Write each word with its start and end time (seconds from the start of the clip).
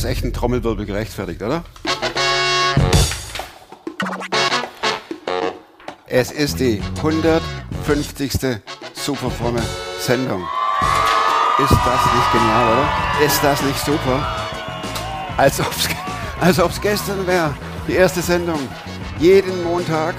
ist 0.00 0.06
echt 0.06 0.24
ein 0.24 0.32
Trommelwirbel 0.32 0.86
gerechtfertigt, 0.86 1.42
oder? 1.42 1.62
Es 6.06 6.30
ist 6.32 6.58
die 6.58 6.80
150. 6.96 8.62
superfromme 8.94 9.62
Sendung. 9.98 10.42
Ist 11.58 11.72
das 11.72 12.14
nicht 12.14 12.32
genial, 12.32 12.72
oder? 12.72 13.26
Ist 13.26 13.44
das 13.44 13.62
nicht 13.62 13.78
super? 13.84 14.26
Als 15.36 15.60
ob 15.60 15.70
es 15.70 15.88
als 16.40 16.58
ob's 16.58 16.80
gestern 16.80 17.26
wäre. 17.26 17.54
Die 17.86 17.92
erste 17.92 18.22
Sendung. 18.22 18.60
Jeden 19.18 19.62
Montag. 19.62 20.14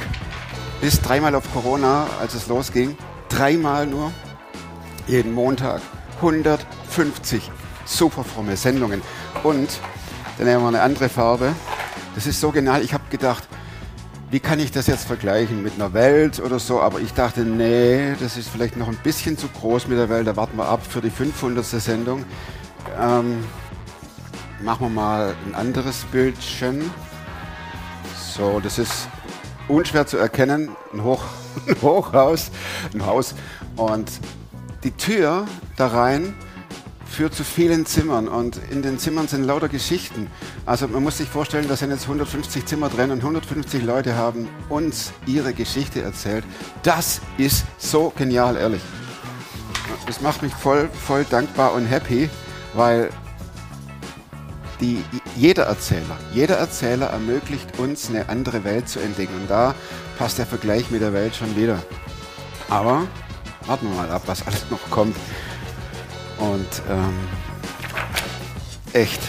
Bis 0.79 1.01
dreimal 1.01 1.33
auf 1.33 1.51
Corona, 1.53 2.05
als 2.19 2.35
es 2.35 2.45
losging. 2.45 2.95
Dreimal 3.29 3.87
nur. 3.87 4.11
Jeden 5.07 5.33
Montag. 5.33 5.81
150 6.17 7.49
superfromme 7.85 8.55
Sendungen. 8.55 9.01
Und 9.43 9.79
dann 10.37 10.47
nehmen 10.47 10.61
wir 10.61 10.67
eine 10.67 10.81
andere 10.81 11.09
Farbe. 11.09 11.53
Das 12.15 12.27
ist 12.27 12.39
so 12.39 12.51
genial. 12.51 12.83
Ich 12.83 12.93
habe 12.93 13.03
gedacht, 13.09 13.47
wie 14.29 14.39
kann 14.39 14.59
ich 14.59 14.71
das 14.71 14.87
jetzt 14.87 15.05
vergleichen 15.05 15.63
mit 15.63 15.73
einer 15.75 15.93
Welt 15.93 16.39
oder 16.39 16.59
so? 16.59 16.79
Aber 16.79 16.99
ich 16.99 17.13
dachte, 17.13 17.41
nee, 17.41 18.15
das 18.19 18.37
ist 18.37 18.49
vielleicht 18.49 18.77
noch 18.77 18.87
ein 18.87 18.97
bisschen 19.03 19.37
zu 19.37 19.47
groß 19.47 19.87
mit 19.87 19.97
der 19.97 20.09
Welt. 20.09 20.27
Da 20.27 20.35
warten 20.35 20.57
wir 20.57 20.65
ab 20.65 20.81
für 20.87 21.01
die 21.01 21.09
500. 21.09 21.65
Sendung. 21.65 22.23
Ähm, 22.99 23.43
machen 24.61 24.87
wir 24.87 24.89
mal 24.89 25.35
ein 25.47 25.55
anderes 25.55 26.05
Bildchen. 26.11 26.89
So, 28.15 28.59
das 28.59 28.77
ist 28.77 29.07
unschwer 29.67 30.05
zu 30.05 30.17
erkennen. 30.17 30.69
Ein, 30.93 31.03
Hoch, 31.03 31.23
ein 31.67 31.81
Hochhaus, 31.81 32.51
ein 32.93 33.05
Haus. 33.05 33.33
Und 33.75 34.11
die 34.83 34.91
Tür 34.91 35.45
da 35.77 35.87
rein 35.87 36.35
führt 37.11 37.35
zu 37.35 37.43
vielen 37.43 37.85
Zimmern 37.85 38.27
und 38.27 38.59
in 38.71 38.81
den 38.81 38.97
Zimmern 38.97 39.27
sind 39.27 39.43
lauter 39.43 39.69
Geschichten. 39.69 40.27
Also 40.65 40.87
man 40.87 41.03
muss 41.03 41.17
sich 41.17 41.29
vorstellen, 41.29 41.67
da 41.67 41.75
sind 41.75 41.91
jetzt 41.91 42.03
150 42.03 42.65
Zimmer 42.65 42.89
drin 42.89 43.11
und 43.11 43.19
150 43.19 43.83
Leute 43.83 44.15
haben 44.15 44.47
uns 44.69 45.11
ihre 45.25 45.53
Geschichte 45.53 46.01
erzählt. 46.01 46.43
Das 46.83 47.21
ist 47.37 47.65
so 47.77 48.11
genial, 48.15 48.55
ehrlich. 48.55 48.81
Das 50.07 50.21
macht 50.21 50.41
mich 50.41 50.53
voll, 50.53 50.89
voll 50.89 51.25
dankbar 51.29 51.73
und 51.73 51.85
happy, 51.85 52.29
weil 52.73 53.09
die, 54.79 55.03
jeder 55.35 55.63
Erzähler, 55.63 56.17
jeder 56.33 56.57
Erzähler 56.57 57.07
ermöglicht 57.07 57.77
uns 57.77 58.09
eine 58.09 58.29
andere 58.29 58.63
Welt 58.63 58.89
zu 58.89 58.99
entdecken. 58.99 59.35
Und 59.35 59.49
da 59.49 59.75
passt 60.17 60.37
der 60.39 60.45
Vergleich 60.45 60.89
mit 60.89 61.01
der 61.01 61.13
Welt 61.13 61.35
schon 61.35 61.55
wieder. 61.55 61.81
Aber 62.69 63.07
warten 63.67 63.87
wir 63.89 63.95
mal 63.95 64.09
ab, 64.09 64.23
was 64.25 64.45
alles 64.47 64.65
noch 64.71 64.89
kommt. 64.89 65.15
Und 66.41 66.81
ähm, 66.89 67.13
echt, 68.93 69.21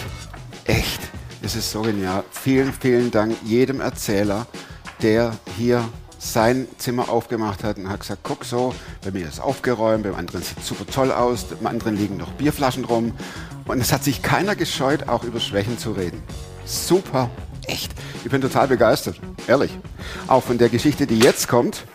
echt, 0.65 0.99
es 1.43 1.55
ist 1.55 1.71
so 1.71 1.83
genial. 1.83 2.23
Vielen, 2.31 2.73
vielen 2.73 3.11
Dank 3.11 3.35
jedem 3.43 3.81
Erzähler, 3.81 4.47
der 5.03 5.37
hier 5.55 5.87
sein 6.17 6.67
Zimmer 6.79 7.09
aufgemacht 7.09 7.63
hat 7.63 7.77
und 7.77 7.89
hat 7.89 7.99
gesagt, 7.99 8.21
guck 8.23 8.45
so, 8.45 8.73
bei 9.03 9.11
mir 9.11 9.27
ist 9.27 9.39
aufgeräumt, 9.39 10.03
beim 10.03 10.15
anderen 10.15 10.41
sieht 10.41 10.63
super 10.65 10.87
toll 10.91 11.11
aus, 11.11 11.43
beim 11.43 11.67
anderen 11.67 11.95
liegen 11.97 12.17
noch 12.17 12.31
Bierflaschen 12.31 12.83
rum. 12.83 13.13
Und 13.65 13.79
es 13.79 13.93
hat 13.93 14.03
sich 14.03 14.23
keiner 14.23 14.55
gescheut, 14.55 15.07
auch 15.07 15.23
über 15.23 15.39
Schwächen 15.39 15.77
zu 15.77 15.91
reden. 15.91 16.23
Super, 16.65 17.29
echt. 17.67 17.91
Ich 18.25 18.31
bin 18.31 18.41
total 18.41 18.69
begeistert, 18.69 19.19
ehrlich. 19.47 19.77
Auch 20.27 20.41
von 20.41 20.57
der 20.57 20.69
Geschichte, 20.69 21.05
die 21.05 21.19
jetzt 21.19 21.47
kommt, 21.47 21.85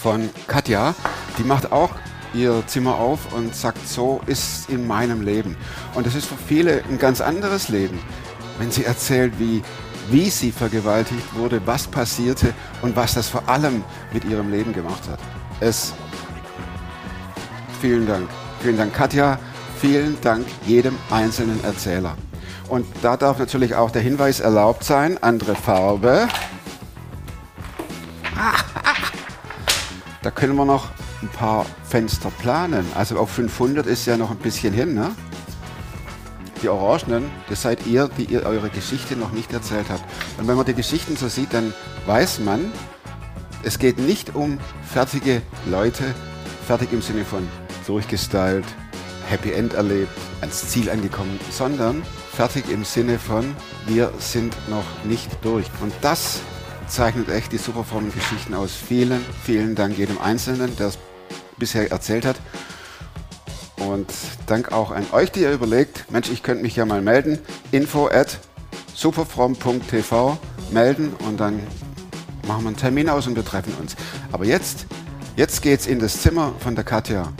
von 0.00 0.30
Katja, 0.46 0.94
die 1.36 1.44
macht 1.44 1.72
auch 1.72 1.90
ihr 2.34 2.62
Zimmer 2.66 2.96
auf 2.96 3.32
und 3.32 3.54
sagt, 3.54 3.86
so 3.88 4.20
ist 4.26 4.68
in 4.68 4.86
meinem 4.86 5.22
Leben. 5.22 5.56
Und 5.94 6.06
es 6.06 6.14
ist 6.14 6.26
für 6.26 6.36
viele 6.36 6.82
ein 6.88 6.98
ganz 6.98 7.20
anderes 7.20 7.68
Leben, 7.68 7.98
wenn 8.58 8.70
sie 8.70 8.84
erzählt, 8.84 9.38
wie, 9.38 9.62
wie 10.10 10.30
sie 10.30 10.52
vergewaltigt 10.52 11.34
wurde, 11.34 11.60
was 11.66 11.86
passierte 11.86 12.52
und 12.82 12.96
was 12.96 13.14
das 13.14 13.28
vor 13.28 13.48
allem 13.48 13.84
mit 14.12 14.24
ihrem 14.24 14.50
Leben 14.50 14.72
gemacht 14.72 15.02
hat. 15.10 15.18
Es. 15.60 15.92
Vielen 17.80 18.06
Dank. 18.06 18.28
Vielen 18.60 18.76
Dank, 18.76 18.92
Katja. 18.92 19.38
Vielen 19.80 20.20
Dank 20.20 20.46
jedem 20.66 20.96
einzelnen 21.10 21.62
Erzähler. 21.62 22.16
Und 22.68 22.86
da 23.02 23.16
darf 23.16 23.38
natürlich 23.38 23.74
auch 23.74 23.90
der 23.90 24.02
Hinweis 24.02 24.40
erlaubt 24.40 24.84
sein, 24.84 25.22
andere 25.22 25.54
Farbe. 25.54 26.28
Da 30.20 30.32
können 30.32 30.56
wir 30.56 30.64
noch 30.64 30.88
ein 31.22 31.28
paar 31.28 31.66
Fenster 31.84 32.30
planen. 32.40 32.86
Also 32.94 33.18
auf 33.18 33.30
500 33.30 33.86
ist 33.86 34.06
ja 34.06 34.16
noch 34.16 34.30
ein 34.30 34.38
bisschen 34.38 34.72
hin, 34.72 34.94
ne? 34.94 35.10
Die 36.62 36.68
Orangenen, 36.68 37.30
das 37.48 37.62
seid 37.62 37.86
ihr, 37.86 38.08
die 38.18 38.24
ihr 38.24 38.42
eure 38.42 38.68
Geschichte 38.68 39.14
noch 39.16 39.32
nicht 39.32 39.52
erzählt 39.52 39.86
habt. 39.90 40.02
Und 40.38 40.48
wenn 40.48 40.56
man 40.56 40.66
die 40.66 40.74
Geschichten 40.74 41.16
so 41.16 41.28
sieht, 41.28 41.54
dann 41.54 41.72
weiß 42.06 42.40
man, 42.40 42.72
es 43.62 43.78
geht 43.78 43.98
nicht 43.98 44.34
um 44.34 44.58
fertige 44.82 45.42
Leute, 45.66 46.14
fertig 46.66 46.92
im 46.92 47.02
Sinne 47.02 47.24
von 47.24 47.46
durchgestylt, 47.86 48.64
Happy 49.28 49.52
End 49.52 49.74
erlebt, 49.74 50.12
ans 50.40 50.68
Ziel 50.68 50.90
angekommen, 50.90 51.38
sondern 51.50 52.02
fertig 52.32 52.70
im 52.70 52.84
Sinne 52.84 53.18
von, 53.18 53.54
wir 53.86 54.12
sind 54.18 54.54
noch 54.68 54.84
nicht 55.04 55.28
durch. 55.42 55.66
Und 55.80 55.92
das 56.00 56.40
zeichnet 56.86 57.28
echt 57.28 57.52
die 57.52 57.58
Superformen-Geschichten 57.58 58.54
aus. 58.54 58.72
Vielen, 58.74 59.24
vielen 59.44 59.74
Dank 59.74 59.98
jedem 59.98 60.18
Einzelnen, 60.18 60.74
der 60.76 60.88
es 60.88 60.98
bisher 61.58 61.90
erzählt 61.90 62.24
hat. 62.24 62.36
Und 63.76 64.12
Dank 64.46 64.72
auch 64.72 64.90
an 64.90 65.06
euch, 65.12 65.30
die 65.30 65.40
ihr 65.40 65.52
überlegt, 65.52 66.10
Mensch, 66.10 66.30
ich 66.30 66.42
könnte 66.42 66.62
mich 66.62 66.76
ja 66.76 66.84
mal 66.84 67.02
melden. 67.02 67.38
Info 67.70 68.08
at 68.08 68.38
superfrom.tv 68.94 70.38
melden 70.72 71.14
und 71.26 71.38
dann 71.38 71.60
machen 72.46 72.64
wir 72.64 72.68
einen 72.68 72.76
Termin 72.76 73.08
aus 73.08 73.26
und 73.26 73.36
wir 73.36 73.44
treffen 73.44 73.72
uns. 73.80 73.94
Aber 74.32 74.44
jetzt, 74.44 74.86
jetzt 75.36 75.62
geht's 75.62 75.86
in 75.86 76.00
das 76.00 76.22
Zimmer 76.22 76.54
von 76.58 76.74
der 76.74 76.84
Katja 76.84 77.32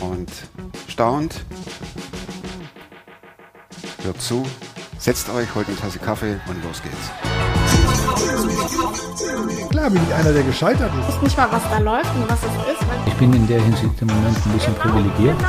und 0.00 0.30
staunt, 0.86 1.44
hört 4.04 4.20
zu, 4.20 4.46
setzt 4.98 5.28
euch, 5.30 5.54
holt 5.54 5.66
eine 5.66 5.76
Tasse 5.76 5.98
Kaffee 5.98 6.38
und 6.46 6.62
los 6.62 6.82
geht's. 6.82 7.49
Klar 9.80 9.92
bin 9.92 10.02
ich 10.06 10.14
einer, 10.14 10.30
der 10.34 10.42
gescheitert 10.42 10.90
ist. 10.92 11.08
Ich 11.08 11.14
weiß 11.14 11.22
nicht 11.22 11.38
mal, 11.38 11.48
was 11.52 11.62
da 11.70 11.78
läuft 11.78 12.14
und 12.14 12.28
was 12.28 12.38
es 12.40 12.74
ist. 12.74 12.84
Ich 13.06 13.14
bin 13.14 13.32
in 13.32 13.46
der 13.46 13.62
Hinsicht 13.62 14.02
im 14.02 14.08
Moment 14.08 14.36
ein 14.36 14.52
bisschen 14.52 14.74
privilegiert. 14.74 15.40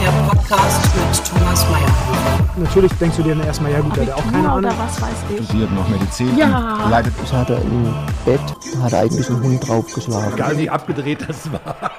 Der 0.00 0.10
Podcast 0.28 0.94
mit 0.94 1.24
Thomas 1.26 1.68
Mayer. 1.68 2.54
Natürlich 2.56 2.92
denkst 2.92 3.16
du 3.16 3.24
dir 3.24 3.34
dann 3.34 3.44
erstmal, 3.44 3.72
ja 3.72 3.80
gut, 3.80 3.96
der 3.96 4.06
hat 4.06 4.12
auch 4.12 4.30
keine 4.30 4.48
Ahnung. 4.48 4.70
was 4.78 5.02
weiß 5.02 5.10
ich. 5.28 5.44
studiert 5.44 5.72
noch 5.72 5.88
Medizin, 5.88 6.38
Ja. 6.38 6.86
leidet 6.88 7.14
Das 7.20 7.32
hat 7.32 7.50
er 7.50 7.60
im 7.60 7.92
Bett, 8.24 8.40
da 8.74 8.82
hat 8.84 8.92
er 8.92 9.00
eigentlich 9.00 9.28
ein 9.28 9.42
Hund 9.42 9.68
draufgeschlagen. 9.68 10.34
Egal 10.34 10.56
wie 10.56 10.70
abgedreht 10.70 11.28
das 11.28 11.50
war. 11.52 11.90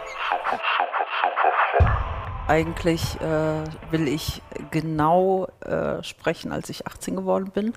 Eigentlich 2.48 3.20
äh, 3.20 3.64
will 3.92 4.08
ich 4.08 4.42
genau 4.72 5.50
äh, 5.60 6.02
sprechen, 6.04 6.54
als 6.54 6.70
ich 6.70 6.88
18 6.88 7.18
geworden 7.18 7.52
bin. 7.54 7.74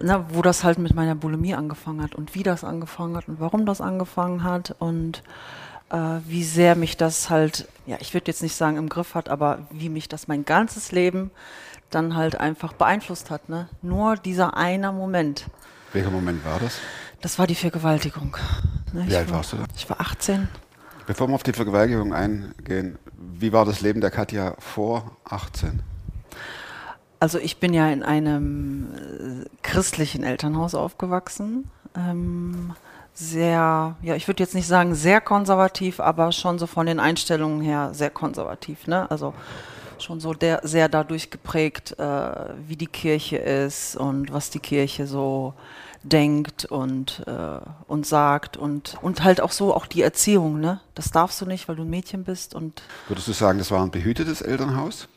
Na, 0.00 0.26
wo 0.30 0.42
das 0.42 0.64
halt 0.64 0.78
mit 0.78 0.94
meiner 0.94 1.14
Bulimie 1.14 1.54
angefangen 1.54 2.02
hat 2.02 2.14
und 2.14 2.34
wie 2.34 2.42
das 2.42 2.64
angefangen 2.64 3.16
hat 3.16 3.28
und 3.28 3.38
warum 3.38 3.64
das 3.64 3.80
angefangen 3.80 4.42
hat 4.42 4.74
und 4.78 5.22
äh, 5.90 5.96
wie 6.26 6.42
sehr 6.42 6.74
mich 6.74 6.96
das 6.96 7.30
halt, 7.30 7.68
ja, 7.86 7.96
ich 8.00 8.12
würde 8.12 8.26
jetzt 8.26 8.42
nicht 8.42 8.56
sagen 8.56 8.76
im 8.76 8.88
Griff 8.88 9.14
hat, 9.14 9.28
aber 9.28 9.60
wie 9.70 9.88
mich 9.88 10.08
das 10.08 10.26
mein 10.26 10.44
ganzes 10.44 10.90
Leben 10.90 11.30
dann 11.90 12.16
halt 12.16 12.40
einfach 12.40 12.72
beeinflusst 12.72 13.30
hat. 13.30 13.48
Ne? 13.48 13.68
Nur 13.82 14.16
dieser 14.16 14.56
eine 14.56 14.92
Moment. 14.92 15.46
Welcher 15.92 16.10
Moment 16.10 16.44
war 16.44 16.58
das? 16.58 16.78
Das 17.20 17.38
war 17.38 17.46
die 17.46 17.54
Vergewaltigung. 17.54 18.36
Ne? 18.92 19.04
Wie 19.04 19.10
ich 19.10 19.16
alt 19.16 19.30
war, 19.30 19.38
warst 19.38 19.52
du 19.52 19.56
da? 19.58 19.64
Ich 19.76 19.88
war 19.88 20.00
18. 20.00 20.48
Bevor 21.06 21.28
wir 21.28 21.34
auf 21.34 21.42
die 21.42 21.52
Vergewaltigung 21.52 22.12
eingehen, 22.12 22.98
wie 23.16 23.52
war 23.52 23.64
das 23.64 23.80
Leben 23.80 24.00
der 24.00 24.10
Katja 24.10 24.54
vor 24.58 25.16
18? 25.24 25.82
Also 27.24 27.38
ich 27.38 27.56
bin 27.56 27.72
ja 27.72 27.88
in 27.88 28.02
einem 28.02 28.86
äh, 28.92 29.48
christlichen 29.62 30.24
Elternhaus 30.24 30.74
aufgewachsen. 30.74 31.70
Ähm, 31.96 32.74
sehr, 33.14 33.96
ja, 34.02 34.14
ich 34.14 34.28
würde 34.28 34.42
jetzt 34.42 34.54
nicht 34.54 34.66
sagen 34.66 34.94
sehr 34.94 35.22
konservativ, 35.22 36.00
aber 36.00 36.32
schon 36.32 36.58
so 36.58 36.66
von 36.66 36.84
den 36.84 37.00
Einstellungen 37.00 37.62
her 37.62 37.94
sehr 37.94 38.10
konservativ. 38.10 38.86
Ne? 38.86 39.10
Also 39.10 39.32
schon 39.98 40.20
so 40.20 40.34
der, 40.34 40.60
sehr 40.64 40.90
dadurch 40.90 41.30
geprägt, 41.30 41.98
äh, 41.98 42.30
wie 42.68 42.76
die 42.76 42.88
Kirche 42.88 43.38
ist 43.38 43.96
und 43.96 44.30
was 44.30 44.50
die 44.50 44.58
Kirche 44.58 45.06
so 45.06 45.54
denkt 46.02 46.66
und, 46.66 47.22
äh, 47.26 47.58
und 47.88 48.06
sagt 48.06 48.58
und, 48.58 48.98
und 49.00 49.24
halt 49.24 49.40
auch 49.40 49.52
so 49.52 49.72
auch 49.72 49.86
die 49.86 50.02
Erziehung. 50.02 50.60
Ne? 50.60 50.78
Das 50.94 51.10
darfst 51.10 51.40
du 51.40 51.46
nicht, 51.46 51.68
weil 51.68 51.76
du 51.76 51.84
ein 51.84 51.90
Mädchen 51.90 52.24
bist 52.24 52.54
und 52.54 52.82
Würdest 53.08 53.28
du 53.28 53.32
sagen, 53.32 53.56
das 53.56 53.70
war 53.70 53.82
ein 53.82 53.90
behütetes 53.90 54.42
Elternhaus? 54.42 55.08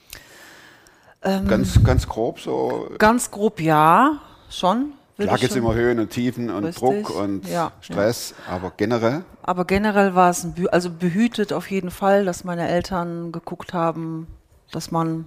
Ähm, 1.24 1.48
Ganz, 1.48 1.84
ganz 1.84 2.08
grob 2.08 2.40
so. 2.40 2.90
ganz 2.98 3.32
grob 3.32 3.60
ja, 3.60 4.20
schon. 4.50 4.94
Klar 5.18 5.34
ich 5.34 5.42
gibt 5.42 5.52
es 5.52 5.58
immer 5.58 5.74
Höhen 5.74 6.00
und 6.00 6.12
Tiefen 6.12 6.52
und 6.52 6.66
Richtig, 6.66 6.80
Druck 6.80 7.10
und 7.10 7.48
ja, 7.48 7.72
Stress, 7.82 8.36
aber 8.48 8.72
generell 8.78 9.24
Aber 9.42 9.66
generell 9.66 10.14
war 10.14 10.30
es 10.30 10.48
also 10.72 10.92
behütet 10.92 11.54
auf 11.54 11.72
jeden 11.72 11.90
Fall, 11.90 12.24
dass 12.26 12.44
meine 12.44 12.68
Eltern 12.68 13.32
geguckt 13.32 13.74
haben, 13.74 14.28
dass 14.72 14.92
man 14.92 15.26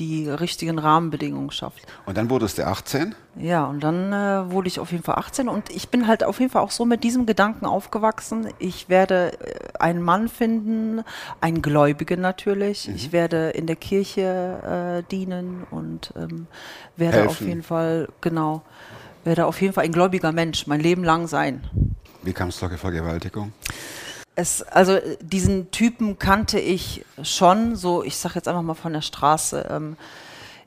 die 0.00 0.28
richtigen 0.28 0.78
Rahmenbedingungen 0.78 1.50
schafft. 1.50 1.86
Und 2.06 2.16
dann 2.16 2.30
wurdest 2.30 2.58
du 2.58 2.66
18? 2.66 3.14
Ja, 3.36 3.66
und 3.66 3.80
dann 3.80 4.12
äh, 4.12 4.50
wurde 4.50 4.66
ich 4.66 4.80
auf 4.80 4.90
jeden 4.90 5.04
Fall 5.04 5.16
18 5.16 5.48
und 5.48 5.70
ich 5.70 5.90
bin 5.90 6.06
halt 6.06 6.24
auf 6.24 6.40
jeden 6.40 6.50
Fall 6.50 6.62
auch 6.62 6.70
so 6.70 6.84
mit 6.84 7.04
diesem 7.04 7.26
Gedanken 7.26 7.66
aufgewachsen. 7.66 8.48
Ich 8.58 8.88
werde 8.88 9.32
äh, 9.38 9.78
einen 9.78 10.02
Mann 10.02 10.28
finden, 10.28 11.04
einen 11.40 11.62
Gläubigen 11.62 12.20
natürlich. 12.20 12.88
Mhm. 12.88 12.94
Ich 12.96 13.12
werde 13.12 13.50
in 13.50 13.66
der 13.66 13.76
Kirche 13.76 15.02
äh, 15.04 15.10
dienen 15.10 15.64
und 15.70 16.12
ähm, 16.16 16.46
werde 16.96 17.18
Helfen. 17.18 17.30
auf 17.30 17.40
jeden 17.40 17.62
Fall, 17.62 18.08
genau, 18.20 18.62
werde 19.24 19.46
auf 19.46 19.60
jeden 19.60 19.74
Fall 19.74 19.84
ein 19.84 19.92
gläubiger 19.92 20.32
Mensch 20.32 20.66
mein 20.66 20.80
Leben 20.80 21.04
lang 21.04 21.28
sein. 21.28 21.62
Wie 22.22 22.32
kam 22.32 22.48
es 22.48 22.56
zur 22.56 22.70
Vergewaltigung? 22.70 23.52
Es, 24.36 24.62
also 24.62 24.92
äh, 24.92 25.16
diesen 25.20 25.70
Typen 25.70 26.18
kannte 26.18 26.58
ich 26.58 27.04
schon, 27.22 27.76
so 27.76 28.02
ich 28.02 28.16
sag 28.16 28.34
jetzt 28.34 28.48
einfach 28.48 28.62
mal 28.62 28.74
von 28.74 28.92
der 28.92 29.02
Straße. 29.02 29.66
Ähm, 29.70 29.96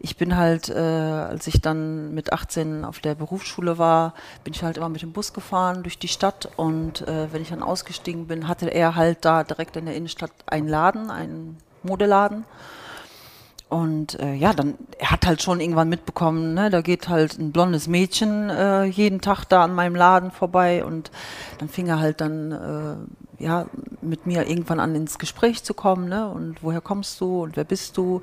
ich 0.05 0.17
bin 0.17 0.35
halt, 0.35 0.67
äh, 0.67 0.73
als 0.73 1.47
ich 1.47 1.61
dann 1.61 2.13
mit 2.13 2.33
18 2.33 2.83
auf 2.83 2.99
der 2.99 3.15
Berufsschule 3.15 3.77
war, 3.77 4.13
bin 4.43 4.53
ich 4.53 4.61
halt 4.61 4.75
immer 4.75 4.89
mit 4.89 5.01
dem 5.01 5.13
Bus 5.13 5.31
gefahren 5.31 5.81
durch 5.81 5.97
die 5.97 6.09
Stadt 6.09 6.49
und 6.57 7.07
äh, 7.07 7.31
wenn 7.31 7.41
ich 7.41 7.49
dann 7.49 7.63
ausgestiegen 7.63 8.27
bin, 8.27 8.49
hatte 8.49 8.67
er 8.67 8.95
halt 8.95 9.19
da 9.23 9.45
direkt 9.45 9.77
in 9.77 9.85
der 9.85 9.95
Innenstadt 9.95 10.31
einen 10.45 10.67
Laden, 10.67 11.09
einen 11.09 11.57
Modeladen. 11.83 12.43
Und 13.69 14.19
äh, 14.19 14.33
ja, 14.33 14.53
dann, 14.53 14.75
er 14.99 15.09
hat 15.09 15.25
halt 15.25 15.41
schon 15.41 15.61
irgendwann 15.61 15.89
mitbekommen, 15.89 16.53
ne, 16.53 16.69
da 16.69 16.81
geht 16.81 17.07
halt 17.07 17.39
ein 17.39 17.53
blondes 17.53 17.87
Mädchen 17.87 18.49
äh, 18.49 18.83
jeden 18.83 19.21
Tag 19.21 19.45
da 19.45 19.63
an 19.63 19.73
meinem 19.73 19.95
Laden 19.95 20.31
vorbei 20.31 20.83
und 20.83 21.11
dann 21.59 21.69
fing 21.69 21.87
er 21.87 21.99
halt 21.99 22.19
dann, 22.19 22.51
äh, 22.51 23.22
ja, 23.39 23.67
mit 24.01 24.25
mir 24.25 24.47
irgendwann 24.47 24.79
an 24.79 24.95
ins 24.95 25.19
Gespräch 25.19 25.63
zu 25.63 25.73
kommen, 25.73 26.09
ne, 26.09 26.29
und 26.29 26.63
woher 26.63 26.81
kommst 26.81 27.19
du 27.21 27.43
und 27.43 27.55
wer 27.55 27.63
bist 27.63 27.97
du? 27.97 28.21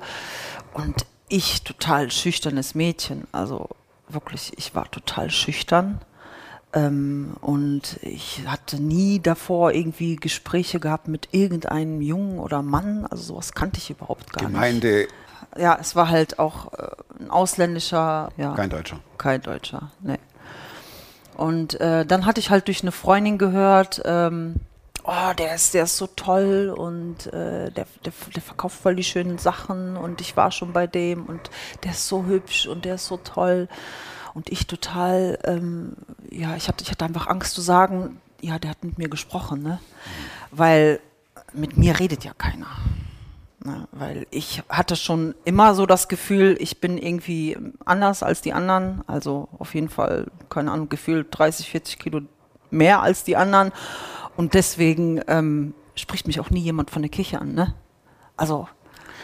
Und 0.73 1.05
ich, 1.27 1.63
total 1.63 2.11
schüchternes 2.11 2.75
Mädchen, 2.75 3.27
also 3.31 3.69
wirklich, 4.09 4.53
ich 4.57 4.75
war 4.75 4.89
total 4.91 5.29
schüchtern. 5.29 6.01
Ähm, 6.73 7.33
und 7.41 7.99
ich 8.01 8.43
hatte 8.47 8.81
nie 8.81 9.19
davor 9.19 9.73
irgendwie 9.73 10.15
Gespräche 10.15 10.79
gehabt 10.79 11.09
mit 11.09 11.29
irgendeinem 11.31 12.01
Jungen 12.01 12.39
oder 12.39 12.61
Mann, 12.61 13.05
also 13.05 13.23
sowas 13.33 13.51
kannte 13.53 13.77
ich 13.79 13.89
überhaupt 13.89 14.31
gar 14.31 14.43
nicht 14.43 14.53
Gemeinde, 14.53 15.07
ja, 15.57 15.77
es 15.79 15.95
war 15.95 16.09
halt 16.09 16.39
auch 16.39 16.73
äh, 16.73 16.87
ein 17.19 17.29
ausländischer, 17.29 18.31
ja, 18.37 18.53
kein 18.53 18.69
Deutscher. 18.69 18.99
kein 19.17 19.41
Deutscher, 19.41 19.91
nee. 20.01 20.17
Und 21.35 21.79
äh, 21.81 22.05
dann 22.05 22.25
hatte 22.25 22.39
ich 22.39 22.49
halt 22.49 22.67
durch 22.67 22.81
eine 22.83 22.91
Freundin 22.91 23.37
gehört, 23.37 24.01
ähm, 24.05 24.55
oh, 25.03 25.33
der 25.37 25.55
ist, 25.55 25.73
der 25.73 25.83
ist 25.83 25.97
so 25.97 26.07
toll 26.07 26.73
und 26.75 27.27
äh, 27.27 27.71
der, 27.71 27.85
der, 28.05 28.13
der 28.35 28.41
verkauft 28.41 28.81
voll 28.81 28.95
die 28.95 29.03
schönen 29.03 29.37
Sachen 29.37 29.97
und 29.97 30.21
ich 30.21 30.37
war 30.37 30.51
schon 30.51 30.73
bei 30.73 30.87
dem 30.87 31.25
und 31.25 31.49
der 31.83 31.91
ist 31.91 32.07
so 32.07 32.25
hübsch 32.25 32.67
und 32.67 32.85
der 32.85 32.95
ist 32.95 33.07
so 33.07 33.17
toll. 33.17 33.67
Und 34.33 34.49
ich 34.49 34.65
total, 34.65 35.37
ähm, 35.43 35.97
ja, 36.29 36.55
ich 36.55 36.67
hatte, 36.69 36.83
ich 36.83 36.91
hatte 36.91 37.03
einfach 37.03 37.27
Angst 37.27 37.53
zu 37.53 37.61
sagen, 37.61 38.21
ja, 38.39 38.59
der 38.59 38.71
hat 38.71 38.83
mit 38.83 38.97
mir 38.97 39.09
gesprochen, 39.09 39.61
ne? 39.61 39.79
Weil 40.51 40.99
mit 41.53 41.77
mir 41.77 41.99
redet 41.99 42.23
ja 42.23 42.33
keiner. 42.33 42.67
Ne, 43.63 43.87
weil 43.91 44.25
ich 44.31 44.63
hatte 44.69 44.95
schon 44.95 45.35
immer 45.45 45.75
so 45.75 45.85
das 45.85 46.07
Gefühl, 46.07 46.57
ich 46.59 46.81
bin 46.81 46.97
irgendwie 46.97 47.57
anders 47.85 48.23
als 48.23 48.41
die 48.41 48.53
anderen. 48.53 49.03
Also 49.05 49.49
auf 49.59 49.75
jeden 49.75 49.89
Fall, 49.89 50.31
keine 50.49 50.71
Ahnung, 50.71 50.89
gefühlt 50.89 51.27
30, 51.29 51.69
40 51.69 51.99
Kilo 51.99 52.21
mehr 52.71 53.03
als 53.03 53.23
die 53.23 53.37
anderen. 53.37 53.71
Und 54.35 54.53
deswegen 54.53 55.21
ähm, 55.27 55.73
spricht 55.95 56.27
mich 56.27 56.39
auch 56.39 56.49
nie 56.49 56.61
jemand 56.61 56.89
von 56.89 57.01
der 57.01 57.09
Kirche 57.11 57.39
an. 57.39 57.53
Ne? 57.53 57.73
Also 58.37 58.67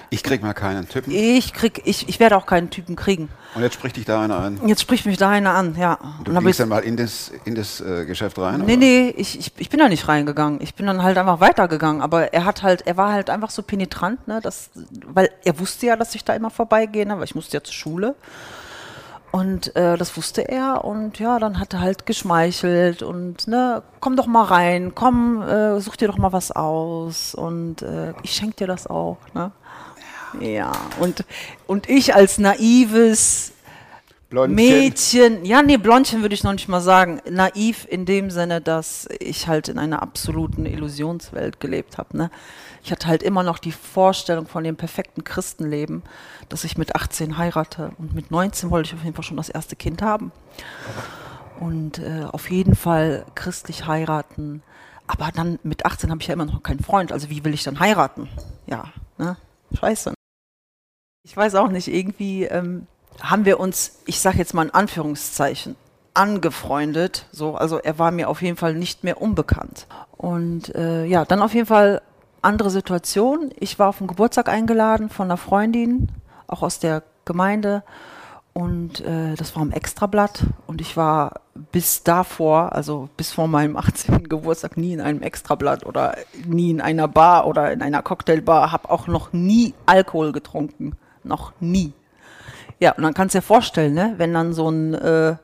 Ich 0.09 0.23
krieg 0.23 0.41
mal 0.41 0.53
keinen 0.53 0.87
Typen. 0.87 1.11
ich 1.11 1.53
krieg, 1.53 1.81
ich, 1.85 2.07
ich 2.07 2.19
werde 2.19 2.37
auch 2.37 2.45
keinen 2.45 2.69
Typen 2.69 2.95
kriegen. 2.95 3.29
Und 3.55 3.63
jetzt 3.63 3.73
spricht 3.73 3.95
dich 3.97 4.05
da 4.05 4.21
einer 4.21 4.37
an. 4.37 4.59
Jetzt 4.67 4.81
spricht 4.81 5.05
mich 5.05 5.17
da 5.17 5.29
einer 5.29 5.53
an, 5.55 5.75
ja. 5.75 5.97
Du 6.23 6.29
Und 6.29 6.35
dann 6.35 6.45
gehst 6.45 6.59
dann 6.59 6.69
mal 6.69 6.83
in 6.83 6.97
das, 6.97 7.31
in 7.45 7.55
das 7.55 7.81
äh, 7.81 8.05
Geschäft 8.05 8.37
rein? 8.37 8.59
Nee, 8.59 8.73
oder? 8.73 8.77
nee, 8.77 9.09
ich, 9.17 9.39
ich, 9.39 9.51
ich 9.57 9.69
bin 9.69 9.79
da 9.79 9.89
nicht 9.89 10.07
reingegangen. 10.07 10.61
Ich 10.61 10.75
bin 10.75 10.85
dann 10.85 11.01
halt 11.01 11.17
einfach 11.17 11.39
weitergegangen. 11.39 12.01
Aber 12.01 12.33
er 12.33 12.45
hat 12.45 12.61
halt, 12.61 12.85
er 12.85 12.97
war 12.97 13.11
halt 13.11 13.29
einfach 13.29 13.49
so 13.49 13.63
penetrant, 13.63 14.27
ne, 14.27 14.39
dass, 14.41 14.69
weil 15.07 15.29
er 15.43 15.59
wusste 15.59 15.87
ja, 15.87 15.95
dass 15.95 16.13
ich 16.13 16.23
da 16.23 16.33
immer 16.33 16.51
vorbeigehe, 16.51 17.05
ne, 17.05 17.17
weil 17.17 17.23
ich 17.23 17.35
musste 17.35 17.57
ja 17.57 17.63
zur 17.63 17.73
Schule. 17.73 18.15
Und 19.31 19.75
äh, 19.75 19.97
das 19.97 20.15
wusste 20.15 20.47
er 20.47 20.85
und 20.85 21.19
ja, 21.19 21.37
dann 21.37 21.59
hat 21.59 21.73
er 21.73 21.81
halt 21.81 22.05
geschmeichelt 22.05 23.03
und 23.03 23.47
ne, 23.47 23.83
komm 23.99 24.15
doch 24.15 24.25
mal 24.25 24.45
rein, 24.45 24.93
komm, 24.95 25.41
äh, 25.41 25.79
such 25.81 25.97
dir 25.97 26.07
doch 26.07 26.17
mal 26.17 26.31
was 26.31 26.51
aus 26.51 27.35
und 27.35 27.81
äh, 27.81 28.13
ich 28.23 28.31
schenk 28.31 28.55
dir 28.55 28.67
das 28.67 28.87
auch, 28.87 29.17
ne? 29.33 29.51
Ja, 30.39 30.71
und, 30.99 31.25
und 31.67 31.89
ich 31.89 32.15
als 32.15 32.37
naives, 32.37 33.53
Blondchen. 34.29 34.55
Mädchen, 34.55 35.45
ja, 35.45 35.61
nee, 35.61 35.77
Blondchen 35.77 36.21
würde 36.21 36.35
ich 36.35 36.43
noch 36.43 36.51
nicht 36.51 36.67
mal 36.67 36.81
sagen. 36.81 37.21
Naiv 37.29 37.87
in 37.89 38.05
dem 38.05 38.29
Sinne, 38.29 38.59
dass 38.59 39.07
ich 39.19 39.47
halt 39.47 39.69
in 39.69 39.79
einer 39.79 40.01
absoluten 40.01 40.65
Illusionswelt 40.65 41.61
gelebt 41.61 41.97
habe. 41.97 42.17
Ne? 42.17 42.31
Ich 42.83 42.91
hatte 42.91 43.07
halt 43.07 43.23
immer 43.23 43.43
noch 43.43 43.57
die 43.57 43.71
Vorstellung 43.71 44.45
von 44.45 44.65
dem 44.65 44.75
perfekten 44.75 45.23
Christenleben, 45.23 46.03
dass 46.49 46.65
ich 46.65 46.77
mit 46.77 46.95
18 46.95 47.37
heirate 47.37 47.91
und 47.97 48.13
mit 48.15 48.29
19 48.29 48.69
wollte 48.69 48.87
ich 48.87 48.95
auf 48.95 49.03
jeden 49.03 49.15
Fall 49.15 49.23
schon 49.23 49.37
das 49.37 49.49
erste 49.49 49.77
Kind 49.77 50.01
haben. 50.01 50.33
Und 51.61 51.99
äh, 51.99 52.25
auf 52.29 52.51
jeden 52.51 52.75
Fall 52.75 53.25
christlich 53.33 53.87
heiraten. 53.87 54.61
Aber 55.07 55.29
dann 55.33 55.57
mit 55.63 55.85
18 55.85 56.11
habe 56.11 56.21
ich 56.21 56.27
ja 56.27 56.33
immer 56.33 56.45
noch 56.45 56.63
keinen 56.63 56.83
Freund. 56.83 57.13
Also 57.13 57.29
wie 57.29 57.45
will 57.45 57.53
ich 57.53 57.63
dann 57.63 57.79
heiraten? 57.79 58.27
Ja, 58.65 58.91
ne? 59.17 59.37
Scheiße. 59.73 60.13
Ich 61.23 61.35
weiß 61.35 61.55
auch 61.55 61.69
nicht, 61.69 61.87
irgendwie 61.87 62.43
ähm, 62.43 62.87
haben 63.21 63.45
wir 63.45 63.59
uns, 63.59 63.99
ich 64.05 64.19
sage 64.19 64.37
jetzt 64.37 64.53
mal 64.53 64.63
in 64.63 64.73
Anführungszeichen, 64.73 65.75
angefreundet. 66.13 67.27
So, 67.31 67.55
also 67.55 67.77
er 67.77 67.99
war 67.99 68.11
mir 68.11 68.29
auf 68.29 68.41
jeden 68.41 68.57
Fall 68.57 68.73
nicht 68.73 69.03
mehr 69.03 69.21
unbekannt. 69.21 69.87
Und 70.17 70.73
äh, 70.75 71.05
ja, 71.05 71.25
dann 71.25 71.41
auf 71.41 71.53
jeden 71.53 71.67
Fall 71.67 72.01
andere 72.41 72.69
Situation. 72.69 73.51
Ich 73.59 73.77
war 73.79 73.89
auf 73.89 73.99
den 73.99 74.07
Geburtstag 74.07 74.49
eingeladen 74.49 75.09
von 75.09 75.27
einer 75.27 75.37
Freundin, 75.37 76.09
auch 76.47 76.63
aus 76.63 76.79
der 76.79 77.03
Gemeinde. 77.25 77.83
Und 78.53 79.01
äh, 79.01 79.35
das 79.35 79.55
war 79.55 79.61
im 79.61 79.71
Extrablatt. 79.71 80.43
Und 80.65 80.81
ich 80.81 80.97
war 80.97 81.41
bis 81.71 82.01
davor, 82.01 82.73
also 82.73 83.09
bis 83.15 83.31
vor 83.31 83.47
meinem 83.47 83.77
18. 83.77 84.27
Geburtstag, 84.27 84.77
nie 84.77 84.93
in 84.93 85.01
einem 85.01 85.21
Extrablatt 85.21 85.85
oder 85.85 86.17
nie 86.43 86.71
in 86.71 86.81
einer 86.81 87.07
Bar 87.07 87.45
oder 87.45 87.71
in 87.71 87.83
einer 87.83 88.01
Cocktailbar. 88.01 88.71
Habe 88.71 88.89
auch 88.89 89.05
noch 89.05 89.31
nie 89.33 89.75
Alkohol 89.85 90.31
getrunken. 90.31 90.93
Noch 91.23 91.53
nie. 91.59 91.93
Ja, 92.79 92.93
und 92.93 93.03
dann 93.03 93.13
kannst 93.13 93.33
du 93.33 93.39
dir 93.39 93.43
vorstellen, 93.43 93.93
ne, 93.93 94.13
wenn 94.17 94.33
dann 94.33 94.53
so 94.53 94.69
ein 94.69 94.93
äh, 94.93 95.35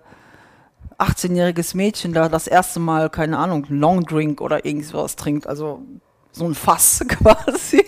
18-jähriges 1.00 1.76
Mädchen 1.76 2.14
da 2.14 2.30
das 2.30 2.48
erste 2.48 2.80
Mal, 2.80 3.10
keine 3.10 3.38
Ahnung, 3.38 3.66
einen 3.66 3.80
Long 3.80 4.06
Drink 4.06 4.40
oder 4.42 4.66
irgend 4.66 4.86
sowas 4.86 5.16
trinkt, 5.16 5.48
also 5.48 5.82
so 6.32 6.46
ein 6.46 6.56
Fass 6.56 7.04
quasi. 7.08 7.86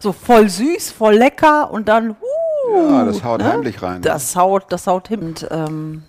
so 0.00 0.12
voll 0.12 0.48
süß, 0.48 0.90
voll 0.90 1.14
lecker 1.14 1.70
und 1.70 1.88
dann, 1.88 2.10
uh, 2.10 2.90
Ja, 2.90 3.04
das 3.04 3.22
haut 3.22 3.42
heimlich 3.42 3.80
rein. 3.82 4.02
Das 4.02 4.34
haut, 4.36 4.66
das 4.70 4.86
haut 4.86 5.08
hin. 5.08 5.20
Und, 5.20 5.48
ähm, 5.50 6.02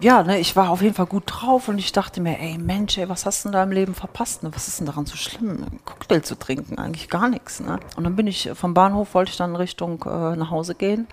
ja, 0.00 0.22
ne, 0.22 0.38
ich 0.38 0.54
war 0.54 0.70
auf 0.70 0.82
jeden 0.82 0.94
Fall 0.94 1.06
gut 1.06 1.24
drauf 1.26 1.68
und 1.68 1.78
ich 1.78 1.92
dachte 1.92 2.20
mir, 2.20 2.38
ey 2.38 2.58
Mensch, 2.58 2.98
ey, 2.98 3.08
was 3.08 3.26
hast 3.26 3.44
du 3.44 3.48
denn 3.48 3.54
da 3.54 3.62
im 3.62 3.72
Leben 3.72 3.94
verpasst? 3.94 4.42
Ne? 4.42 4.50
Was 4.54 4.68
ist 4.68 4.78
denn 4.78 4.86
daran 4.86 5.06
so 5.06 5.16
schlimm, 5.16 5.50
einen 5.50 5.80
Cocktail 5.84 6.20
zu 6.20 6.36
trinken? 6.36 6.78
Eigentlich 6.78 7.08
gar 7.08 7.28
nichts. 7.28 7.60
Ne? 7.60 7.78
Und 7.96 8.04
dann 8.04 8.16
bin 8.16 8.26
ich 8.26 8.50
vom 8.54 8.74
Bahnhof, 8.74 9.14
wollte 9.14 9.30
ich 9.30 9.36
dann 9.36 9.56
Richtung 9.56 10.04
äh, 10.04 10.36
nach 10.36 10.50
Hause 10.50 10.74
gehen 10.74 11.08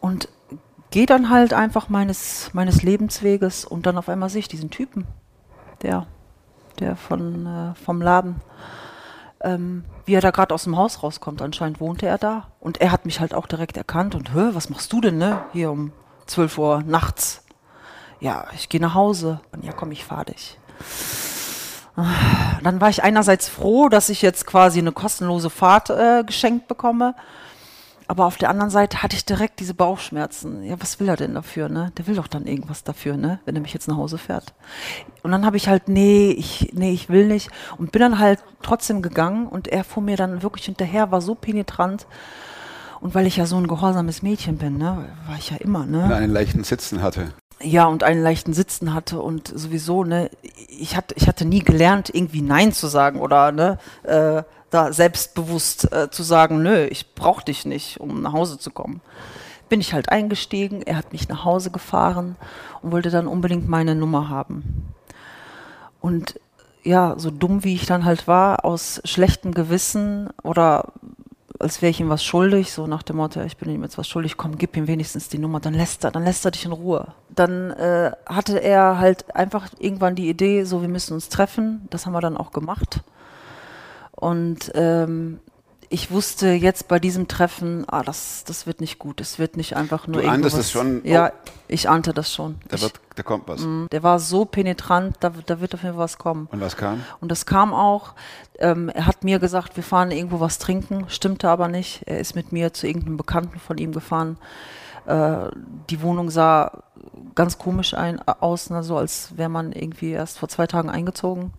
und 0.00 0.28
gehe 0.90 1.06
dann 1.06 1.30
halt 1.30 1.52
einfach 1.52 1.88
meines, 1.88 2.50
meines 2.54 2.82
Lebensweges 2.82 3.64
und 3.64 3.86
dann 3.86 3.98
auf 3.98 4.08
einmal 4.08 4.30
sehe 4.30 4.40
ich 4.40 4.48
diesen 4.48 4.70
Typen, 4.70 5.06
der, 5.82 6.06
der 6.78 6.96
von, 6.96 7.46
äh, 7.46 7.74
vom 7.74 8.00
Laden, 8.00 8.36
ähm, 9.40 9.84
wie 10.06 10.14
er 10.14 10.20
da 10.20 10.30
gerade 10.30 10.54
aus 10.54 10.64
dem 10.64 10.76
Haus 10.76 11.02
rauskommt. 11.02 11.42
Anscheinend 11.42 11.80
wohnte 11.80 12.06
er 12.06 12.18
da 12.18 12.48
und 12.60 12.80
er 12.80 12.90
hat 12.90 13.04
mich 13.04 13.20
halt 13.20 13.34
auch 13.34 13.46
direkt 13.46 13.76
erkannt 13.76 14.14
und, 14.14 14.32
hör, 14.32 14.54
was 14.54 14.70
machst 14.70 14.92
du 14.92 15.00
denn, 15.00 15.18
ne? 15.18 15.42
Hier 15.52 15.70
um 15.70 15.92
12 16.26 16.58
Uhr 16.58 16.82
nachts. 16.86 17.44
Ja, 18.20 18.46
ich 18.54 18.68
gehe 18.68 18.80
nach 18.80 18.94
Hause. 18.94 19.40
Und 19.52 19.64
ja, 19.64 19.72
komm, 19.72 19.92
ich 19.92 20.04
fahr 20.04 20.24
dich. 20.24 20.58
Dann 22.62 22.80
war 22.80 22.88
ich 22.88 23.02
einerseits 23.02 23.48
froh, 23.48 23.88
dass 23.88 24.08
ich 24.08 24.22
jetzt 24.22 24.46
quasi 24.46 24.78
eine 24.78 24.92
kostenlose 24.92 25.50
Fahrt 25.50 25.90
äh, 25.90 26.22
geschenkt 26.24 26.68
bekomme. 26.68 27.14
Aber 28.10 28.24
auf 28.24 28.38
der 28.38 28.48
anderen 28.48 28.70
Seite 28.70 29.02
hatte 29.02 29.16
ich 29.16 29.26
direkt 29.26 29.60
diese 29.60 29.74
Bauchschmerzen. 29.74 30.64
Ja, 30.64 30.76
was 30.80 30.98
will 30.98 31.10
er 31.10 31.16
denn 31.16 31.34
dafür, 31.34 31.68
ne? 31.68 31.92
Der 31.98 32.06
will 32.06 32.14
doch 32.14 32.26
dann 32.26 32.46
irgendwas 32.46 32.82
dafür, 32.82 33.18
ne? 33.18 33.38
Wenn 33.44 33.54
er 33.54 33.60
mich 33.60 33.74
jetzt 33.74 33.86
nach 33.86 33.98
Hause 33.98 34.16
fährt. 34.16 34.54
Und 35.22 35.30
dann 35.30 35.44
habe 35.44 35.58
ich 35.58 35.68
halt, 35.68 35.88
nee, 35.88 36.30
ich, 36.30 36.70
nee, 36.72 36.90
ich 36.90 37.10
will 37.10 37.26
nicht. 37.26 37.50
Und 37.76 37.92
bin 37.92 38.00
dann 38.00 38.18
halt 38.18 38.42
trotzdem 38.62 39.02
gegangen 39.02 39.46
und 39.46 39.68
er 39.68 39.84
fuhr 39.84 40.02
mir 40.02 40.16
dann 40.16 40.42
wirklich 40.42 40.64
hinterher, 40.64 41.10
war 41.12 41.20
so 41.20 41.34
penetrant. 41.34 42.06
Und 43.00 43.14
weil 43.14 43.26
ich 43.26 43.36
ja 43.36 43.44
so 43.44 43.56
ein 43.56 43.68
gehorsames 43.68 44.22
Mädchen 44.22 44.56
bin, 44.56 44.78
ne, 44.78 45.04
war 45.26 45.36
ich 45.36 45.50
ja 45.50 45.58
immer, 45.58 45.84
ne? 45.84 46.04
Und 46.04 46.12
einen 46.12 46.32
leichten 46.32 46.64
Sitzen 46.64 47.02
hatte. 47.02 47.34
Ja, 47.60 47.86
und 47.86 48.04
einen 48.04 48.22
leichten 48.22 48.54
Sitzen 48.54 48.94
hatte 48.94 49.20
und 49.20 49.48
sowieso, 49.48 50.04
ne, 50.04 50.30
ich 50.68 50.96
hatte, 50.96 51.14
ich 51.16 51.28
hatte 51.28 51.44
nie 51.44 51.60
gelernt, 51.60 52.08
irgendwie 52.12 52.40
Nein 52.40 52.72
zu 52.72 52.86
sagen 52.86 53.20
oder, 53.20 53.52
ne, 53.52 53.78
äh, 54.04 54.42
da 54.70 54.92
selbstbewusst 54.92 55.92
äh, 55.92 56.10
zu 56.10 56.22
sagen, 56.22 56.62
nö, 56.62 56.84
ich 56.84 57.14
brauche 57.14 57.44
dich 57.44 57.64
nicht, 57.64 58.00
um 58.00 58.22
nach 58.22 58.32
Hause 58.32 58.58
zu 58.58 58.70
kommen. 58.70 59.00
Bin 59.68 59.80
ich 59.80 59.92
halt 59.92 60.10
eingestiegen, 60.10 60.82
er 60.82 60.96
hat 60.96 61.12
mich 61.12 61.28
nach 61.28 61.44
Hause 61.44 61.70
gefahren 61.70 62.36
und 62.82 62.92
wollte 62.92 63.10
dann 63.10 63.26
unbedingt 63.26 63.68
meine 63.68 63.94
Nummer 63.94 64.28
haben. 64.28 64.94
Und 66.00 66.38
ja, 66.84 67.14
so 67.18 67.30
dumm 67.30 67.64
wie 67.64 67.74
ich 67.74 67.86
dann 67.86 68.04
halt 68.04 68.28
war, 68.28 68.64
aus 68.64 69.00
schlechtem 69.04 69.52
Gewissen 69.52 70.30
oder 70.42 70.92
als 71.58 71.82
wäre 71.82 71.90
ich 71.90 72.00
ihm 72.00 72.08
was 72.08 72.24
schuldig, 72.24 72.72
so 72.72 72.86
nach 72.86 73.02
dem 73.02 73.16
Motto, 73.16 73.40
ich 73.42 73.56
bin 73.56 73.70
ihm 73.70 73.82
jetzt 73.82 73.98
was 73.98 74.06
schuldig, 74.06 74.36
komm, 74.36 74.58
gib 74.58 74.76
ihm 74.76 74.86
wenigstens 74.86 75.28
die 75.28 75.38
Nummer, 75.38 75.60
dann 75.60 75.74
lässt 75.74 76.04
er, 76.04 76.12
dann 76.12 76.24
lässt 76.24 76.44
er 76.44 76.52
dich 76.52 76.64
in 76.64 76.72
Ruhe. 76.72 77.08
Dann 77.30 77.70
äh, 77.72 78.12
hatte 78.26 78.62
er 78.62 78.98
halt 78.98 79.34
einfach 79.34 79.68
irgendwann 79.78 80.14
die 80.14 80.28
Idee, 80.28 80.64
so 80.64 80.82
wir 80.82 80.88
müssen 80.88 81.14
uns 81.14 81.28
treffen. 81.28 81.86
Das 81.90 82.06
haben 82.06 82.12
wir 82.12 82.20
dann 82.20 82.36
auch 82.36 82.52
gemacht. 82.52 83.02
Und 84.18 84.72
ähm, 84.74 85.38
ich 85.90 86.10
wusste 86.10 86.48
jetzt 86.50 86.88
bei 86.88 86.98
diesem 86.98 87.28
Treffen, 87.28 87.84
ah, 87.88 88.02
das, 88.02 88.44
das 88.44 88.66
wird 88.66 88.80
nicht 88.82 88.98
gut. 88.98 89.20
Es 89.22 89.38
wird 89.38 89.56
nicht 89.56 89.74
einfach 89.76 90.06
nur. 90.06 90.20
Du 90.20 90.28
ahntest 90.28 90.54
irgendwas- 90.56 90.66
es 90.66 90.70
schon? 90.72 91.00
Ja, 91.04 91.32
ich 91.66 91.88
ahnte 91.88 92.12
das 92.12 92.34
schon. 92.34 92.56
Da, 92.68 92.76
Ich, 92.76 92.82
wird, 92.82 93.00
da 93.14 93.22
kommt 93.22 93.48
was. 93.48 93.64
der 93.90 94.02
war 94.02 94.18
so 94.18 94.44
penetrant, 94.44 95.16
da, 95.20 95.30
da 95.30 95.60
wird 95.60 95.74
auf 95.74 95.82
jeden 95.82 95.94
Fall 95.94 96.02
was 96.04 96.18
kommen. 96.18 96.48
Und 96.50 96.60
was 96.60 96.76
kam? 96.76 97.02
Und 97.20 97.30
das 97.30 97.46
kam 97.46 97.72
auch. 97.72 98.14
Ähm, 98.58 98.88
er 98.90 99.06
hat 99.06 99.22
mir 99.24 99.38
gesagt, 99.38 99.76
wir 99.76 99.84
fahren 99.84 100.10
irgendwo 100.10 100.40
was 100.40 100.58
trinken, 100.58 101.06
stimmte 101.08 101.48
aber 101.48 101.68
nicht. 101.68 102.02
Er 102.06 102.18
ist 102.18 102.34
mit 102.34 102.52
mir 102.52 102.72
zu 102.74 102.86
irgendeinem 102.86 103.16
Bekannten 103.16 103.58
von 103.60 103.78
ihm 103.78 103.92
gefahren. 103.92 104.36
Äh, 105.06 105.48
die 105.88 106.02
Wohnung 106.02 106.28
sah 106.28 106.82
ganz 107.34 107.56
komisch 107.56 107.94
ein, 107.94 108.20
aus, 108.26 108.68
ne, 108.68 108.82
so 108.82 108.96
als 108.98 109.38
wäre 109.38 109.48
man 109.48 109.72
irgendwie 109.72 110.10
erst 110.10 110.38
vor 110.38 110.48
zwei 110.50 110.66
Tagen 110.66 110.90
eingezogen. 110.90 111.52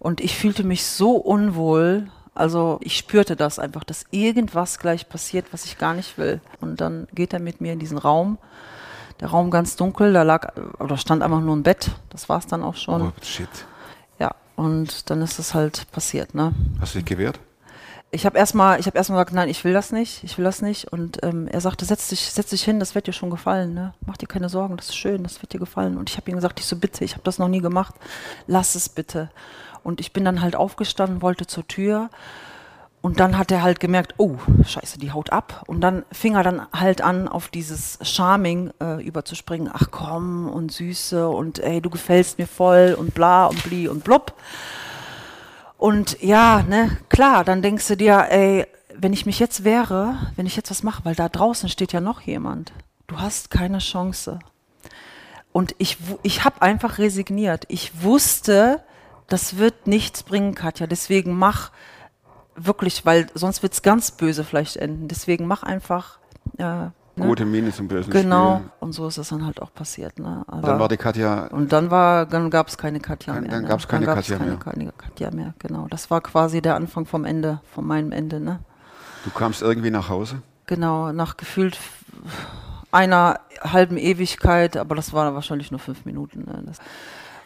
Und 0.00 0.20
ich 0.20 0.36
fühlte 0.36 0.64
mich 0.64 0.84
so 0.84 1.12
unwohl. 1.12 2.08
Also 2.34 2.80
ich 2.82 2.96
spürte 2.96 3.36
das 3.36 3.58
einfach, 3.58 3.84
dass 3.84 4.06
irgendwas 4.10 4.78
gleich 4.78 5.08
passiert, 5.08 5.52
was 5.52 5.66
ich 5.66 5.78
gar 5.78 5.94
nicht 5.94 6.16
will. 6.18 6.40
Und 6.60 6.80
dann 6.80 7.06
geht 7.14 7.32
er 7.34 7.38
mit 7.38 7.60
mir 7.60 7.74
in 7.74 7.78
diesen 7.78 7.98
Raum. 7.98 8.38
Der 9.20 9.28
Raum 9.28 9.50
ganz 9.50 9.76
dunkel, 9.76 10.14
da 10.14 10.22
lag 10.22 10.54
oder 10.78 10.96
stand 10.96 11.22
einfach 11.22 11.42
nur 11.42 11.54
ein 11.54 11.62
Bett. 11.62 11.90
Das 12.08 12.30
war 12.30 12.38
es 12.38 12.46
dann 12.46 12.62
auch 12.62 12.76
schon. 12.76 13.02
Oh, 13.02 13.12
shit. 13.22 13.48
Ja, 14.18 14.34
und 14.56 15.10
dann 15.10 15.20
ist 15.20 15.38
es 15.38 15.52
halt 15.52 15.90
passiert, 15.92 16.34
ne? 16.34 16.54
Hast 16.80 16.94
du 16.94 17.00
dich 17.00 17.06
gewehrt? 17.06 17.38
Ich 18.12 18.24
habe 18.24 18.38
erstmal, 18.38 18.80
ich 18.80 18.86
habe 18.86 18.96
erstmal 18.96 19.18
gesagt, 19.18 19.34
nein, 19.34 19.50
ich 19.50 19.62
will 19.62 19.74
das 19.74 19.92
nicht, 19.92 20.24
ich 20.24 20.36
will 20.38 20.44
das 20.44 20.62
nicht. 20.62 20.90
Und 20.90 21.22
ähm, 21.22 21.46
er 21.46 21.60
sagte, 21.60 21.84
setz 21.84 22.08
dich, 22.08 22.32
setz 22.32 22.48
dich 22.48 22.64
hin, 22.64 22.80
das 22.80 22.94
wird 22.94 23.06
dir 23.06 23.12
schon 23.12 23.30
gefallen, 23.30 23.74
ne? 23.74 23.92
Mach 24.06 24.16
dir 24.16 24.26
keine 24.26 24.48
Sorgen, 24.48 24.78
das 24.78 24.88
ist 24.88 24.96
schön, 24.96 25.22
das 25.22 25.42
wird 25.42 25.52
dir 25.52 25.60
gefallen. 25.60 25.98
Und 25.98 26.08
ich 26.08 26.16
habe 26.16 26.30
ihm 26.30 26.36
gesagt, 26.36 26.58
ich 26.58 26.66
so 26.66 26.76
bitte, 26.76 27.04
ich 27.04 27.12
habe 27.12 27.22
das 27.22 27.38
noch 27.38 27.48
nie 27.48 27.60
gemacht, 27.60 27.94
lass 28.46 28.74
es 28.74 28.88
bitte. 28.88 29.30
Und 29.82 30.00
ich 30.00 30.12
bin 30.12 30.24
dann 30.24 30.40
halt 30.40 30.56
aufgestanden, 30.56 31.22
wollte 31.22 31.46
zur 31.46 31.66
Tür. 31.66 32.10
Und 33.02 33.18
dann 33.18 33.38
hat 33.38 33.50
er 33.50 33.62
halt 33.62 33.80
gemerkt, 33.80 34.14
oh, 34.18 34.36
scheiße, 34.64 34.98
die 34.98 35.10
haut 35.10 35.32
ab. 35.32 35.64
Und 35.66 35.80
dann 35.80 36.04
fing 36.12 36.34
er 36.34 36.42
dann 36.42 36.66
halt 36.72 37.00
an, 37.00 37.28
auf 37.28 37.48
dieses 37.48 37.98
Charming 38.02 38.72
äh, 38.80 39.02
überzuspringen. 39.02 39.70
Ach 39.72 39.88
komm, 39.90 40.48
und 40.50 40.70
Süße 40.70 41.26
und 41.28 41.60
ey, 41.60 41.80
du 41.80 41.88
gefällst 41.88 42.38
mir 42.38 42.46
voll 42.46 42.94
und 42.98 43.14
bla 43.14 43.46
und 43.46 43.62
bli 43.64 43.88
und 43.88 44.04
blub. 44.04 44.34
Und 45.78 46.20
ja, 46.22 46.62
ne, 46.62 46.98
klar, 47.08 47.42
dann 47.42 47.62
denkst 47.62 47.88
du 47.88 47.96
dir, 47.96 48.26
ey, 48.28 48.66
wenn 48.94 49.14
ich 49.14 49.24
mich 49.24 49.38
jetzt 49.38 49.64
wehre, 49.64 50.18
wenn 50.36 50.44
ich 50.44 50.56
jetzt 50.56 50.70
was 50.70 50.82
mache, 50.82 51.06
weil 51.06 51.14
da 51.14 51.30
draußen 51.30 51.70
steht 51.70 51.94
ja 51.94 52.02
noch 52.02 52.20
jemand, 52.20 52.72
du 53.06 53.18
hast 53.18 53.50
keine 53.50 53.78
Chance. 53.78 54.40
Und 55.52 55.74
ich, 55.78 55.96
ich 56.22 56.44
habe 56.44 56.60
einfach 56.60 56.98
resigniert. 56.98 57.64
Ich 57.68 58.02
wusste, 58.02 58.82
das 59.30 59.56
wird 59.56 59.86
nichts 59.86 60.22
bringen, 60.22 60.54
Katja. 60.54 60.86
Deswegen 60.86 61.38
mach 61.38 61.70
wirklich, 62.56 63.06
weil 63.06 63.26
sonst 63.34 63.62
wird's 63.62 63.82
ganz 63.82 64.10
böse 64.10 64.44
vielleicht 64.44 64.76
enden. 64.76 65.08
Deswegen 65.08 65.46
mach 65.46 65.62
einfach. 65.62 66.18
Äh, 66.58 66.62
ne? 66.64 66.92
Gute 67.16 67.44
Miene 67.46 67.72
zum 67.72 67.88
bösen 67.88 68.12
Genau. 68.12 68.56
Spiel. 68.56 68.70
Und 68.80 68.92
so 68.92 69.08
ist 69.08 69.18
es 69.18 69.28
dann 69.28 69.46
halt 69.46 69.62
auch 69.62 69.72
passiert. 69.72 70.18
Ne? 70.18 70.44
Aber 70.46 70.68
Dann 70.68 70.78
war 70.78 70.88
die 70.88 70.96
Katja, 70.96 71.46
und 71.46 71.72
dann 71.72 71.90
war, 71.90 72.26
dann 72.26 72.50
gab 72.50 72.68
es 72.68 72.76
keine 72.76 73.00
Katja 73.00 73.34
mehr. 73.34 73.50
dann 73.50 73.62
ne? 73.62 73.68
gab's 73.68 73.88
keine 73.88 74.06
Dann 74.06 74.14
gab's 74.16 74.26
Katja 74.28 74.38
keine, 74.38 74.50
mehr. 74.50 74.60
Keine 74.60 74.92
Katja 74.92 75.30
mehr, 75.30 75.54
genau. 75.58 75.86
Das 75.88 76.10
war 76.10 76.20
quasi 76.20 76.60
der 76.60 76.74
Anfang 76.74 77.06
vom 77.06 77.24
Ende, 77.24 77.60
von 77.72 77.86
meinem 77.86 78.12
Ende, 78.12 78.40
ne? 78.40 78.60
du 79.24 79.30
kamst 79.30 79.62
irgendwie 79.62 79.90
nach 79.90 80.08
Hause. 80.08 80.42
Genau, 80.66 81.12
nach 81.12 81.36
gefühlt 81.36 81.78
einer 82.92 83.40
halben 83.60 83.96
Ewigkeit, 83.96 84.76
aber 84.76 84.94
das 84.94 85.12
war 85.12 85.34
wahrscheinlich 85.34 85.70
nur 85.70 85.80
fünf 85.80 86.04
Minuten. 86.04 86.44
Ne? 86.44 86.62
Das 86.66 86.78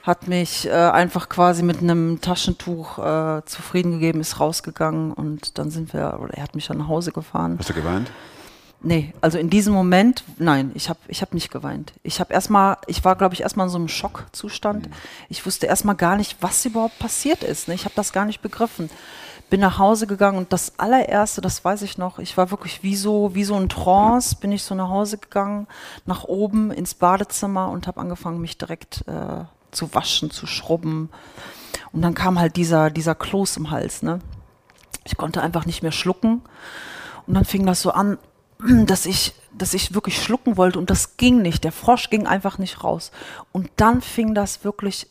hat 0.04 0.28
mich 0.28 0.66
äh, 0.66 0.70
einfach 0.70 1.30
quasi 1.30 1.62
mit 1.62 1.80
einem 1.80 2.20
Taschentuch 2.20 2.99
äh, 2.99 3.42
zufrieden 3.46 3.92
gegeben, 3.92 4.20
ist 4.20 4.38
rausgegangen 4.38 5.12
und 5.12 5.58
dann 5.58 5.70
sind 5.70 5.94
wir, 5.94 6.20
oder 6.20 6.34
er 6.34 6.42
hat 6.42 6.54
mich 6.54 6.66
dann 6.66 6.76
nach 6.76 6.88
Hause 6.88 7.11
gefahren. 7.11 7.56
Hast 7.58 7.70
du 7.70 7.75
geweint? 7.75 8.11
Nee, 8.82 9.14
also 9.23 9.38
in 9.38 9.49
diesem 9.49 9.73
Moment, 9.73 10.23
nein, 10.37 10.70
ich 10.75 10.90
habe 10.90 10.99
ich 11.08 11.23
hab 11.23 11.32
nicht 11.32 11.50
geweint. 11.50 11.94
Ich 12.02 12.20
habe 12.20 12.34
erstmal, 12.34 12.76
ich 12.87 13.02
war, 13.02 13.16
glaube 13.16 13.32
ich, 13.32 13.40
erstmal 13.40 13.66
in 13.66 13.70
so 13.70 13.78
einem 13.78 13.88
Schockzustand. 13.88 14.90
Ich 15.30 15.46
wusste 15.46 15.64
erstmal 15.66 15.94
gar 15.94 16.16
nicht, 16.16 16.37
was 16.42 16.66
überhaupt 16.66 16.99
passiert 16.99 17.42
ist. 17.42 17.66
Ne? 17.66 17.75
Ich 17.75 17.87
habe 17.87 17.94
das 17.96 18.12
gar 18.12 18.26
nicht 18.26 18.42
begriffen. 18.42 18.90
Bin 19.49 19.61
nach 19.61 19.78
Hause 19.78 20.06
gegangen 20.06 20.37
und 20.37 20.52
das 20.52 20.78
allererste, 20.78 21.40
das 21.40 21.64
weiß 21.64 21.80
ich 21.80 21.96
noch, 21.96 22.18
ich 22.18 22.37
war 22.37 22.50
wirklich 22.50 22.82
wie 22.82 22.96
so, 22.96 23.34
wie 23.34 23.44
so 23.44 23.54
ein 23.54 23.70
Trance, 23.70 24.37
bin 24.37 24.52
ich 24.52 24.62
so 24.62 24.75
nach 24.75 24.90
Hause 24.90 25.16
gegangen, 25.16 25.66
nach 26.04 26.25
oben 26.25 26.70
ins 26.70 26.94
Badezimmer 26.94 27.70
und 27.70 27.87
habe 27.87 28.00
angefangen, 28.00 28.40
mich 28.40 28.58
direkt 28.58 29.04
äh, 29.06 29.44
zu 29.75 29.95
waschen, 29.95 30.31
zu 30.31 30.47
schrubben. 30.47 31.11
Und 31.93 32.02
dann 32.02 32.14
kam 32.14 32.38
halt 32.38 32.57
dieser, 32.57 32.90
dieser 32.90 33.14
Kloß 33.14 33.57
im 33.59 33.71
Hals. 33.71 34.02
Ne? 34.02 34.21
Ich 35.04 35.16
konnte 35.16 35.43
einfach 35.43 35.66
nicht 35.66 35.83
mehr 35.83 35.93
schlucken. 35.93 36.43
Und 37.26 37.35
dann 37.35 37.45
fing 37.45 37.66
das 37.66 37.83
so 37.83 37.90
an, 37.90 38.19
dass 38.87 39.07
ich, 39.07 39.35
dass 39.52 39.75
ich 39.75 39.95
wirklich 39.95 40.23
schlucken 40.23 40.57
wollte 40.57 40.78
und 40.78 40.90
das 40.90 41.16
ging 41.16 41.43
nicht. 41.43 41.64
Der 41.64 41.73
Frosch 41.73 42.11
ging 42.11 42.26
einfach 42.26 42.59
nicht 42.59 42.83
raus. 42.83 43.11
Und 43.52 43.71
dann 43.76 44.00
fing 44.00 44.35
das 44.35 44.64
wirklich, 44.64 45.09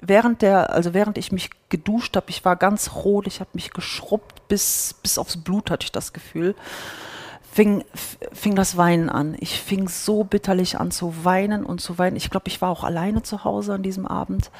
während 0.00 0.42
der, 0.42 0.72
also 0.72 0.94
während 0.94 1.18
ich 1.18 1.32
mich 1.32 1.50
geduscht 1.68 2.16
habe, 2.16 2.30
ich 2.30 2.44
war 2.44 2.56
ganz 2.56 2.94
rot, 2.94 3.26
ich 3.26 3.40
habe 3.40 3.50
mich 3.54 3.70
geschrubbt 3.70 4.48
bis, 4.48 4.94
bis 5.02 5.18
aufs 5.18 5.36
Blut, 5.36 5.70
hatte 5.70 5.84
ich 5.84 5.92
das 5.92 6.12
Gefühl. 6.12 6.54
Fing, 7.58 7.84
fing 8.32 8.54
das 8.54 8.76
Weinen 8.76 9.10
an. 9.10 9.36
Ich 9.40 9.60
fing 9.60 9.88
so 9.88 10.22
bitterlich 10.22 10.78
an 10.78 10.92
zu 10.92 11.24
weinen 11.24 11.64
und 11.64 11.80
zu 11.80 11.98
weinen. 11.98 12.14
Ich 12.14 12.30
glaube, 12.30 12.46
ich 12.46 12.62
war 12.62 12.70
auch 12.70 12.84
alleine 12.84 13.24
zu 13.24 13.42
Hause 13.42 13.74
an 13.74 13.82
diesem 13.82 14.06
Abend. 14.06 14.52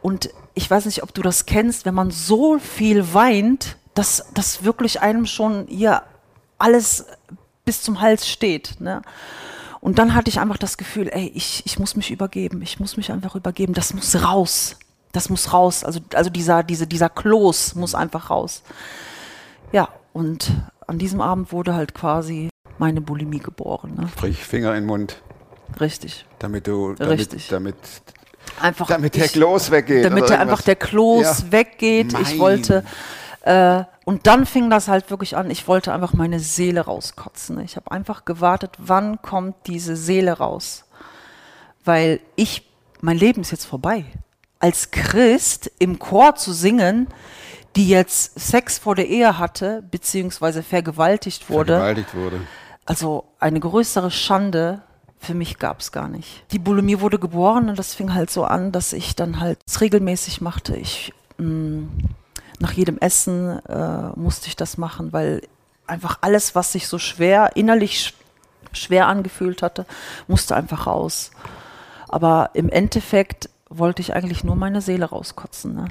Und 0.00 0.30
ich 0.54 0.70
weiß 0.70 0.84
nicht, 0.86 1.02
ob 1.02 1.12
du 1.12 1.22
das 1.22 1.46
kennst, 1.46 1.86
wenn 1.86 1.94
man 1.94 2.12
so 2.12 2.60
viel 2.60 3.14
weint, 3.14 3.78
dass 3.94 4.26
das 4.32 4.62
wirklich 4.62 5.00
einem 5.00 5.26
schon 5.26 5.66
hier 5.66 6.04
alles 6.56 7.06
bis 7.64 7.82
zum 7.82 8.00
Hals 8.00 8.28
steht. 8.28 8.80
Ne? 8.80 9.02
Und 9.80 9.98
dann 9.98 10.14
hatte 10.14 10.28
ich 10.28 10.38
einfach 10.38 10.56
das 10.56 10.78
Gefühl, 10.78 11.08
ey, 11.12 11.32
ich, 11.34 11.66
ich 11.66 11.80
muss 11.80 11.96
mich 11.96 12.12
übergeben, 12.12 12.62
ich 12.62 12.78
muss 12.78 12.96
mich 12.96 13.10
einfach 13.10 13.34
übergeben, 13.34 13.74
das 13.74 13.92
muss 13.92 14.22
raus. 14.22 14.76
Das 15.10 15.30
muss 15.30 15.52
raus. 15.52 15.82
Also, 15.82 15.98
also 16.14 16.30
dieser, 16.30 16.62
diese, 16.62 16.86
dieser 16.86 17.08
Kloß 17.08 17.74
muss 17.74 17.96
einfach 17.96 18.30
raus. 18.30 18.62
Ja, 19.72 19.88
und 20.12 20.52
an 20.90 20.98
diesem 20.98 21.20
Abend 21.20 21.52
wurde 21.52 21.74
halt 21.74 21.94
quasi 21.94 22.48
meine 22.78 23.00
Bulimie 23.00 23.38
geboren. 23.38 23.94
Ne? 23.96 24.08
Sprich, 24.08 24.44
Finger 24.44 24.70
in 24.70 24.82
den 24.82 24.86
Mund, 24.86 25.22
Richtig. 25.80 26.26
damit 26.40 26.66
du, 26.66 26.94
damit, 26.94 27.18
Richtig. 27.20 27.48
damit, 27.48 27.76
Einfach, 28.60 28.86
damit 28.88 29.14
der 29.14 29.26
ich- 29.26 29.32
Kloß 29.32 29.70
weggeht. 29.70 30.04
damit 30.04 30.28
der 30.28 30.40
einfach 30.40 30.62
der 30.62 30.76
Kloß 30.76 31.22
Ja. 31.44 31.52
weggeht. 31.52 32.12
Ich 32.14 32.30
Mein. 32.30 32.38
wollte 32.40 32.84
äh, 33.42 33.84
und 34.04 34.26
dann 34.26 34.44
fing 34.44 34.68
das 34.68 34.88
halt 34.88 35.10
wirklich 35.10 35.36
an. 35.36 35.50
Ich 35.50 35.66
wollte 35.68 35.92
einfach 35.94 36.12
meine 36.12 36.40
Seele 36.40 36.80
rauskotzen. 36.82 37.60
Ich 37.60 37.76
habe 37.76 37.90
einfach 37.90 38.24
gewartet, 38.26 38.72
wann 38.78 39.22
kommt 39.22 39.54
diese 39.66 39.96
Seele 39.96 40.32
raus, 40.32 40.84
weil 41.84 42.20
ich 42.36 42.68
mein 43.00 43.16
Leben 43.16 43.40
ist 43.42 43.50
jetzt 43.52 43.64
vorbei. 43.64 44.04
Als 44.58 44.90
Christ 44.90 45.70
im 45.78 45.98
Chor 45.98 46.34
zu 46.34 46.52
singen, 46.52 47.06
die 47.76 47.88
jetzt 47.88 48.38
Sex 48.38 48.78
vor 48.78 48.94
der 48.94 49.08
Ehe 49.08 49.38
hatte 49.38 49.82
beziehungsweise 49.90 50.62
vergewaltigt 50.62 51.48
wurde. 51.50 51.74
vergewaltigt 51.74 52.14
wurde. 52.14 52.40
Also 52.84 53.24
eine 53.38 53.60
größere 53.60 54.10
Schande 54.10 54.82
für 55.18 55.34
mich 55.34 55.58
gab 55.58 55.80
es 55.80 55.92
gar 55.92 56.08
nicht. 56.08 56.44
Die 56.50 56.58
Bulimie 56.58 57.00
wurde 57.00 57.18
geboren 57.18 57.68
und 57.68 57.78
das 57.78 57.94
fing 57.94 58.14
halt 58.14 58.30
so 58.30 58.44
an, 58.44 58.72
dass 58.72 58.92
ich 58.94 59.14
dann 59.14 59.38
halt 59.38 59.58
regelmäßig 59.80 60.40
machte. 60.40 60.74
Ich 60.76 61.12
mh, 61.36 61.88
nach 62.58 62.72
jedem 62.72 62.98
Essen 62.98 63.60
äh, 63.66 64.08
musste 64.18 64.48
ich 64.48 64.56
das 64.56 64.78
machen, 64.78 65.12
weil 65.12 65.42
einfach 65.86 66.18
alles, 66.22 66.54
was 66.54 66.72
sich 66.72 66.88
so 66.88 66.98
schwer, 66.98 67.50
innerlich 67.54 68.00
sch 68.00 68.14
schwer 68.72 69.08
angefühlt 69.08 69.62
hatte, 69.62 69.84
musste 70.28 70.54
einfach 70.54 70.86
raus. 70.86 71.32
Aber 72.08 72.50
im 72.54 72.68
Endeffekt 72.68 73.50
wollte 73.70 74.02
ich 74.02 74.14
eigentlich 74.14 74.44
nur 74.44 74.56
meine 74.56 74.82
Seele 74.82 75.06
rauskotzen. 75.06 75.74
Ne? 75.74 75.86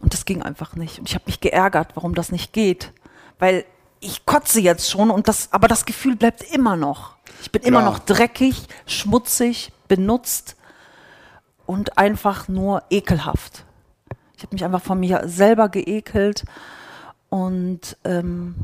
Und 0.00 0.12
das 0.12 0.24
ging 0.24 0.42
einfach 0.42 0.74
nicht. 0.74 0.98
Und 0.98 1.08
ich 1.08 1.14
habe 1.14 1.24
mich 1.26 1.40
geärgert, 1.40 1.92
warum 1.94 2.14
das 2.14 2.32
nicht 2.32 2.52
geht. 2.52 2.92
Weil 3.38 3.64
ich 4.00 4.26
kotze 4.26 4.60
jetzt 4.60 4.90
schon 4.90 5.10
und 5.10 5.28
das, 5.28 5.52
aber 5.52 5.68
das 5.68 5.86
Gefühl 5.86 6.16
bleibt 6.16 6.42
immer 6.52 6.76
noch. 6.76 7.14
Ich 7.40 7.52
bin 7.52 7.62
immer 7.62 7.80
Klar. 7.80 7.92
noch 7.92 7.98
dreckig, 8.00 8.66
schmutzig, 8.86 9.72
benutzt 9.86 10.56
und 11.64 11.96
einfach 11.96 12.48
nur 12.48 12.82
ekelhaft. 12.90 13.64
Ich 14.36 14.42
habe 14.42 14.54
mich 14.54 14.64
einfach 14.64 14.82
von 14.82 14.98
mir 14.98 15.22
selber 15.26 15.68
geekelt 15.68 16.44
und 17.28 17.96
ähm, 18.02 18.56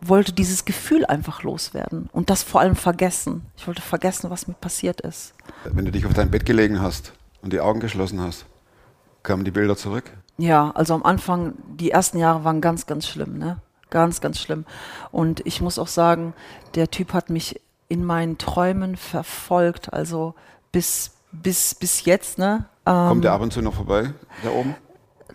wollte 0.00 0.32
dieses 0.32 0.64
Gefühl 0.64 1.04
einfach 1.04 1.42
loswerden 1.42 2.08
und 2.12 2.30
das 2.30 2.42
vor 2.42 2.62
allem 2.62 2.76
vergessen. 2.76 3.44
Ich 3.58 3.66
wollte 3.66 3.82
vergessen, 3.82 4.30
was 4.30 4.48
mir 4.48 4.54
passiert 4.54 5.02
ist. 5.02 5.34
Wenn 5.64 5.84
du 5.84 5.92
dich 5.92 6.06
auf 6.06 6.14
dein 6.14 6.30
Bett 6.30 6.46
gelegen 6.46 6.80
hast 6.80 7.12
und 7.42 7.52
die 7.52 7.60
Augen 7.60 7.80
geschlossen 7.80 8.20
hast, 8.20 8.46
kamen 9.22 9.44
die 9.44 9.50
Bilder 9.50 9.76
zurück? 9.76 10.10
Ja, 10.38 10.70
also 10.70 10.94
am 10.94 11.02
Anfang, 11.02 11.54
die 11.76 11.90
ersten 11.90 12.18
Jahre 12.18 12.44
waren 12.44 12.60
ganz, 12.60 12.86
ganz 12.86 13.06
schlimm, 13.06 13.38
ne? 13.38 13.58
Ganz, 13.90 14.20
ganz 14.20 14.38
schlimm. 14.38 14.64
Und 15.10 15.44
ich 15.46 15.60
muss 15.60 15.78
auch 15.78 15.88
sagen, 15.88 16.32
der 16.74 16.90
Typ 16.90 17.12
hat 17.12 17.28
mich 17.28 17.60
in 17.88 18.04
meinen 18.04 18.38
Träumen 18.38 18.96
verfolgt, 18.96 19.92
also 19.92 20.34
bis, 20.72 21.12
bis, 21.32 21.74
bis 21.74 22.04
jetzt, 22.04 22.38
ne? 22.38 22.66
Kommt 22.84 23.16
Ähm, 23.16 23.22
der 23.22 23.32
ab 23.32 23.40
und 23.40 23.52
zu 23.52 23.60
noch 23.60 23.74
vorbei, 23.74 24.14
da 24.42 24.50
oben? 24.50 24.74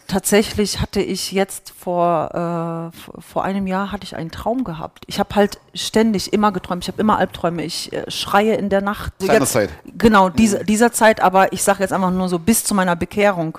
Tatsächlich 0.08 0.82
hatte 0.82 1.02
ich 1.02 1.32
jetzt 1.32 1.72
vor, 1.78 2.92
äh, 2.94 3.22
vor 3.22 3.44
einem 3.44 3.68
Jahr 3.68 3.92
hatte 3.92 4.04
ich 4.04 4.16
einen 4.16 4.32
Traum 4.32 4.64
gehabt. 4.64 5.04
Ich 5.08 5.20
habe 5.20 5.36
halt 5.36 5.60
ständig 5.74 6.34
immer 6.34 6.52
geträumt. 6.52 6.84
Ich 6.84 6.88
habe 6.88 7.02
immer 7.02 7.18
Albträume. 7.18 7.64
Ich 7.64 7.92
äh, 7.94 8.10
schreie 8.10 8.56
in 8.56 8.70
der 8.70 8.82
Nacht. 8.82 9.14
Seiner 9.20 9.34
Jetzt- 9.40 9.52
Zeit. 9.54 9.70
Genau, 9.98 10.30
diese, 10.30 10.64
dieser 10.66 10.92
Zeit, 10.92 11.22
aber 11.22 11.54
ich 11.54 11.64
sage 11.64 11.82
jetzt 11.82 11.94
einfach 11.94 12.12
nur 12.12 12.30
so, 12.30 12.40
bis 12.40 12.64
zu 12.64 12.74
meiner 12.76 12.96
Bekehrung 12.96 13.58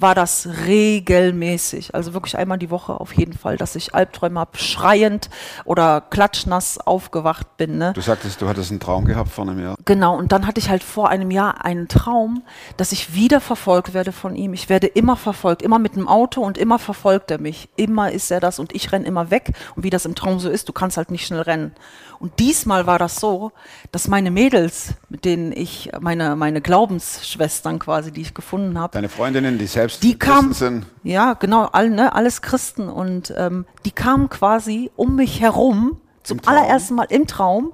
war 0.00 0.14
das 0.14 0.48
regelmäßig. 0.66 1.94
Also 1.94 2.14
wirklich 2.14 2.36
einmal 2.38 2.58
die 2.58 2.70
Woche 2.70 2.98
auf 2.98 3.12
jeden 3.12 3.32
Fall, 3.32 3.56
dass 3.56 3.76
ich 3.76 3.94
Albträume 3.94 4.40
habe, 4.40 4.56
schreiend 4.58 5.30
oder 5.64 6.00
klatschnass 6.00 6.78
aufgewacht 6.78 7.56
bin. 7.56 7.78
Ne? 7.78 7.92
Du 7.94 8.00
sagtest, 8.00 8.40
du 8.40 8.48
hattest 8.48 8.70
einen 8.70 8.80
Traum 8.80 9.04
gehabt 9.04 9.30
vor 9.30 9.46
einem 9.46 9.60
Jahr. 9.60 9.76
Genau, 9.84 10.16
und 10.16 10.32
dann 10.32 10.46
hatte 10.46 10.60
ich 10.60 10.70
halt 10.70 10.82
vor 10.82 11.08
einem 11.08 11.30
Jahr 11.30 11.64
einen 11.64 11.88
Traum, 11.88 12.42
dass 12.76 12.92
ich 12.92 13.14
wieder 13.14 13.40
verfolgt 13.40 13.94
werde 13.94 14.12
von 14.12 14.36
ihm. 14.36 14.54
Ich 14.54 14.68
werde 14.68 14.86
immer 14.86 15.16
verfolgt, 15.16 15.62
immer 15.62 15.78
mit 15.78 15.96
dem 15.96 16.08
Auto 16.08 16.42
und 16.42 16.58
immer 16.58 16.78
verfolgt 16.78 17.30
er 17.30 17.40
mich. 17.40 17.68
Immer 17.76 18.12
ist 18.12 18.30
er 18.30 18.40
das 18.40 18.58
und 18.58 18.74
ich 18.74 18.92
renne 18.92 19.06
immer 19.06 19.30
weg. 19.30 19.52
Und 19.76 19.84
wie 19.84 19.90
das 19.90 20.04
im 20.06 20.14
Traum 20.14 20.40
so 20.40 20.48
ist, 20.50 20.68
du 20.68 20.72
kannst 20.72 20.96
halt 20.96 21.10
nicht 21.10 21.26
schnell 21.26 21.40
rennen. 21.40 21.72
Und 22.20 22.38
diesmal 22.38 22.86
war 22.86 22.98
das 22.98 23.16
so, 23.16 23.50
dass 23.92 24.06
meine 24.06 24.30
Mädels, 24.30 24.92
mit 25.08 25.24
denen 25.24 25.52
ich, 25.52 25.90
meine, 26.00 26.36
meine 26.36 26.60
Glaubensschwestern 26.60 27.78
quasi, 27.78 28.12
die 28.12 28.20
ich 28.20 28.34
gefunden 28.34 28.78
habe, 28.78 28.92
Deine 28.92 29.08
Freundinnen, 29.08 29.58
die 29.58 29.66
selbst 29.66 29.89
die 29.98 30.18
kamen, 30.18 30.48
Christen 30.48 30.54
sind, 30.54 30.86
ja, 31.02 31.34
genau, 31.34 31.64
all, 31.64 31.90
ne, 31.90 32.14
alles 32.14 32.42
Christen 32.42 32.88
und 32.88 33.34
ähm, 33.36 33.66
die 33.84 33.90
kamen 33.90 34.28
quasi 34.28 34.90
um 34.96 35.16
mich 35.16 35.40
herum 35.40 36.00
zum 36.22 36.40
allerersten 36.46 36.94
Mal 36.94 37.06
im 37.10 37.26
Traum 37.26 37.72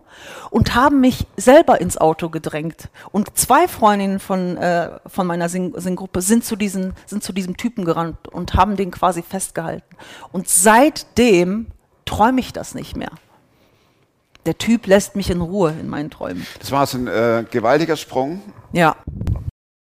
und 0.50 0.74
haben 0.74 1.00
mich 1.00 1.26
selber 1.36 1.80
ins 1.80 1.98
Auto 1.98 2.30
gedrängt. 2.30 2.88
Und 3.12 3.36
zwei 3.36 3.68
Freundinnen 3.68 4.18
von, 4.18 4.56
äh, 4.56 4.98
von 5.06 5.26
meiner 5.26 5.48
Sing 5.48 5.74
Singgruppe 5.76 6.22
sind 6.22 6.44
zu, 6.44 6.56
diesen, 6.56 6.94
sind 7.06 7.22
zu 7.22 7.32
diesem 7.32 7.56
Typen 7.56 7.84
gerannt 7.84 8.28
und 8.28 8.54
haben 8.54 8.76
den 8.76 8.90
quasi 8.90 9.22
festgehalten. 9.22 9.96
Und 10.32 10.48
seitdem 10.48 11.66
träume 12.04 12.40
ich 12.40 12.52
das 12.52 12.74
nicht 12.74 12.96
mehr. 12.96 13.10
Der 14.46 14.56
Typ 14.56 14.86
lässt 14.86 15.16
mich 15.16 15.28
in 15.28 15.40
Ruhe 15.40 15.74
in 15.78 15.88
meinen 15.88 16.10
Träumen. 16.10 16.46
das 16.60 16.70
war 16.70 16.86
so 16.86 16.98
ein 16.98 17.08
äh, 17.08 17.44
gewaltiger 17.50 17.96
Sprung. 17.96 18.40
Ja, 18.72 18.94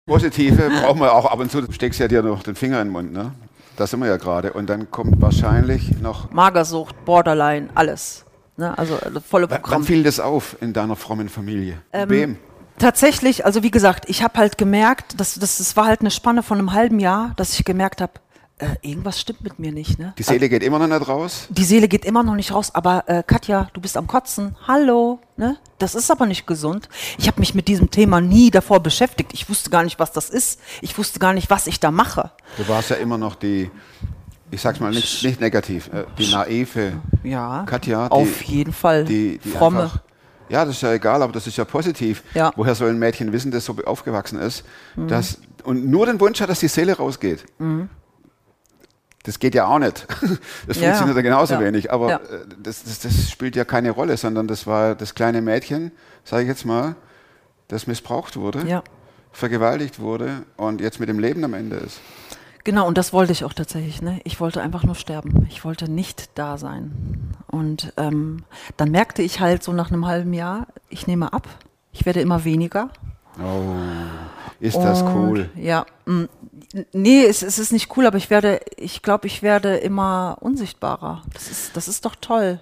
Positive 0.07 0.71
brauchen 0.83 1.01
wir 1.01 1.15
auch 1.15 1.25
ab 1.25 1.39
und 1.39 1.51
zu. 1.51 1.63
Du 1.63 1.73
steckst 1.73 1.99
ja 1.99 2.09
dir 2.09 2.23
noch 2.23 2.43
den 2.43 2.55
Finger 2.55 2.81
in 2.81 2.89
den 2.89 2.93
Mund, 2.93 3.13
ne? 3.13 3.33
Da 3.77 3.87
sind 3.87 4.01
wir 4.01 4.07
ja 4.07 4.19
gerade. 4.19 4.53
Und 4.53 4.69
dann 4.69 4.91
kommt 4.91 5.21
wahrscheinlich 5.21 5.99
noch. 6.01 6.31
Magersucht, 6.31 7.05
Borderline, 7.05 7.71
alles. 7.75 8.25
Ne? 8.57 8.77
Also 8.77 8.97
äh, 8.97 9.21
volle 9.27 9.49
Programm. 9.49 9.81
Wann 9.81 9.85
fiel 9.85 10.03
das 10.03 10.21
auf 10.21 10.57
in 10.61 10.73
deiner 10.75 10.95
frommen 10.95 11.29
Familie? 11.29 11.79
Ähm, 11.93 12.11
Wem? 12.11 12.37
Tatsächlich, 12.79 13.47
also 13.47 13.63
wie 13.63 13.71
gesagt, 13.71 14.05
ich 14.09 14.23
habe 14.23 14.39
halt 14.39 14.59
gemerkt, 14.59 15.19
dass 15.19 15.35
das, 15.35 15.59
das 15.59 15.77
war 15.77 15.87
halt 15.87 16.01
eine 16.01 16.11
Spanne 16.11 16.43
von 16.43 16.59
einem 16.59 16.73
halben 16.73 16.99
Jahr, 16.99 17.33
dass 17.37 17.59
ich 17.59 17.65
gemerkt 17.65 18.01
habe, 18.01 18.13
äh, 18.64 18.77
irgendwas 18.88 19.20
stimmt 19.20 19.42
mit 19.42 19.59
mir 19.59 19.72
nicht. 19.72 19.98
Ne? 19.98 20.14
Die 20.18 20.22
Seele 20.22 20.48
geht 20.48 20.62
immer 20.62 20.79
noch 20.79 20.87
nicht 20.87 21.09
raus. 21.09 21.46
Die 21.50 21.64
Seele 21.64 21.88
geht 21.88 22.05
immer 22.05 22.22
noch 22.22 22.35
nicht 22.35 22.53
raus, 22.53 22.74
aber 22.74 23.05
äh, 23.07 23.22
Katja, 23.27 23.68
du 23.72 23.81
bist 23.81 23.96
am 23.96 24.07
Kotzen. 24.07 24.57
Hallo, 24.66 25.20
ne? 25.37 25.57
Das 25.79 25.94
ist 25.94 26.11
aber 26.11 26.27
nicht 26.27 26.46
gesund. 26.46 26.88
Ich 27.18 27.27
habe 27.27 27.40
mich 27.40 27.55
mit 27.55 27.68
diesem 27.68 27.90
Thema 27.90 28.20
nie 28.20 28.50
davor 28.50 28.81
beschäftigt. 28.81 29.35
Ich 29.35 29.48
wusste 29.48 29.70
gar 29.70 29.83
nicht, 29.85 29.98
was 29.98 30.12
das 30.12 30.31
ist. 30.31 30.61
Ich 30.81 30.96
wusste 30.96 31.18
gar 31.18 31.33
nicht, 31.33 31.50
was 31.50 31.66
ich 31.66 31.81
da 31.81 31.90
mache. 31.90 32.31
Du 32.57 32.66
warst 32.68 32.90
ja 32.90 32.96
immer 32.96 33.18
noch 33.18 33.35
die, 33.35 33.70
ich 34.50 34.61
sag's 34.61 34.81
mal 34.81 34.90
nicht, 34.90 35.22
nicht 35.24 35.40
negativ, 35.40 35.88
äh, 35.92 36.05
die 36.18 36.31
naive 36.31 36.92
Ja, 37.22 37.64
Katja. 37.66 38.09
Die, 38.09 38.12
auf 38.12 38.42
jeden 38.42 38.72
Fall. 38.72 39.05
Die, 39.05 39.38
die 39.38 39.48
Fromme. 39.50 39.83
einfach, 39.85 40.00
ja, 40.48 40.64
das 40.64 40.77
ist 40.77 40.83
ja 40.83 40.92
egal, 40.92 41.22
aber 41.22 41.33
das 41.33 41.46
ist 41.46 41.57
ja 41.57 41.64
positiv. 41.64 42.22
Ja. 42.35 42.48
Mhm. 42.48 42.53
Woher 42.57 42.74
soll 42.74 42.90
ein 42.90 42.98
Mädchen 42.98 43.33
wissen, 43.33 43.50
das 43.50 43.64
so 43.64 43.77
aufgewachsen 43.85 44.38
ist, 44.38 44.64
dass, 44.96 45.38
und 45.64 45.87
nur 45.87 46.07
den 46.07 46.20
Wunsch 46.20 46.40
hat, 46.40 46.48
dass 46.50 46.61
die 46.61 46.68
Seele 46.68 46.96
rausgeht? 46.96 47.44
Das 49.25 49.39
geht 49.39 49.55
ja 49.55 49.67
auch 49.67 49.79
nicht. 49.79 50.07
Das 50.67 50.77
Ja, 50.79 50.85
funktioniert 50.89 51.17
ja 51.17 51.23
genauso 51.23 51.55
ja. 51.55 51.61
wenig. 51.61 51.93
Aber 51.93 52.11
Ja. 52.11 52.17
äh, 52.19 52.47
das, 52.63 52.85
das, 52.85 53.01
das 53.01 53.31
spielt 53.31 53.57
ja 53.57 53.65
keine 53.65 53.91
Rolle, 53.91 54.17
sondern 54.17 54.47
das 54.49 54.67
war 54.67 54.95
das 54.95 55.15
kleine 55.15 55.41
Mädchen, 55.43 55.93
sage 56.25 56.43
ich 56.45 56.49
jetzt 56.49 56.65
mal, 56.65 56.95
das 57.69 57.87
missbraucht 57.87 58.37
wurde, 58.37 58.67
Ja. 58.67 58.83
vergewaltigt 59.33 59.99
wurde 59.99 60.43
und 60.57 60.81
jetzt 60.81 61.01
mit 61.01 61.09
dem 61.09 61.19
Leben 61.19 61.43
am 61.45 61.55
Ende 61.55 61.77
ist. 61.77 62.01
Genau, 62.65 62.87
und 62.87 62.97
das 62.97 63.13
wollte 63.13 63.33
ich 63.33 63.45
auch 63.45 63.53
tatsächlich. 63.53 64.01
Ne? 64.01 64.21
Ich 64.25 64.41
wollte 64.41 64.63
einfach 64.63 64.85
nur 64.85 64.95
sterben. 64.95 65.47
Ich 65.51 65.65
wollte 65.67 65.91
nicht 65.91 66.31
da 66.39 66.57
sein. 66.57 67.35
Und 67.47 67.93
ähm, 67.99 68.45
dann 68.79 68.91
merkte 68.91 69.21
ich 69.21 69.41
halt 69.41 69.63
so 69.63 69.73
nach 69.75 69.91
einem 69.91 70.07
halben 70.07 70.33
Jahr, 70.33 70.67
ich 70.89 71.07
nehme 71.07 71.33
ab. 71.35 71.47
Ich 71.93 72.07
werde 72.07 72.21
immer 72.23 72.45
weniger. 72.45 72.89
Oh, 73.39 73.75
ist 74.61 74.77
das 74.79 75.03
Und, 75.03 75.15
cool. 75.15 75.51
Ja, 75.57 75.85
mm, 76.07 76.25
nee, 76.93 77.25
es, 77.25 77.43
es 77.43 77.59
ist 77.59 77.73
nicht 77.73 77.97
cool, 77.97 78.07
aber 78.07 78.17
ich 78.17 78.31
werde, 78.31 78.61
ich 78.77 79.03
glaube, 79.03 79.27
ich 79.27 79.43
werde 79.43 79.77
immer 79.77 80.39
unsichtbarer. 80.41 81.23
Das 81.33 81.51
ist, 81.51 81.77
das 81.77 81.89
ist 81.89 82.05
doch 82.05 82.17
toll. 82.17 82.61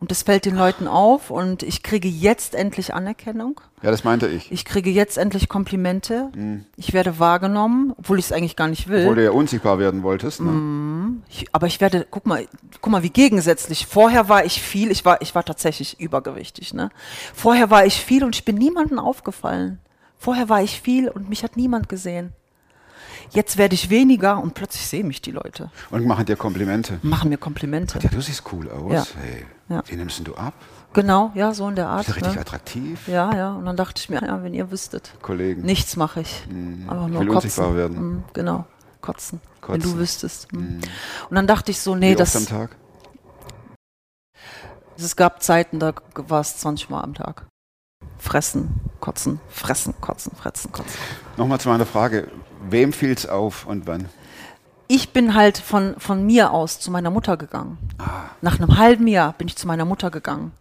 Und 0.00 0.12
das 0.12 0.22
fällt 0.22 0.44
den 0.44 0.54
Leuten 0.54 0.86
auf 0.86 1.30
und 1.30 1.64
ich 1.64 1.82
kriege 1.82 2.06
jetzt 2.06 2.54
endlich 2.54 2.94
Anerkennung. 2.94 3.60
Ja, 3.82 3.90
das 3.90 4.04
meinte 4.04 4.28
ich. 4.28 4.52
Ich 4.52 4.64
kriege 4.64 4.90
jetzt 4.90 5.18
endlich 5.18 5.48
Komplimente. 5.48 6.30
Ich 6.76 6.92
werde 6.92 7.18
wahrgenommen, 7.18 7.94
obwohl 7.98 8.20
ich 8.20 8.26
es 8.26 8.32
eigentlich 8.32 8.54
gar 8.54 8.68
nicht 8.68 8.86
will. 8.86 9.02
Obwohl 9.02 9.16
du 9.16 9.24
ja 9.24 9.32
unsichtbar 9.32 9.80
werden 9.80 10.04
wolltest. 10.04 10.40
Ne? 10.40 10.52
Mhm. 10.52 11.22
Ich, 11.28 11.46
aber 11.52 11.66
ich 11.66 11.80
werde, 11.80 12.06
guck 12.08 12.26
mal, 12.26 12.46
guck 12.80 12.92
mal, 12.92 13.02
wie 13.02 13.10
gegensätzlich. 13.10 13.86
Vorher 13.86 14.28
war 14.28 14.44
ich 14.44 14.62
viel, 14.62 14.92
ich 14.92 15.04
war, 15.04 15.20
ich 15.20 15.34
war 15.34 15.44
tatsächlich 15.44 15.98
übergewichtig, 15.98 16.74
ne? 16.74 16.90
Vorher 17.34 17.70
war 17.70 17.84
ich 17.84 17.94
viel 18.00 18.22
und 18.22 18.36
ich 18.36 18.44
bin 18.44 18.56
niemandem 18.56 19.00
aufgefallen. 19.00 19.80
Vorher 20.16 20.48
war 20.48 20.62
ich 20.62 20.80
viel 20.80 21.08
und 21.08 21.28
mich 21.28 21.42
hat 21.42 21.56
niemand 21.56 21.88
gesehen. 21.88 22.32
Jetzt 23.30 23.56
werde 23.58 23.74
ich 23.74 23.90
weniger 23.90 24.40
und 24.42 24.54
plötzlich 24.54 24.86
sehen 24.86 25.06
mich 25.08 25.20
die 25.20 25.30
Leute, 25.32 25.70
Und 25.90 26.06
machen 26.06 26.24
dir 26.26 26.36
Komplimente. 26.36 26.98
machen 27.02 27.28
mir 27.30 27.38
Komplimente. 27.38 27.98
Ja, 28.02 28.08
du 28.08 28.20
siehst 28.20 28.42
cool 28.52 28.70
aus. 28.70 28.92
Ja. 28.92 29.04
Hey, 29.20 29.46
Ja. 29.68 29.82
wie 29.86 29.96
nimmst 29.96 30.26
du 30.26 30.34
ab? 30.34 30.54
Genau, 30.94 31.30
ja, 31.34 31.52
so 31.52 31.68
in 31.68 31.76
der 31.76 31.88
Art. 31.88 32.06
Bist 32.06 32.10
du 32.10 32.14
richtig 32.20 32.34
Ne? 32.36 32.40
attraktiv? 32.40 33.08
Ja, 33.08 33.34
ja. 33.34 33.52
Und 33.54 33.66
dann 33.66 33.76
dachte 33.76 34.00
ich 34.00 34.08
mir, 34.08 34.22
ja, 34.22 34.42
wenn 34.42 34.54
ihr 34.54 34.70
wüsstet, 34.70 35.12
Kollegen. 35.20 35.60
nichts 35.62 35.96
mache 35.96 36.20
ich. 36.22 36.46
Einfach 36.48 37.06
Ich 37.06 37.12
nur 37.12 37.20
will 37.20 37.26
kotzen. 37.26 37.34
unsichtbar 37.34 37.76
werden. 37.76 37.98
Mm, 38.16 38.24
genau, 38.32 38.64
kotzen. 39.02 39.40
Wenn 39.66 39.80
Kotzen. 39.80 39.92
du 39.92 39.98
wüsstest. 39.98 40.50
Mm. 40.52 40.56
Und 41.28 41.34
dann 41.34 41.46
dachte 41.46 41.70
ich 41.70 41.80
so, 41.80 41.94
nee, 41.94 42.12
Wie 42.12 42.16
das. 42.16 42.34
oft 42.34 42.50
am 42.50 42.58
Tag? 42.58 42.76
Es 44.96 45.14
gab 45.14 45.42
Zeiten, 45.42 45.78
da 45.78 45.92
war 46.14 46.40
es 46.40 46.56
20 46.56 46.88
Mal 46.90 47.02
am 47.02 47.14
Tag. 47.14 47.46
Fressen, 48.18 48.80
kotzen, 49.00 49.40
fressen, 49.48 49.94
kotzen, 50.00 50.32
fressen, 50.36 50.72
kotzen. 50.72 50.98
Nochmal 51.36 51.60
zu 51.60 51.68
meiner 51.68 51.86
Frage. 51.86 52.28
Wem 52.68 52.92
fiel's 52.92 53.26
auf 53.26 53.66
und 53.66 53.86
wann? 53.86 54.06
Ich 54.88 55.10
bin 55.12 55.34
halt 55.34 55.58
von, 55.58 55.94
von 55.98 56.24
mir 56.26 56.50
aus 56.50 56.80
zu 56.80 56.90
meiner 56.90 57.10
Mutter 57.10 57.36
gegangen. 57.36 57.78
Nach 58.40 58.58
einem 58.58 58.78
halben 58.78 59.06
Jahr 59.06 59.32
bin 59.34 59.46
ich 59.46 59.56
zu 59.56 59.66
meiner 59.66 59.84
Mutter 59.84 60.10
gegangen. 60.10 60.52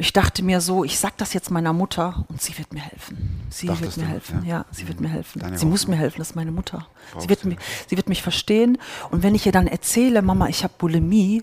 Ich 0.00 0.12
dachte 0.12 0.44
mir 0.44 0.60
so, 0.60 0.84
ich 0.84 0.98
sag 1.00 1.16
das 1.16 1.32
jetzt 1.32 1.50
meiner 1.50 1.72
Mutter 1.72 2.24
und 2.28 2.40
sie 2.40 2.56
wird 2.56 2.72
mir 2.72 2.80
helfen. 2.80 3.40
Sie 3.50 3.66
Dachtest 3.66 3.82
wird 3.82 3.96
mir 3.96 4.04
du, 4.04 4.10
helfen. 4.10 4.42
ja. 4.44 4.58
Ja, 4.58 4.64
sie 4.70 4.86
wird 4.86 5.00
mir 5.00 5.08
helfen. 5.08 5.40
Deine 5.40 5.58
sie 5.58 5.66
muss 5.66 5.80
Hoffnung. 5.82 5.96
mir 5.96 6.02
helfen, 6.02 6.18
das 6.18 6.30
ist 6.30 6.36
meine 6.36 6.52
Mutter. 6.52 6.86
Sie 7.18 7.28
wird, 7.28 7.44
mich, 7.44 7.58
sie 7.88 7.96
wird 7.96 8.08
mich 8.08 8.22
verstehen. 8.22 8.78
Und 9.10 9.24
wenn 9.24 9.34
ich 9.34 9.44
ihr 9.46 9.50
dann 9.52 9.66
erzähle, 9.66 10.22
Mama, 10.22 10.46
ich 10.48 10.62
habe 10.62 10.74
Bulimie, 10.78 11.42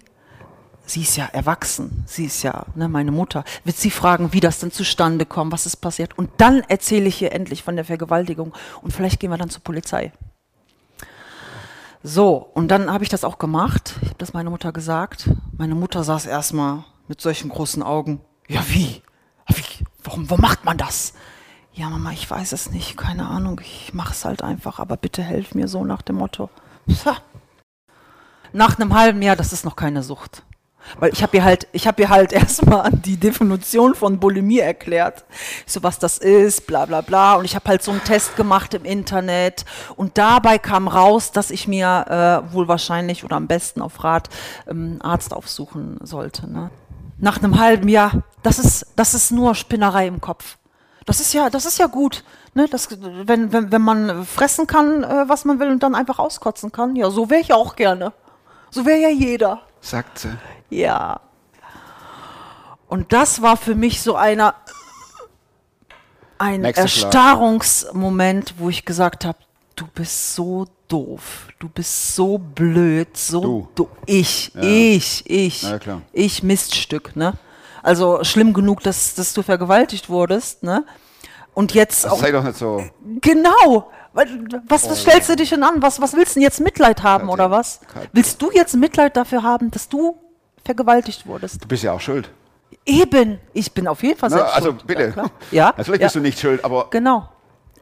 sie 0.86 1.02
ist 1.02 1.16
ja 1.16 1.26
erwachsen, 1.26 2.04
sie 2.08 2.26
ist 2.26 2.44
ja 2.44 2.66
ne, 2.76 2.88
meine 2.88 3.12
Mutter, 3.12 3.44
wird 3.64 3.78
sie 3.78 3.92
fragen, 3.92 4.34
wie 4.34 4.40
das 4.40 4.60
denn 4.60 4.72
zustande 4.72 5.26
kommt, 5.26 5.52
was 5.52 5.66
ist 5.66 5.78
passiert. 5.78 6.18
Und 6.18 6.30
dann 6.38 6.62
erzähle 6.68 7.08
ich 7.08 7.22
ihr 7.22 7.32
endlich 7.32 7.64
von 7.64 7.76
der 7.76 7.86
Vergewaltigung 7.86 8.54
und 8.82 8.92
vielleicht 8.92 9.20
gehen 9.20 9.32
wir 9.32 9.38
dann 9.38 9.50
zur 9.50 9.64
Polizei. 9.64 10.12
So, 12.04 12.36
und 12.54 12.68
dann 12.68 12.92
habe 12.92 13.04
ich 13.04 13.10
das 13.10 13.24
auch 13.24 13.40
gemacht. 13.40 13.96
Ich 14.04 14.10
habe 14.10 14.20
das 14.20 14.34
meiner 14.34 14.52
Mutter 14.52 14.72
gesagt. 14.72 15.30
Meine 15.58 15.74
Mutter 15.74 16.04
saß 16.04 16.28
erstmal 16.28 16.84
mit 17.08 17.20
solchen 17.20 17.50
großen 17.50 17.82
Augen. 17.82 18.22
Ja, 18.48 18.62
wie? 18.68 19.02
wie? 19.48 19.86
Warum, 20.04 20.30
warum 20.30 20.42
macht 20.42 20.66
man 20.66 20.78
das? 20.78 21.14
Ja, 21.74 21.90
Mama, 21.90 22.12
ich 22.12 22.30
weiß 22.30 22.52
es 22.52 22.70
nicht, 22.70 22.96
keine 22.96 23.28
Ahnung. 23.28 23.60
Ich 23.64 23.94
mache 23.94 24.14
es 24.14 24.24
halt 24.24 24.44
einfach, 24.44 24.80
aber 24.80 24.98
bitte 24.98 25.24
helf 25.24 25.56
mir 25.56 25.68
so 25.68 25.84
nach 25.84 26.04
dem 26.04 26.18
Motto. 26.18 26.50
Pah. 27.04 27.18
Nach 28.54 28.80
einem 28.80 28.94
halben 28.94 29.22
Jahr, 29.22 29.36
das 29.36 29.52
ist 29.52 29.66
noch 29.66 29.76
keine 29.76 30.04
Sucht. 30.04 30.44
Weil 31.00 31.12
ich 31.12 31.24
habe 31.24 31.38
ihr 31.38 31.44
halt, 31.44 31.68
ich 31.72 31.88
habe 31.88 32.02
ihr 32.02 32.10
halt 32.10 32.32
erstmal 32.34 32.92
die 32.92 33.18
Definition 33.18 33.96
von 33.96 34.20
Bulimie 34.20 34.60
erklärt. 34.60 35.26
So, 35.66 35.84
was 35.84 36.00
das 36.00 36.18
ist, 36.18 36.68
bla 36.68 36.86
bla 36.86 37.02
bla. 37.02 37.36
Und 37.36 37.46
ich 37.46 37.56
habe 37.56 37.68
halt 37.68 37.84
so 37.84 37.92
einen 37.92 38.04
Test 38.04 38.36
gemacht 38.36 38.74
im 38.74 38.86
Internet. 38.86 39.66
Und 39.96 40.18
dabei 40.18 40.58
kam 40.58 40.88
raus, 40.88 41.32
dass 41.32 41.52
ich 41.52 41.68
mir 41.68 42.44
äh, 42.50 42.54
wohl 42.54 42.68
wahrscheinlich 42.68 43.24
oder 43.24 43.36
am 43.36 43.48
besten 43.48 43.82
auf 43.82 44.04
Rat 44.04 44.30
ähm, 44.70 45.00
Arzt 45.02 45.34
aufsuchen 45.34 45.98
sollte. 46.02 46.50
Ne? 46.50 46.70
Nach 47.18 47.38
einem 47.38 47.60
halben 47.60 47.88
Jahr, 47.88 48.24
das 48.44 48.60
ist, 48.60 48.88
das 48.96 49.14
ist 49.14 49.32
nur 49.32 49.56
Spinnerei 49.56 50.08
im 50.08 50.22
Kopf. 50.22 50.58
Das 51.06 51.20
ist 51.20 51.34
ja, 51.34 51.50
das 51.50 51.66
ist 51.66 51.78
ja 51.78 51.88
gut. 51.88 52.24
Ne, 52.56 52.68
das, 52.70 52.88
wenn, 53.02 53.52
wenn, 53.52 53.72
wenn 53.72 53.82
man 53.82 54.26
fressen 54.26 54.66
kann, 54.66 55.04
äh, 55.04 55.28
was 55.28 55.44
man 55.44 55.60
will 55.60 55.70
und 55.70 55.84
dann 55.84 55.94
einfach 55.94 56.20
auskotzen 56.20 56.72
kann, 56.72 56.96
ja, 56.96 57.10
so 57.10 57.30
wäre 57.30 57.42
ich 57.42 57.54
auch 57.54 57.76
gerne. 57.76 58.14
So 58.70 58.86
wäre 58.86 59.00
ja 59.00 59.10
jeder. 59.10 59.62
Sagt 59.82 60.20
sie. 60.20 60.30
Ja. 60.70 61.20
Und 62.88 63.14
das 63.14 63.42
war 63.42 63.58
für 63.58 63.76
mich 63.76 64.02
so 64.02 64.16
einer 64.16 64.56
ein 66.38 66.62
Nächster 66.62 66.88
Schlag. 66.88 67.14
Erstarrungsmoment, 67.14 68.56
wo 68.58 68.70
ich 68.70 68.86
gesagt 68.86 69.26
habe, 69.26 69.38
du 69.76 69.86
bist 69.88 70.36
so 70.36 70.68
doof, 70.88 71.48
du 71.60 71.70
bist 71.70 72.16
so 72.16 72.38
blöd, 72.38 73.16
so 73.18 73.42
Du. 73.42 73.68
du. 73.76 73.90
Ich, 74.06 74.52
Ja. 74.54 74.62
ich, 74.62 75.24
ich, 75.30 75.64
ja, 75.64 75.80
ich 76.14 76.44
Miststück, 76.44 77.16
ne? 77.16 77.34
Also 77.82 78.24
schlimm 78.24 78.54
genug, 78.54 78.82
dass, 78.82 79.16
dass 79.16 79.34
du 79.34 79.44
vergewaltigt 79.44 80.10
wurdest, 80.10 80.64
ne? 80.64 80.84
Und 81.54 81.74
jetzt 81.74 82.06
auch 82.08 82.20
Sei 82.20 82.32
doch 82.32 82.44
nicht 82.44 82.58
so. 82.58 82.84
Genau. 83.22 83.92
Was, 84.12 84.28
was, 84.68 84.90
was 84.90 85.02
stellst 85.02 85.30
du 85.30 85.36
dich 85.36 85.50
denn 85.50 85.64
an? 85.64 85.82
Was, 85.82 86.02
was 86.02 86.14
willst 86.14 86.36
du 86.36 86.40
denn 86.40 86.44
jetzt 86.44 86.60
Mitleid 86.60 87.04
haben 87.04 87.30
oder 87.30 87.50
was? 87.52 87.80
Willst 88.12 88.42
du 88.42 88.52
jetzt 88.52 88.76
Mitleid 88.76 89.16
dafür 89.16 89.44
haben, 89.44 89.72
dass 89.72 89.88
du 89.90 90.18
vergewaltigt 90.66 91.26
wurdest? 91.28 91.64
Du 91.64 91.68
bist 91.68 91.84
ja 91.84 91.94
auch 91.94 92.02
schuld. 92.02 92.30
Eben. 92.86 93.40
Ich 93.54 93.72
bin 93.72 93.88
auf 93.88 94.04
jeden 94.04 94.20
Fall 94.20 94.30
Na, 94.32 94.38
selbst 94.38 94.56
also 94.56 94.70
schuld. 94.72 94.88
bitte. 94.88 95.14
Ja, 95.16 95.26
ja, 95.52 95.74
Natürlich 95.78 96.02
ja. 96.02 96.08
bist 96.08 96.16
du 96.16 96.20
nicht 96.20 96.40
schuld, 96.40 96.66
aber 96.66 96.88
Genau. 96.90 97.30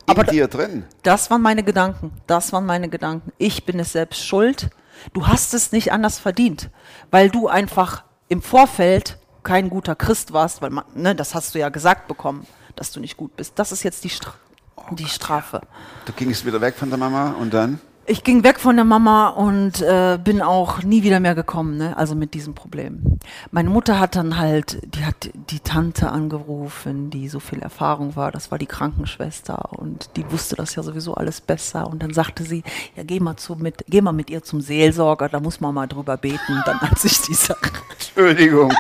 Aber 0.06 0.26
dir 0.26 0.50
drin. 0.50 0.84
Das 1.02 1.32
waren 1.32 1.42
meine 1.42 1.64
Gedanken. 1.64 2.12
Das 2.28 2.52
waren 2.52 2.66
meine 2.66 2.90
Gedanken. 2.90 3.32
Ich 3.38 3.66
bin 3.66 3.80
es 3.80 3.94
selbst 3.94 4.26
schuld. 4.26 4.70
Du 5.14 5.28
hast 5.28 5.54
es 5.54 5.72
nicht 5.72 5.94
anders 5.94 6.20
verdient, 6.20 6.70
weil 7.10 7.30
du 7.30 7.48
einfach 7.48 8.04
im 8.28 8.42
Vorfeld 8.42 9.18
kein 9.44 9.70
guter 9.70 9.96
Christ 9.96 10.34
warst, 10.34 10.62
weil 10.62 10.70
man, 10.72 10.84
ne, 10.94 11.16
das 11.16 11.34
hast 11.36 11.56
du 11.56 11.60
ja 11.60 11.70
gesagt 11.70 12.08
bekommen, 12.10 12.46
dass 12.76 12.92
du 12.92 13.00
nicht 13.00 13.16
gut 13.18 13.36
bist. 13.38 13.54
Das 13.58 13.72
ist 13.72 13.84
jetzt 13.84 14.04
die, 14.04 14.10
Stra 14.10 14.34
Oh 14.76 14.94
die 14.94 15.08
Strafe. 15.08 15.62
Du 16.06 16.12
gingst 16.14 16.46
wieder 16.46 16.60
weg 16.60 16.76
von 16.76 16.90
der 16.90 16.98
Mama 16.98 17.36
und 17.40 17.54
dann? 17.54 17.80
Ich 18.06 18.26
ging 18.26 18.44
weg 18.44 18.60
von 18.60 18.76
der 18.76 18.84
Mama 18.84 19.30
und 19.30 19.82
äh, 19.82 20.20
bin 20.22 20.42
auch 20.42 20.84
nie 20.84 21.04
wieder 21.04 21.22
mehr 21.22 21.36
gekommen, 21.36 21.78
ne? 21.78 21.96
also 21.96 22.16
mit 22.16 22.34
diesem 22.34 22.54
Problem. 22.54 23.20
Meine 23.52 23.70
Mutter 23.70 23.98
hat 23.98 24.18
dann 24.18 24.38
halt, 24.38 24.78
die 24.94 25.06
hat 25.06 25.30
die 25.34 25.62
Tante 25.62 26.12
angerufen, 26.12 27.10
die 27.10 27.30
so 27.30 27.40
viel 27.40 27.60
Erfahrung 27.60 28.18
war, 28.18 28.32
das 28.32 28.52
war 28.52 28.58
die 28.58 28.66
Krankenschwester 28.66 29.72
und 29.72 30.10
die 30.18 30.30
wusste 30.30 30.58
das 30.58 30.76
ja 30.76 30.84
sowieso 30.84 31.14
alles 31.14 31.40
besser 31.40 31.88
und 31.88 32.04
dann 32.04 32.14
sagte 32.14 32.44
sie, 32.44 32.64
ja 32.98 33.04
geh 33.04 33.22
mal, 33.22 33.38
zu, 33.38 33.56
mit, 33.56 33.86
geh 33.88 34.02
mal 34.02 34.12
mit 34.12 34.30
ihr 34.30 34.44
zum 34.44 34.60
Seelsorger, 34.60 35.30
da 35.30 35.40
muss 35.40 35.62
man 35.62 35.74
mal 35.74 35.88
drüber 35.88 36.18
beten, 36.18 36.62
dann 36.66 36.82
hat 36.82 37.00
sich 37.00 37.22
die 37.22 37.36
Sache... 37.36 37.72
Entschuldigung. 37.94 38.74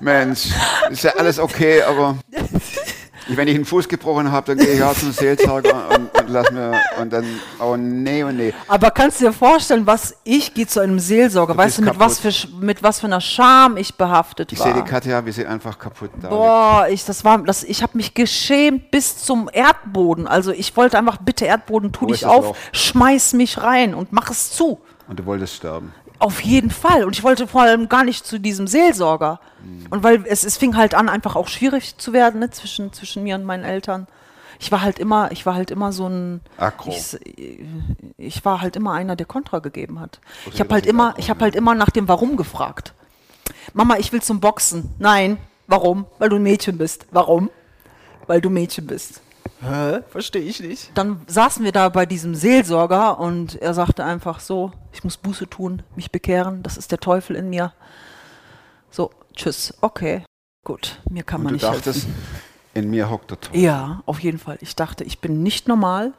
Mensch, 0.00 0.48
ist 0.90 1.04
ja 1.04 1.12
alles 1.16 1.38
okay, 1.38 1.82
aber 1.82 2.16
ich, 3.30 3.36
wenn 3.36 3.48
ich 3.48 3.54
einen 3.54 3.64
Fuß 3.64 3.88
gebrochen 3.88 4.30
habe, 4.32 4.54
dann 4.54 4.64
gehe 4.64 4.74
ich 4.74 4.82
auch 4.82 4.94
zum 4.94 5.12
Seelsorger 5.12 5.88
und, 5.90 6.18
und 6.18 6.28
lass 6.28 6.50
mir 6.50 6.72
und 7.00 7.12
dann, 7.12 7.24
oh 7.60 7.76
nee, 7.76 8.24
oh 8.24 8.30
nee. 8.30 8.52
Aber 8.68 8.90
kannst 8.90 9.20
du 9.20 9.26
dir 9.26 9.32
vorstellen, 9.32 9.86
was 9.86 10.14
ich 10.24 10.52
gehe 10.54 10.66
zu 10.66 10.80
einem 10.80 10.98
Seelsorger, 10.98 11.56
weißt 11.56 11.78
du, 11.78 11.82
mit 11.82 11.98
was, 11.98 12.18
für, 12.18 12.30
kaputt. 12.30 12.62
Mit 12.62 12.82
was 12.82 13.00
für 13.00 13.06
einer 13.06 13.20
Scham 13.20 13.76
ich 13.76 13.94
behaftet 13.94 14.52
Ich 14.52 14.58
war. 14.58 14.66
sehe 14.66 14.74
die 14.82 14.88
Katja, 14.88 15.24
wie 15.24 15.32
sie 15.32 15.46
einfach 15.46 15.78
kaputt 15.78 16.10
da. 16.20 16.28
Boah, 16.28 16.86
ich, 16.90 17.04
das 17.04 17.24
war, 17.24 17.38
das, 17.38 17.62
ich 17.64 17.82
habe 17.82 17.96
mich 17.96 18.14
geschämt 18.14 18.90
bis 18.90 19.18
zum 19.18 19.48
Erdboden. 19.52 20.26
Also 20.26 20.52
ich 20.52 20.76
wollte 20.76 20.98
einfach, 20.98 21.18
bitte 21.18 21.44
Erdboden, 21.46 21.92
tu 21.92 22.02
Wo 22.02 22.06
dich 22.06 22.26
auf, 22.26 22.44
Loch? 22.46 22.56
schmeiß 22.72 23.34
mich 23.34 23.62
rein 23.62 23.94
und 23.94 24.12
mach 24.12 24.30
es 24.30 24.50
zu. 24.50 24.80
Und 25.08 25.18
du 25.18 25.26
wolltest 25.26 25.56
sterben. 25.56 25.92
Auf 26.20 26.42
jeden 26.42 26.70
Fall. 26.70 27.04
Und 27.04 27.16
ich 27.16 27.24
wollte 27.24 27.46
vor 27.46 27.62
allem 27.62 27.88
gar 27.88 28.04
nicht 28.04 28.26
zu 28.26 28.38
diesem 28.38 28.66
Seelsorger. 28.66 29.40
Mhm. 29.64 29.86
Und 29.90 30.02
weil 30.02 30.24
es, 30.26 30.44
es 30.44 30.58
fing 30.58 30.76
halt 30.76 30.94
an, 30.94 31.08
einfach 31.08 31.34
auch 31.34 31.48
schwierig 31.48 31.96
zu 31.96 32.12
werden, 32.12 32.40
ne, 32.40 32.50
zwischen, 32.50 32.92
zwischen 32.92 33.22
mir 33.22 33.34
und 33.36 33.44
meinen 33.44 33.64
Eltern. 33.64 34.06
Ich 34.60 34.70
war 34.70 34.82
halt 34.82 34.98
immer, 34.98 35.32
ich 35.32 35.46
war 35.46 35.54
halt 35.54 35.70
immer 35.70 35.90
so 35.92 36.06
ein, 36.06 36.42
Aggro. 36.58 36.90
ich, 36.90 37.18
ich 38.18 38.44
war 38.44 38.60
halt 38.60 38.76
immer 38.76 38.92
einer, 38.92 39.16
der 39.16 39.24
Kontra 39.24 39.60
gegeben 39.60 39.98
hat. 39.98 40.20
Okay, 40.44 40.54
Ich 40.54 40.60
habe 40.60 40.74
halt 40.74 40.84
immer, 40.84 41.14
ich 41.16 41.30
habe 41.30 41.40
ja. 41.40 41.44
halt 41.44 41.56
immer 41.56 41.74
nach 41.74 41.88
dem 41.88 42.06
Warum 42.06 42.36
gefragt. 42.36 42.92
Mama, 43.72 43.96
ich 43.96 44.12
will 44.12 44.20
zum 44.20 44.40
Boxen. 44.40 44.90
Nein. 44.98 45.38
Warum? 45.66 46.04
Weil 46.18 46.28
du 46.28 46.36
ein 46.36 46.42
Mädchen 46.42 46.76
bist. 46.76 47.06
Warum? 47.10 47.48
Weil 48.26 48.42
du 48.42 48.50
Mädchen 48.50 48.86
bist. 48.86 49.22
Hä? 49.62 50.00
Verstehe 50.10 50.42
ich 50.42 50.60
nicht. 50.60 50.90
Dann 50.94 51.22
saßen 51.26 51.64
wir 51.64 51.72
da 51.72 51.88
bei 51.88 52.04
diesem 52.04 52.34
Seelsorger 52.34 53.18
und 53.18 53.60
er 53.62 53.72
sagte 53.72 54.04
einfach 54.04 54.40
so, 54.40 54.72
ich 54.92 55.04
muss 55.04 55.16
Buße 55.16 55.48
tun, 55.48 55.82
mich 55.96 56.10
bekehren, 56.10 56.62
das 56.62 56.76
ist 56.76 56.90
der 56.92 56.98
Teufel 57.00 57.36
in 57.36 57.50
mir. 57.50 57.72
So, 58.90 59.10
tschüss. 59.34 59.74
Okay, 59.80 60.24
gut, 60.64 61.00
mir 61.08 61.22
kann 61.22 61.40
Und 61.40 61.44
man 61.44 61.50
du 61.52 61.54
nicht 61.54 61.64
dachtest, 61.64 62.06
helfen. 62.06 62.14
in 62.74 62.90
mir 62.90 63.10
hockt 63.10 63.30
der 63.30 63.40
Teufel. 63.40 63.60
Ja, 63.60 64.02
auf 64.06 64.20
jeden 64.20 64.38
Fall. 64.38 64.58
Ich 64.60 64.76
dachte, 64.76 65.04
ich 65.04 65.20
bin 65.20 65.42
nicht 65.42 65.68
normal. 65.68 66.12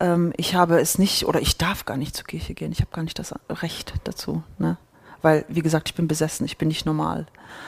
Ähm, 0.00 0.32
ich 0.36 0.54
habe 0.54 0.80
es 0.80 0.98
nicht, 0.98 1.26
oder 1.26 1.40
ich 1.40 1.56
darf 1.58 1.84
gar 1.84 1.96
nicht 1.96 2.16
zur 2.16 2.26
Kirche 2.26 2.54
gehen. 2.54 2.72
Ich 2.72 2.80
habe 2.80 2.90
gar 2.92 3.02
nicht 3.02 3.18
das 3.18 3.34
Recht 3.48 3.94
dazu. 4.04 4.42
Ne? 4.58 4.76
Weil, 5.22 5.44
wie 5.48 5.62
gesagt, 5.62 5.88
ich 5.88 5.94
bin 5.94 6.08
besessen, 6.08 6.44
ich 6.44 6.58
bin 6.58 6.68
nicht 6.68 6.84
normal. 6.86 7.26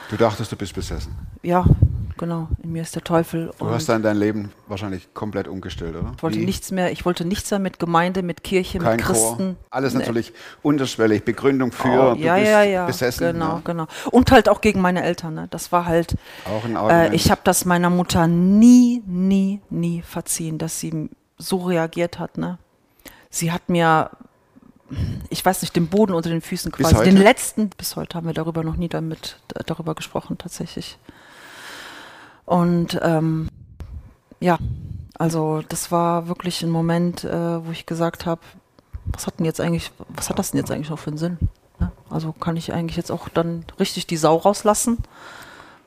Du 0.09 0.17
dachtest, 0.17 0.51
du 0.51 0.55
bist 0.55 0.73
besessen. 0.73 1.15
Ja, 1.41 1.65
genau. 2.17 2.47
In 2.63 2.71
mir 2.71 2.81
ist 2.81 2.95
der 2.95 3.03
Teufel. 3.03 3.51
Du 3.59 3.69
hast 3.69 3.87
dann 3.89 4.01
dein 4.03 4.17
Leben 4.17 4.51
wahrscheinlich 4.67 5.13
komplett 5.13 5.47
umgestellt, 5.47 5.95
oder? 5.95 6.13
ich 6.15 6.23
wollte 6.23 6.39
Wie? 6.39 6.45
nichts 6.45 6.71
mehr, 6.71 6.91
ich 6.91 7.05
wollte 7.05 7.23
nichts 7.25 7.49
mehr 7.51 7.59
mit 7.59 7.79
Gemeinde, 7.79 8.23
mit 8.23 8.43
Kirche, 8.43 8.79
Kein 8.79 8.97
mit 8.97 9.05
Christen. 9.05 9.55
Chor. 9.55 9.65
Alles 9.69 9.93
Nee. 9.93 9.99
natürlich 9.99 10.33
unterschwellig. 10.63 11.23
Begründung 11.23 11.71
für, 11.71 12.13
Oh, 12.13 12.15
ja, 12.15 12.35
ja, 12.37 12.63
ja. 12.63 12.85
besessen. 12.85 13.33
Genau, 13.33 13.55
ne? 13.55 13.61
genau. 13.63 13.87
Und 14.11 14.31
halt 14.31 14.49
auch 14.49 14.61
gegen 14.61 14.81
meine 14.81 15.03
Eltern. 15.03 15.35
Ne? 15.35 15.47
Das 15.49 15.71
war 15.71 15.85
halt. 15.85 16.15
Auch 16.45 16.65
ein 16.65 16.73
Äh, 16.73 16.77
Argument. 16.77 17.13
ich 17.13 17.31
habe 17.31 17.41
das 17.43 17.65
meiner 17.65 17.89
Mutter 17.89 18.27
nie, 18.27 19.01
nie, 19.05 19.61
nie 19.69 20.01
verziehen, 20.01 20.57
dass 20.57 20.79
sie 20.79 21.09
so 21.37 21.57
reagiert 21.65 22.19
hat. 22.19 22.37
Ne? 22.37 22.57
Sie 23.29 23.51
hat 23.51 23.69
mir, 23.69 24.09
ich 25.29 25.45
weiß 25.45 25.61
nicht, 25.61 25.75
den 25.75 25.87
Boden 25.87 26.13
unter 26.13 26.29
den 26.29 26.41
Füßen 26.41 26.71
quasi. 26.71 27.03
Den 27.03 27.17
letzten, 27.17 27.69
bis 27.69 27.95
heute 27.95 28.17
haben 28.17 28.25
wir 28.25 28.33
darüber 28.33 28.63
noch 28.63 28.77
nie 28.77 28.87
damit, 28.89 29.37
darüber 29.65 29.95
gesprochen, 29.95 30.37
tatsächlich. 30.37 30.97
Und 32.47 32.97
ähm, 33.03 33.49
ja, 34.39 34.57
also 35.19 35.61
das 35.67 35.91
war 35.91 36.29
wirklich 36.29 36.63
ein 36.63 36.69
Moment, 36.69 37.25
äh, 37.25 37.65
wo 37.65 37.71
ich 37.71 37.85
gesagt 37.85 38.25
habe, 38.25 38.39
was 39.05 39.27
hat 39.27 39.37
denn 39.37 39.45
jetzt 39.45 39.59
eigentlich, 39.59 39.91
was 40.07 40.29
hat 40.29 40.39
das 40.39 40.51
denn 40.51 40.59
jetzt 40.59 40.71
eigentlich 40.71 40.89
noch 40.89 40.97
für 40.97 41.09
einen 41.09 41.17
Sinn? 41.17 41.37
Ne? 41.77 41.91
Also 42.09 42.31
kann 42.31 42.55
ich 42.55 42.71
eigentlich 42.71 42.95
jetzt 42.95 43.11
auch 43.11 43.27
dann 43.27 43.65
richtig 43.81 44.07
die 44.07 44.15
Sau 44.15 44.37
rauslassen, 44.37 44.99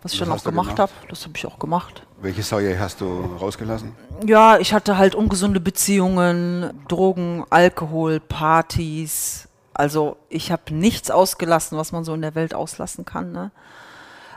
was 0.03 0.13
ich 0.13 0.21
Was 0.21 0.29
dann 0.29 0.37
auch 0.37 0.45
gemacht 0.45 0.77
gemacht? 0.77 0.79
habe. 0.79 0.93
Das 1.09 1.23
habe 1.25 1.33
ich 1.35 1.47
auch 1.47 1.59
gemacht. 1.59 2.03
Welche 2.21 2.43
Säue 2.43 2.79
hast 2.79 3.01
du 3.01 3.07
rausgelassen? 3.41 3.93
Ja, 4.27 4.59
ich 4.59 4.75
hatte 4.75 4.99
halt 4.99 5.15
ungesunde 5.15 5.61
Beziehungen, 5.61 6.79
Drogen, 6.89 7.45
Alkohol, 7.49 8.21
Partys. 8.21 9.49
Also 9.73 10.19
ich 10.29 10.53
habe 10.53 10.75
nichts 10.75 11.11
ausgelassen, 11.11 11.79
was 11.79 11.93
man 11.93 12.05
so 12.05 12.13
in 12.13 12.21
der 12.21 12.35
Welt 12.35 12.53
auslassen 12.53 13.07
kann. 13.07 13.33
Ne? 13.33 13.51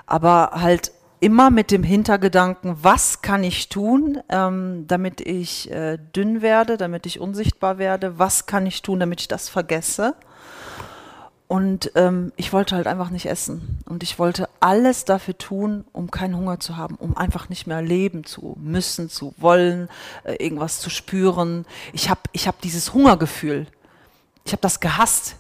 Aber 0.05 0.51
halt 0.53 0.93
immer 1.23 1.51
mit 1.51 1.71
dem 1.71 1.83
Hintergedanken, 1.83 2.75
was 2.81 3.21
kann 3.21 3.45
ich 3.45 3.69
tun, 3.69 4.19
ähm, 4.27 4.83
damit 4.87 5.21
ich 5.21 5.71
äh, 5.71 5.97
dünn 6.13 6.41
werde, 6.41 6.75
damit 6.75 7.05
ich 7.05 7.21
unsichtbar 7.21 7.77
werde? 7.77 8.19
Was 8.19 8.45
kann 8.45 8.65
ich 8.65 8.81
tun, 8.81 8.99
damit 8.99 9.21
ich 9.21 9.29
das 9.29 9.47
vergesse? 9.47 10.15
Und 11.47 11.93
ähm, 11.95 12.33
ich 12.35 12.51
wollte 12.51 12.75
halt 12.75 12.87
einfach 12.87 13.09
nicht 13.09 13.27
essen. 13.27 13.79
Und 13.85 14.03
ich 14.03 14.19
wollte 14.19 14.49
alles 14.59 15.05
dafür 15.05 15.37
tun, 15.37 15.85
um 15.93 16.11
keinen 16.11 16.35
Hunger 16.35 16.59
zu 16.59 16.75
haben, 16.75 16.95
um 16.95 17.15
einfach 17.15 17.47
nicht 17.47 17.67
mehr 17.67 17.81
leben 17.81 18.25
zu 18.25 18.57
müssen, 18.59 19.07
zu 19.07 19.33
wollen, 19.37 19.87
äh, 20.25 20.33
irgendwas 20.43 20.81
zu 20.81 20.89
spüren. 20.89 21.65
Ich 21.93 22.09
habe 22.09 22.21
ich 22.33 22.49
hab 22.49 22.59
dieses 22.59 22.93
Hungergefühl. 22.93 23.67
Ich 24.43 24.51
habe 24.51 24.61
das 24.61 24.81
gehasst. 24.81 25.37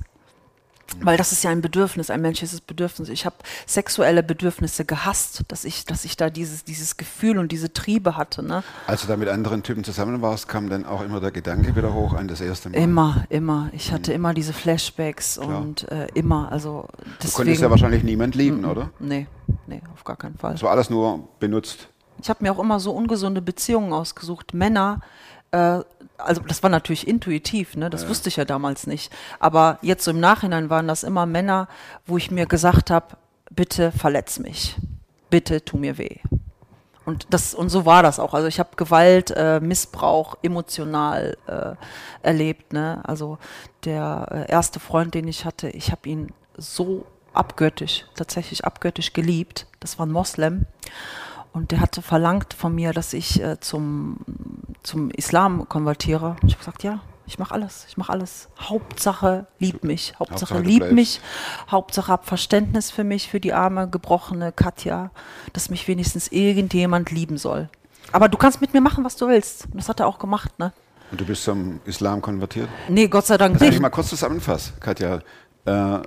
Weil 1.01 1.17
das 1.17 1.31
ist 1.31 1.43
ja 1.43 1.49
ein 1.49 1.61
Bedürfnis, 1.61 2.09
ein 2.09 2.21
menschliches 2.21 2.61
Bedürfnis. 2.61 3.09
Ich 3.09 3.25
habe 3.25 3.35
sexuelle 3.65 4.21
Bedürfnisse 4.21 4.85
gehasst, 4.85 5.41
dass 5.47 5.65
ich, 5.65 5.85
dass 5.85 6.05
ich 6.05 6.17
da 6.17 6.29
dieses, 6.29 6.65
dieses 6.65 6.97
Gefühl 6.97 7.39
und 7.39 7.51
diese 7.51 7.73
Triebe 7.73 8.15
hatte. 8.15 8.43
Ne? 8.43 8.63
Als 8.85 9.01
du 9.01 9.07
da 9.07 9.17
mit 9.17 9.27
anderen 9.29 9.63
Typen 9.63 9.83
zusammen 9.83 10.21
warst, 10.21 10.47
kam 10.47 10.69
dann 10.69 10.85
auch 10.85 11.01
immer 11.01 11.19
der 11.19 11.31
Gedanke 11.31 11.75
wieder 11.75 11.93
hoch 11.93 12.13
an 12.13 12.27
das 12.27 12.41
erste 12.41 12.69
Mal. 12.69 12.77
Immer, 12.77 13.25
immer. 13.29 13.69
Ich 13.73 13.91
hatte 13.91 14.13
immer 14.13 14.33
diese 14.33 14.53
Flashbacks 14.53 15.39
Klar. 15.41 15.61
und 15.61 15.89
äh, 15.91 16.07
immer. 16.13 16.51
Also 16.51 16.87
Du 16.95 17.03
deswegen. 17.23 17.33
konntest 17.33 17.61
ja 17.61 17.69
wahrscheinlich 17.71 18.03
niemand 18.03 18.35
lieben, 18.35 18.63
oder? 18.65 18.91
Nee, 18.99 19.27
nee, 19.67 19.81
auf 19.93 20.03
gar 20.03 20.15
keinen 20.17 20.37
Fall. 20.37 20.53
Es 20.53 20.61
war 20.63 20.71
alles 20.71 20.89
nur 20.89 21.27
benutzt. 21.39 21.87
Ich 22.21 22.29
habe 22.29 22.43
mir 22.43 22.51
auch 22.51 22.59
immer 22.59 22.79
so 22.79 22.91
ungesunde 22.91 23.41
Beziehungen 23.41 23.91
ausgesucht. 23.91 24.53
Männer, 24.53 25.01
äh, 25.53 25.83
also 26.17 26.41
das 26.47 26.63
war 26.63 26.69
natürlich 26.69 27.07
intuitiv, 27.07 27.75
ne? 27.75 27.89
das 27.89 28.07
wusste 28.07 28.29
ich 28.29 28.37
ja 28.37 28.45
damals 28.45 28.87
nicht. 28.87 29.11
Aber 29.39 29.77
jetzt 29.81 30.03
so 30.03 30.11
im 30.11 30.19
Nachhinein 30.19 30.69
waren 30.69 30.87
das 30.87 31.03
immer 31.03 31.25
Männer, 31.25 31.67
wo 32.05 32.17
ich 32.17 32.31
mir 32.31 32.45
gesagt 32.45 32.91
habe, 32.91 33.17
bitte 33.49 33.91
verletz 33.91 34.39
mich, 34.39 34.75
bitte 35.29 35.63
tu 35.63 35.77
mir 35.77 35.97
weh. 35.97 36.17
Und 37.05 37.27
das 37.31 37.53
und 37.53 37.67
so 37.67 37.85
war 37.85 38.01
das 38.01 38.19
auch. 38.19 38.33
Also 38.33 38.47
ich 38.47 38.59
habe 38.59 38.77
Gewalt, 38.77 39.31
äh, 39.31 39.59
Missbrauch 39.59 40.37
emotional 40.41 41.37
äh, 41.47 41.75
erlebt. 42.25 42.71
Ne? 42.71 43.01
Also 43.03 43.39
der 43.83 44.27
äh, 44.31 44.51
erste 44.51 44.79
Freund, 44.79 45.13
den 45.13 45.27
ich 45.27 45.43
hatte, 45.43 45.69
ich 45.69 45.91
habe 45.91 46.07
ihn 46.07 46.31
so 46.55 47.05
abgöttisch, 47.33 48.05
tatsächlich 48.15 48.63
abgöttisch 48.63 49.11
geliebt. 49.11 49.67
Das 49.81 49.99
war 49.99 50.05
ein 50.05 50.13
Moslem. 50.13 50.65
Und 51.53 51.71
der 51.71 51.79
hatte 51.79 52.01
verlangt 52.01 52.53
von 52.53 52.73
mir, 52.73 52.93
dass 52.93 53.13
ich 53.13 53.41
äh, 53.41 53.59
zum, 53.59 54.17
zum 54.81 55.11
Islam 55.11 55.69
konvertiere. 55.69 56.35
Und 56.41 56.47
ich 56.47 56.55
habe 56.55 56.65
gesagt, 56.65 56.83
ja, 56.83 56.99
ich 57.25 57.39
mache 57.39 57.53
alles, 57.53 57.85
ich 57.87 57.95
mache 57.95 58.11
alles. 58.11 58.49
Hauptsache 58.59 59.45
lieb 59.59 59.83
mich, 59.83 60.13
Hauptsache, 60.19 60.55
Hauptsache, 60.55 60.59
lieb 60.61 60.91
mich, 60.91 61.21
Hauptsache 61.69 62.11
hab 62.11 62.25
Verständnis 62.25 62.91
für 62.91 63.03
mich, 63.03 63.29
für 63.29 63.39
die 63.39 63.53
arme, 63.53 63.87
gebrochene 63.87 64.51
Katja, 64.51 65.11
dass 65.53 65.69
mich 65.69 65.87
wenigstens 65.87 66.27
irgendjemand 66.29 67.11
lieben 67.11 67.37
soll. 67.37 67.69
Aber 68.11 68.27
du 68.27 68.37
kannst 68.37 68.59
mit 68.59 68.73
mir 68.73 68.81
machen, 68.81 69.05
was 69.05 69.15
du 69.15 69.27
willst. 69.27 69.65
Und 69.65 69.75
das 69.75 69.87
hat 69.87 69.99
er 69.99 70.07
auch 70.07 70.19
gemacht, 70.19 70.57
ne? 70.59 70.73
Und 71.11 71.21
du 71.21 71.25
bist 71.25 71.43
zum 71.43 71.79
Islam 71.85 72.21
konvertiert? 72.21 72.67
Nee, 72.89 73.07
Gott 73.07 73.27
sei 73.27 73.37
Dank 73.37 73.53
Also 73.53 73.61
wenn 73.61 73.69
ich 73.69 73.75
nicht. 73.75 73.81
mal 73.81 73.89
kurz 73.89 74.09
zusammenfasse, 74.09 74.73
Katja. 74.79 75.19
Äh, 75.65 75.99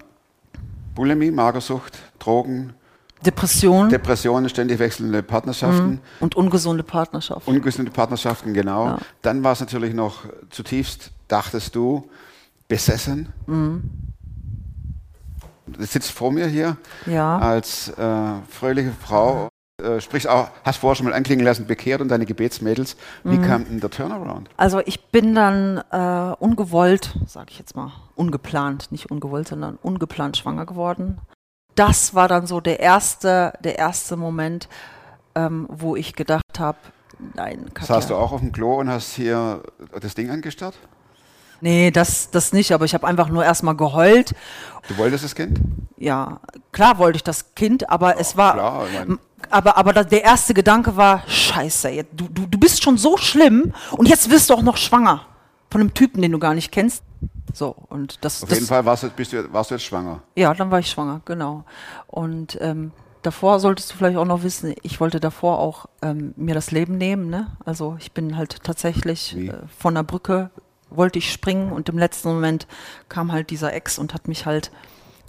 Bulimie, 0.94 1.30
Magersucht, 1.30 1.96
Drogen, 2.18 2.74
Depression 3.24 3.88
Depressionen, 3.88 4.48
ständig 4.48 4.78
wechselnde 4.78 5.22
Partnerschaften, 5.22 6.00
und 6.20 6.34
ungesunde 6.34 6.82
Partnerschaft. 6.82 7.48
ungesunde 7.48 7.90
Partnerschaften, 7.90 8.52
genau. 8.54 8.86
Ja. 8.86 8.98
Dann 9.22 9.42
war 9.42 9.52
es 9.52 9.60
natürlich 9.60 9.94
noch 9.94 10.24
zutiefst, 10.50 11.10
dachtest 11.28 11.74
du, 11.74 12.08
besessen. 12.68 13.32
Mhm. 13.46 13.90
Du 15.66 15.84
sitzt 15.84 16.10
vor 16.12 16.30
mir 16.30 16.46
hier 16.46 16.76
Ja. 17.06 17.38
als 17.38 17.88
äh, 17.88 18.32
fröhliche 18.48 18.92
Frau, 19.02 19.48
äh, 19.82 20.00
sprichst 20.00 20.28
auch, 20.28 20.48
hast 20.64 20.78
vorher 20.78 20.94
schon 20.96 21.06
mal 21.06 21.14
anklingen 21.14 21.44
lassen, 21.44 21.66
bekehrt 21.66 22.00
und 22.00 22.08
deine 22.08 22.26
Gebetsmädels. 22.26 22.96
Mhm. 23.24 23.30
Wie 23.32 23.38
kam 23.38 23.64
denn 23.64 23.80
der 23.80 23.90
Turnaround? 23.90 24.48
Also 24.56 24.80
ich 24.86 25.06
bin 25.06 25.34
dann 25.34 25.78
äh, 25.90 26.34
ungewollt, 26.38 27.18
sage 27.26 27.46
ich 27.50 27.58
jetzt 27.58 27.74
mal, 27.74 27.92
ungeplant, 28.14 28.92
nicht 28.92 29.10
ungewollt, 29.10 29.48
sondern 29.48 29.76
ungeplant 29.82 30.36
schwanger 30.36 30.66
geworden. 30.66 31.18
Das 31.76 32.14
war 32.14 32.26
dann 32.26 32.46
so 32.46 32.60
der 32.60 32.80
erste, 32.80 33.52
der 33.62 33.78
erste 33.78 34.16
Moment, 34.16 34.68
ähm, 35.34 35.66
wo 35.70 35.94
ich 35.94 36.14
gedacht 36.14 36.58
habe, 36.58 36.78
nein, 37.34 37.66
Katja. 37.72 37.94
Saßt 37.94 38.10
du 38.10 38.16
auch 38.16 38.32
auf 38.32 38.40
dem 38.40 38.50
Klo 38.50 38.80
und 38.80 38.88
hast 38.88 39.14
hier 39.14 39.62
das 40.00 40.14
Ding 40.14 40.30
angestarrt? 40.30 40.74
Nee, 41.60 41.90
das, 41.90 42.30
das 42.30 42.52
nicht, 42.52 42.72
aber 42.72 42.84
ich 42.84 42.94
habe 42.94 43.06
einfach 43.06 43.28
nur 43.28 43.44
erstmal 43.44 43.76
geheult. 43.76 44.34
Du 44.88 44.96
wolltest 44.96 45.24
das 45.24 45.34
Kind? 45.34 45.60
Ja, 45.96 46.40
klar 46.72 46.98
wollte 46.98 47.16
ich 47.16 47.24
das 47.24 47.54
Kind, 47.54 47.88
aber 47.88 48.18
es 48.18 48.36
war. 48.36 48.54
klar, 48.54 48.86
aber, 49.50 49.76
aber 49.76 50.04
der 50.04 50.24
erste 50.24 50.54
Gedanke 50.54 50.96
war, 50.96 51.22
scheiße, 51.26 52.04
du, 52.12 52.28
du, 52.28 52.46
du 52.46 52.58
bist 52.58 52.82
schon 52.82 52.98
so 52.98 53.16
schlimm 53.16 53.72
und 53.92 54.08
jetzt 54.08 54.30
wirst 54.30 54.50
du 54.50 54.54
auch 54.54 54.62
noch 54.62 54.76
schwanger. 54.76 55.26
Von 55.70 55.80
einem 55.80 55.94
Typen, 55.94 56.22
den 56.22 56.32
du 56.32 56.38
gar 56.38 56.54
nicht 56.54 56.72
kennst. 56.72 57.02
So, 57.56 57.74
und 57.88 58.22
das. 58.22 58.42
Auf 58.42 58.50
das 58.50 58.58
jeden 58.58 58.68
Fall 58.68 58.84
warst 58.84 59.04
du, 59.04 59.08
bist 59.08 59.32
du, 59.32 59.50
warst 59.50 59.70
du 59.70 59.76
jetzt 59.76 59.84
schwanger. 59.84 60.20
Ja, 60.36 60.52
dann 60.52 60.70
war 60.70 60.78
ich 60.78 60.90
schwanger, 60.90 61.22
genau. 61.24 61.64
Und 62.06 62.58
ähm, 62.60 62.92
davor 63.22 63.60
solltest 63.60 63.90
du 63.90 63.96
vielleicht 63.96 64.18
auch 64.18 64.26
noch 64.26 64.42
wissen, 64.42 64.74
ich 64.82 65.00
wollte 65.00 65.20
davor 65.20 65.58
auch 65.58 65.86
ähm, 66.02 66.34
mir 66.36 66.54
das 66.54 66.70
Leben 66.70 66.98
nehmen. 66.98 67.30
Ne? 67.30 67.46
Also 67.64 67.96
ich 67.98 68.12
bin 68.12 68.36
halt 68.36 68.62
tatsächlich 68.62 69.34
äh, 69.38 69.54
von 69.78 69.94
der 69.94 70.02
Brücke, 70.02 70.50
wollte 70.90 71.18
ich 71.18 71.32
springen 71.32 71.72
und 71.72 71.88
im 71.88 71.96
letzten 71.96 72.28
Moment 72.28 72.66
kam 73.08 73.32
halt 73.32 73.48
dieser 73.48 73.72
Ex 73.72 73.98
und 73.98 74.12
hat 74.12 74.28
mich 74.28 74.44
halt 74.44 74.70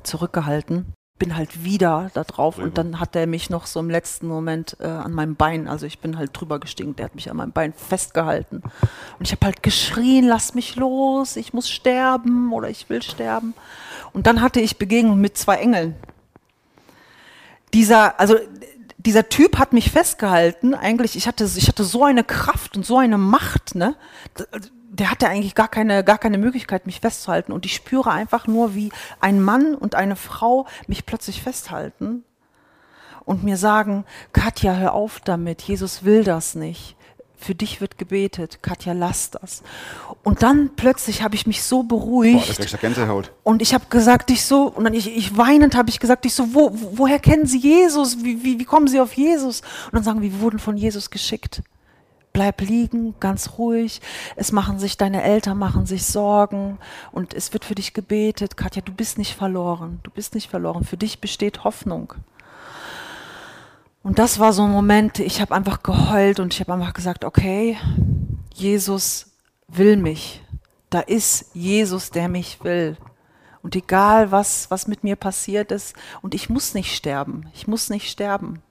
zurückgehalten. 0.03 0.93
Bin 1.19 1.35
halt 1.35 1.63
wieder 1.63 2.11
da 2.13 2.23
drauf 2.23 2.59
und 2.59 2.77
dann 2.77 2.99
hat 2.99 3.15
er 3.15 3.25
mich 3.25 3.49
noch 3.49 3.65
so 3.65 3.79
im 3.79 3.89
letzten 3.89 4.27
Moment 4.27 4.77
äh, 4.79 4.85
an 4.85 5.13
meinem 5.13 5.35
Bein, 5.35 5.67
also 5.67 5.85
ich 5.85 5.99
bin 5.99 6.17
halt 6.17 6.29
drüber 6.33 6.59
gestiegen, 6.59 6.95
der 6.95 7.05
hat 7.05 7.15
mich 7.15 7.31
an 7.31 7.37
meinem 7.37 7.51
Bein 7.51 7.73
festgehalten. 7.73 8.61
Und 9.17 9.25
ich 9.25 9.31
habe 9.31 9.45
halt 9.45 9.63
geschrien, 9.63 10.27
lass 10.27 10.53
mich 10.53 10.75
los, 10.75 11.35
ich 11.35 11.53
muss 11.53 11.69
sterben 11.69 12.53
oder 12.53 12.69
ich 12.69 12.89
will 12.89 13.01
sterben. 13.01 13.55
Und 14.13 14.27
dann 14.27 14.41
hatte 14.41 14.59
ich 14.59 14.77
Begegnung 14.77 15.19
mit 15.19 15.37
zwei 15.37 15.55
Engeln. 15.55 15.95
Dieser, 17.73 18.19
also 18.19 18.37
dieser 18.97 19.29
Typ 19.29 19.57
hat 19.57 19.73
mich 19.73 19.91
festgehalten. 19.91 20.73
Eigentlich, 20.73 21.15
ich 21.15 21.27
hatte, 21.27 21.45
ich 21.45 21.67
hatte 21.67 21.83
so 21.83 22.03
eine 22.03 22.23
Kraft 22.23 22.75
und 22.75 22.85
so 22.85 22.97
eine 22.97 23.17
Macht, 23.17 23.73
ne? 23.73 23.95
Der 24.97 25.11
hatte 25.11 25.27
eigentlich 25.29 25.53
gar 25.55 25.67
keine, 25.67 26.03
gar 26.03 26.17
keine 26.17 26.37
Möglichkeit, 26.37 26.85
mich 26.85 26.99
festzuhalten. 27.01 27.51
Und 27.51 27.65
ich 27.65 27.75
spüre 27.75 28.11
einfach 28.11 28.47
nur, 28.47 28.73
wie 28.75 28.91
ein 29.19 29.41
Mann 29.41 29.75
und 29.75 29.95
eine 29.95 30.15
Frau 30.15 30.65
mich 30.87 31.05
plötzlich 31.05 31.41
festhalten 31.41 32.23
und 33.25 33.43
mir 33.43 33.57
sagen, 33.57 34.05
Katja, 34.33 34.75
hör 34.75 34.93
auf 34.93 35.19
damit, 35.23 35.61
Jesus 35.61 36.03
will 36.03 36.23
das 36.23 36.55
nicht. 36.55 36.95
Für 37.39 37.53
dich 37.53 37.81
wird 37.81 37.99
gebetet, 37.99 38.63
Katja, 38.63 38.93
lass 38.93 39.29
das. 39.29 39.61
Und 40.23 40.41
dann 40.41 40.71
plötzlich 40.75 41.21
habe 41.21 41.35
ich 41.35 41.45
mich 41.45 41.61
so 41.61 41.83
Boah, 41.83 41.99
da 41.99 42.03
beruhigt. 42.05 42.55
kriegst 42.55 42.73
du 42.73 42.77
Gänsehaut. 42.77 43.31
Und 43.43 43.61
ich 43.61 43.75
habe 43.75 43.85
gesagt, 43.91 44.31
ich 44.31 44.43
so, 44.43 44.63
und 44.63 44.85
dann 44.85 44.95
ich, 44.95 45.15
ich 45.15 45.37
weinend 45.37 45.75
habe 45.75 45.89
ich 45.91 45.99
gesagt, 45.99 46.25
ich 46.25 46.33
so, 46.33 46.55
wo, 46.55 46.71
wo- 46.73 46.97
woher 46.97 47.19
kennen 47.19 47.45
Sie 47.45 47.59
Jesus? 47.59 48.23
Wie, 48.23 48.43
wie, 48.43 48.57
wie 48.59 48.65
kommen 48.65 48.87
Sie 48.87 48.99
auf 48.99 49.13
Jesus? 49.13 49.61
Und 49.85 49.93
dann 49.93 50.03
sagen 50.03 50.21
wir, 50.23 50.31
wir 50.31 50.39
wurden 50.41 50.57
von 50.57 50.77
Jesus 50.77 51.11
geschickt. 51.11 51.61
Bleib 52.37 52.61
liegen, 52.61 53.15
ganz 53.19 53.57
ruhig. 53.57 53.99
Es 54.35 54.51
machen 54.51 54.77
sich, 54.77 54.95
deine 54.95 55.23
Eltern 55.23 55.57
machen 55.57 55.87
sich 55.87 56.05
Sorgen 56.05 56.77
und 57.11 57.33
es 57.33 57.51
wird 57.51 57.65
für 57.65 57.73
dich 57.73 57.95
gebetet. 57.95 58.55
Katja, 58.55 58.83
du 58.83 58.93
bist 58.93 59.17
nicht 59.17 59.33
verloren. 59.33 59.99
Du 60.03 60.11
bist 60.11 60.35
nicht 60.35 60.47
verloren. 60.47 60.83
Für 60.83 60.97
dich 60.97 61.19
besteht 61.19 61.63
Hoffnung. 61.63 62.13
Und 64.03 64.19
das 64.19 64.37
war 64.37 64.53
so 64.53 64.65
ein 64.65 64.71
Moment, 64.71 65.17
ich 65.17 65.41
habe 65.41 65.55
einfach 65.55 65.81
geheult 65.81 66.39
und 66.39 66.53
ich 66.53 66.59
habe 66.59 66.75
einfach 66.75 66.93
gesagt, 66.93 67.25
okay, 67.25 67.75
Jesus 68.53 69.31
will 69.67 69.97
mich. 69.97 70.43
Da 70.91 70.99
ist 70.99 71.55
Jesus, 71.55 72.11
der 72.11 72.29
mich 72.29 72.63
will. 72.63 72.97
Und 73.63 73.75
egal, 73.75 74.29
was, 74.31 74.69
was 74.69 74.87
mit 74.87 75.03
mir 75.03 75.15
passiert 75.15 75.71
ist, 75.71 75.95
und 76.21 76.35
ich 76.35 76.51
muss 76.51 76.75
nicht 76.75 76.95
sterben. 76.95 77.49
Ich 77.55 77.65
muss 77.65 77.89
nicht 77.89 78.11
sterben. 78.11 78.61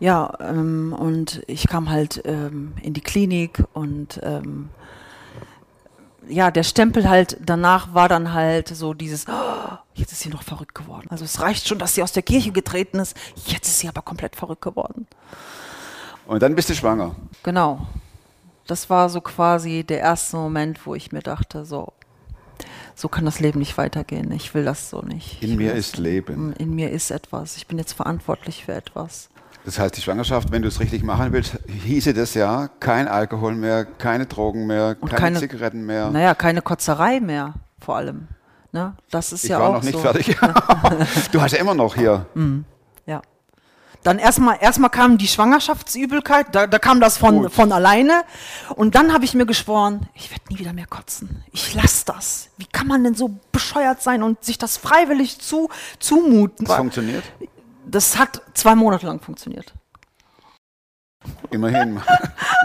Ja, 0.00 0.32
ähm, 0.40 0.94
und 0.98 1.42
ich 1.46 1.68
kam 1.68 1.90
halt 1.90 2.22
ähm, 2.24 2.72
in 2.82 2.94
die 2.94 3.02
Klinik 3.02 3.62
und 3.74 4.18
ähm, 4.22 4.70
ja, 6.26 6.50
der 6.50 6.62
Stempel 6.62 7.08
halt 7.08 7.36
danach 7.44 7.92
war 7.92 8.08
dann 8.08 8.32
halt 8.32 8.68
so 8.68 8.94
dieses, 8.94 9.26
oh, 9.28 9.76
jetzt 9.94 10.12
ist 10.12 10.20
sie 10.20 10.30
noch 10.30 10.42
verrückt 10.42 10.74
geworden. 10.74 11.08
Also 11.10 11.24
es 11.24 11.40
reicht 11.40 11.68
schon, 11.68 11.78
dass 11.78 11.94
sie 11.94 12.02
aus 12.02 12.12
der 12.12 12.22
Kirche 12.22 12.50
getreten 12.50 12.98
ist, 12.98 13.16
jetzt 13.46 13.68
ist 13.68 13.80
sie 13.80 13.88
aber 13.88 14.00
komplett 14.02 14.36
verrückt 14.36 14.62
geworden. 14.62 15.06
Und 16.26 16.42
dann 16.42 16.54
bist 16.54 16.70
du 16.70 16.74
schwanger. 16.74 17.14
Genau. 17.42 17.86
Das 18.66 18.88
war 18.88 19.10
so 19.10 19.20
quasi 19.20 19.84
der 19.84 19.98
erste 19.98 20.36
Moment, 20.36 20.86
wo 20.86 20.94
ich 20.94 21.12
mir 21.12 21.22
dachte, 21.22 21.64
so, 21.64 21.92
so 22.94 23.08
kann 23.08 23.24
das 23.24 23.40
Leben 23.40 23.58
nicht 23.58 23.76
weitergehen. 23.76 24.30
Ich 24.30 24.54
will 24.54 24.64
das 24.64 24.90
so 24.90 25.02
nicht. 25.02 25.42
In 25.42 25.50
Ich 25.50 25.56
mir 25.56 25.74
ist 25.74 25.98
Leben. 25.98 26.52
In 26.54 26.74
mir 26.74 26.90
ist 26.90 27.10
etwas. 27.10 27.56
Ich 27.56 27.66
bin 27.66 27.78
jetzt 27.78 27.94
verantwortlich 27.94 28.64
für 28.64 28.74
etwas. 28.74 29.28
Das 29.64 29.78
heißt, 29.78 29.96
die 29.96 30.00
Schwangerschaft, 30.00 30.50
wenn 30.52 30.62
du 30.62 30.68
es 30.68 30.80
richtig 30.80 31.02
machen 31.02 31.32
willst, 31.32 31.58
hieße 31.84 32.14
das 32.14 32.34
ja 32.34 32.68
kein 32.80 33.08
Alkohol 33.08 33.54
mehr, 33.54 33.84
keine 33.84 34.26
Drogen 34.26 34.66
mehr, 34.66 34.94
keine, 34.94 35.14
keine- 35.14 35.38
Zigaretten 35.38 35.84
mehr. 35.84 36.10
Naja, 36.10 36.34
keine 36.34 36.62
Kotzerei 36.62 37.20
mehr, 37.20 37.54
vor 37.78 37.96
allem. 37.96 38.28
Ne? 38.72 38.94
Das 39.10 39.32
ist 39.32 39.44
ich 39.44 39.50
ja 39.50 39.60
war 39.60 39.68
auch 39.68 39.74
noch 39.74 39.82
nicht 39.82 39.92
so. 39.94 39.98
fertig. 39.98 40.36
du 41.32 41.40
hast 41.42 41.52
ja 41.52 41.58
immer 41.58 41.74
noch 41.74 41.94
hier. 41.96 42.26
Ja. 43.04 43.20
Dann 44.02 44.18
erstmal 44.18 44.56
erstmal 44.60 44.88
kam 44.90 45.18
die 45.18 45.26
Schwangerschaftsübelkeit, 45.26 46.46
da, 46.52 46.66
da 46.66 46.78
kam 46.78 47.00
das 47.00 47.18
von, 47.18 47.42
Gut. 47.42 47.52
von 47.52 47.70
alleine. 47.72 48.22
Und 48.76 48.94
dann 48.94 49.12
habe 49.12 49.24
ich 49.24 49.34
mir 49.34 49.44
geschworen, 49.44 50.08
ich 50.14 50.30
werde 50.30 50.44
nie 50.48 50.58
wieder 50.58 50.72
mehr 50.72 50.86
kotzen. 50.86 51.44
Ich 51.52 51.74
lasse 51.74 52.06
das. 52.06 52.48
Wie 52.56 52.66
kann 52.66 52.86
man 52.86 53.04
denn 53.04 53.14
so 53.14 53.38
bescheuert 53.52 54.00
sein 54.02 54.22
und 54.22 54.42
sich 54.42 54.56
das 54.56 54.76
freiwillig 54.78 55.40
zu, 55.40 55.68
zumuten? 55.98 56.64
Das 56.64 56.76
funktioniert. 56.76 57.24
Das 57.86 58.18
hat 58.18 58.42
zwei 58.54 58.74
Monate 58.74 59.06
lang 59.06 59.20
funktioniert. 59.20 59.72
Immerhin. 61.50 62.00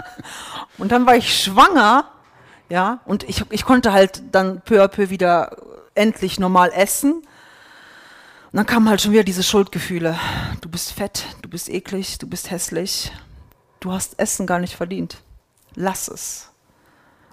Und 0.78 0.92
dann 0.92 1.06
war 1.06 1.16
ich 1.16 1.42
schwanger, 1.42 2.08
ja, 2.68 3.00
und 3.06 3.22
ich, 3.22 3.44
ich 3.50 3.64
konnte 3.64 3.92
halt 3.92 4.22
dann 4.32 4.60
peu 4.60 4.82
à 4.82 4.88
peu 4.88 5.08
wieder 5.08 5.56
endlich 5.94 6.38
normal 6.38 6.70
essen. 6.74 7.14
Und 7.14 7.24
dann 8.52 8.66
kamen 8.66 8.88
halt 8.88 9.00
schon 9.00 9.12
wieder 9.12 9.24
diese 9.24 9.42
Schuldgefühle. 9.42 10.18
Du 10.60 10.68
bist 10.68 10.92
fett, 10.92 11.24
du 11.42 11.48
bist 11.48 11.68
eklig, 11.70 12.18
du 12.18 12.26
bist 12.28 12.50
hässlich. 12.50 13.10
Du 13.80 13.92
hast 13.92 14.18
Essen 14.18 14.46
gar 14.46 14.58
nicht 14.58 14.74
verdient. 14.74 15.18
Lass 15.74 16.08
es. 16.08 16.50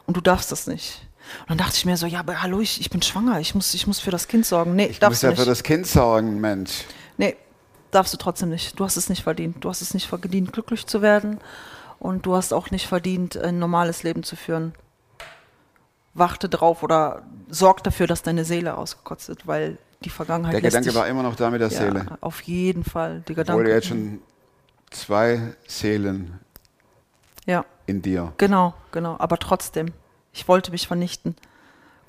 Und 0.05 0.15
du 0.15 0.21
darfst 0.21 0.51
das 0.51 0.67
nicht. 0.67 1.01
Und 1.41 1.49
dann 1.51 1.57
dachte 1.57 1.75
ich 1.77 1.85
mir 1.85 1.97
so, 1.97 2.05
ja, 2.05 2.19
aber 2.19 2.41
hallo, 2.43 2.59
ich, 2.61 2.79
ich 2.79 2.89
bin 2.89 3.01
schwanger, 3.01 3.39
ich 3.39 3.55
muss, 3.55 3.73
ich 3.73 3.87
muss 3.87 3.99
für 3.99 4.11
das 4.11 4.27
Kind 4.27 4.45
sorgen. 4.45 4.75
Nee, 4.75 4.85
Ich 4.85 4.91
muss 4.91 4.99
darfst 4.99 5.23
du 5.23 5.27
ja 5.27 5.31
nicht. 5.31 5.39
für 5.39 5.45
das 5.45 5.63
Kind 5.63 5.87
sorgen, 5.87 6.39
Mensch. 6.39 6.83
Nee, 7.17 7.35
darfst 7.93 8.13
du 8.13 8.17
trotzdem 8.17 8.49
nicht. 8.49 8.79
Du 8.79 8.83
hast 8.83 8.97
es 8.97 9.09
nicht 9.09 9.23
verdient. 9.23 9.63
Du 9.63 9.69
hast 9.69 9.81
es 9.81 9.93
nicht 9.93 10.07
verdient, 10.07 10.51
glücklich 10.53 10.85
zu 10.87 11.01
werden. 11.01 11.39
und 11.99 12.25
du 12.25 12.35
hast 12.35 12.53
auch 12.53 12.69
nicht 12.69 12.87
verdient, 12.87 13.37
ein 13.37 13.59
normales 13.59 14.03
Leben 14.03 14.23
zu 14.23 14.35
führen. 14.35 14.73
Wachte 16.13 16.49
drauf 16.49 16.83
oder 16.83 17.23
sorg 17.49 17.81
dafür, 17.83 18.07
dass 18.07 18.21
deine 18.21 18.43
Seele 18.43 18.77
ausgekotzt 18.77 19.29
wird, 19.29 19.47
weil 19.47 19.77
die 20.03 20.09
Vergangenheit 20.09 20.53
Der 20.55 20.61
Gedanke 20.61 20.89
dich, 20.89 20.97
war 20.97 21.07
immer 21.07 21.23
noch 21.23 21.35
da 21.35 21.49
mit 21.49 21.61
der 21.61 21.69
ja, 21.69 21.77
Seele. 21.77 22.17
Auf 22.19 22.41
jeden 22.41 22.83
Fall. 22.83 23.23
Die 23.27 23.31
Obwohl 23.31 23.43
Gedanke. 23.45 23.71
jetzt 23.71 23.87
schon 23.87 24.19
zwei 24.91 25.55
Seelen 25.65 26.39
ja, 27.45 27.65
in 27.85 28.01
dir. 28.01 28.33
genau, 28.37 28.73
genau. 28.91 29.15
Aber 29.19 29.37
trotzdem, 29.37 29.93
ich 30.33 30.47
wollte 30.47 30.71
mich 30.71 30.87
vernichten. 30.87 31.35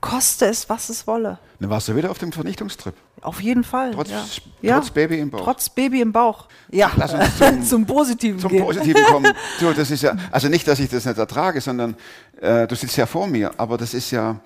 Koste 0.05 0.47
es, 0.47 0.69
was 0.69 0.89
es 0.91 1.07
wolle. 1.07 1.39
Dann 1.61 1.71
warst 1.71 1.89
du 1.89 1.97
wieder 1.97 2.11
auf 2.11 2.19
dem 2.19 2.31
Vernichtungstrip. 2.31 2.95
Auf 3.23 3.41
jeden 3.41 3.65
Fall. 3.65 3.93
Trotz, 3.93 4.11
ja. 4.11 4.21
trotz 4.21 4.41
ja. 4.61 4.81
Baby 4.93 5.19
im 5.21 5.31
Bauch. 5.31 5.41
Trotz 5.45 5.69
Baby 5.71 6.03
im 6.03 6.13
Bauch. 6.13 6.47
Ja, 6.71 6.91
Lass 6.97 7.15
uns 7.15 7.39
zum- 7.39 7.63
zum 7.65 7.87
Positiven 7.87 8.39
zum 8.39 8.51
gehen. 8.51 8.63
Positiven 8.65 9.03
kommen. 9.11 9.33
Du, 9.61 9.73
das 9.73 9.91
ist 9.91 10.03
ja, 10.03 10.15
also 10.31 10.49
nicht, 10.49 10.69
dass 10.69 10.79
ich 10.79 10.91
das 10.91 11.07
nicht 11.07 11.17
ertrage, 11.17 11.61
sondern 11.61 11.97
äh, 12.41 12.67
du 12.67 12.75
sitzt 12.75 12.97
ja 12.99 13.07
vor 13.07 13.27
mir, 13.27 13.53
aber 13.57 13.79
das 13.79 13.95
ist 13.95 14.11
ja, 14.11 14.37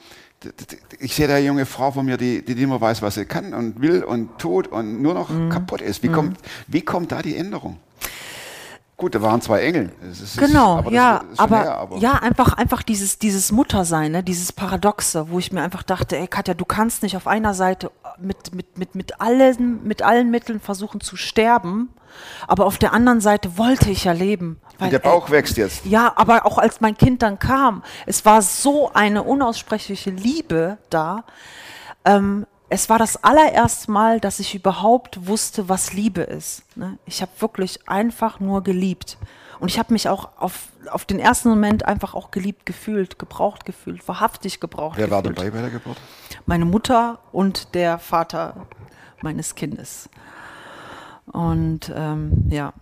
ich 1.01 1.14
sehe 1.14 1.27
da 1.27 1.35
eine 1.35 1.47
junge 1.47 1.66
Frau 1.66 1.90
vor 1.90 2.05
mir, 2.05 2.16
die, 2.16 2.44
die 2.44 2.66
mehr 2.66 2.81
weiß, 2.81 3.03
was 3.03 3.16
sie 3.16 3.25
kann 3.25 3.53
und 3.53 3.81
will 3.81 4.05
und 4.05 4.38
tut 4.38 4.68
und 4.68 5.03
nur 5.03 5.14
noch 5.14 5.29
Mhm. 5.31 5.49
kaputt 5.49 5.81
ist. 5.81 6.03
Wie, 6.05 6.09
kommt, 6.09 6.38
wie 6.68 6.83
kommt 6.83 7.11
da 7.11 7.21
die 7.23 7.37
Änderung? 7.37 7.79
Gut, 8.98 9.14
da 9.14 9.22
waren 9.22 9.40
zwei 9.40 9.62
Engel. 9.62 9.92
Das 10.02 10.20
ist, 10.20 10.37
Genau, 10.38 10.78
aber 10.78 10.90
das 10.90 10.92
ja, 10.92 11.16
ist 11.18 11.37
schon 11.37 11.38
aber, 11.38 11.58
her, 11.58 11.78
aber 11.78 11.96
ja, 11.98 12.14
einfach, 12.14 12.54
einfach 12.54 12.82
dieses, 12.82 13.16
dieses 13.20 13.52
Muttersein, 13.52 14.11
ne, 14.11 14.24
dieses 14.24 14.52
Paradoxe, 14.52 15.30
wo 15.30 15.38
ich 15.38 15.52
mir 15.52 15.62
einfach 15.62 15.84
dachte, 15.84 16.16
ey 16.16 16.26
Katja, 16.26 16.54
du 16.54 16.64
kannst 16.64 17.04
nicht 17.04 17.16
auf 17.16 17.28
einer 17.28 17.54
Seite 17.54 17.92
mit, 18.18 18.52
mit, 18.56 18.76
mit, 18.76 18.96
mit, 18.96 19.20
allen, 19.20 19.84
mit 19.84 20.02
allen 20.02 20.32
Mitteln 20.32 20.58
versuchen 20.58 21.00
zu 21.00 21.14
sterben, 21.14 21.90
aber 22.48 22.66
auf 22.66 22.76
der 22.76 22.92
anderen 22.92 23.20
Seite 23.20 23.56
wollte 23.56 23.88
ich 23.88 24.02
ja 24.02 24.11
leben. 24.11 24.61
und 24.72 24.80
Weil, 24.80 24.90
der 24.90 24.98
Bauch 24.98 25.26
ey, 25.26 25.32
wächst 25.32 25.56
jetzt. 25.58 25.87
ja, 25.87 26.12
aber 26.16 26.44
auch 26.44 26.58
als 26.58 26.80
mein 26.80 26.96
Kind 26.96 27.22
dann 27.22 27.38
kam, 27.38 27.84
es 28.04 28.24
war 28.24 28.42
so 28.42 28.90
eine 28.94 29.22
unaussprechliche 29.22 30.11
Liebe 30.11 30.76
da. 30.90 31.22
Ähm, 32.04 32.46
es 32.70 32.90
war 32.90 32.98
das 32.98 33.22
allererste 33.24 33.90
Mal, 33.90 34.20
dass 34.20 34.40
ich 34.40 34.54
überhaupt 34.54 35.26
wusste, 35.26 35.68
was 35.68 35.92
Liebe 35.92 36.22
ist. 36.22 36.64
Ne? 36.76 36.98
Ich 37.07 37.22
habe 37.22 37.33
wirklich 37.38 37.88
einfach 37.88 38.40
nur 38.40 38.62
geliebt. 38.62 39.16
Und 39.59 39.70
ich 39.70 39.78
habe 39.78 39.92
mich 39.92 40.09
auch 40.09 40.28
auf, 40.38 40.68
auf 40.90 41.04
den 41.04 41.18
ersten 41.18 41.48
Moment 41.48 41.85
einfach 41.85 42.14
auch 42.14 42.31
geliebt 42.31 42.66
gefühlt, 42.66 43.18
gebraucht 43.18 43.64
gefühlt, 43.64 44.07
wahrhaftig 44.07 44.61
gebraucht 44.61 44.98
Wer 44.98 45.11
war 45.11 45.22
gefühlt. 45.22 45.38
dabei 45.38 45.50
bei 45.50 45.61
der 45.62 45.70
Geburt? 45.70 45.96
Meine 46.46 46.64
Mutter 46.64 47.18
und 47.33 47.74
der 47.74 47.98
Vater 47.98 48.66
meines 49.20 49.54
Kindes. 49.54 50.09
Und 51.26 51.92
ähm, 51.94 52.46
ja, 52.50 52.72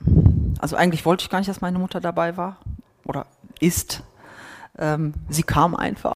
also 0.59 0.77
eigentlich 0.77 1.05
wollte 1.07 1.23
ich 1.23 1.31
gar 1.31 1.39
nicht, 1.39 1.49
dass 1.49 1.61
meine 1.61 1.79
Mutter 1.79 2.01
dabei 2.01 2.37
war 2.37 2.59
oder 3.05 3.27
ist. 3.59 4.03
Ähm, 4.79 5.15
sie 5.29 5.43
kam 5.43 5.75
einfach. 5.75 6.15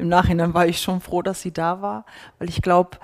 Im 0.00 0.08
Nachhinein 0.08 0.54
war 0.54 0.66
ich 0.66 0.80
schon 0.80 1.00
froh, 1.00 1.22
dass 1.22 1.42
sie 1.42 1.52
da 1.52 1.82
war, 1.82 2.06
weil 2.38 2.48
ich 2.48 2.62
glaube, 2.62 2.98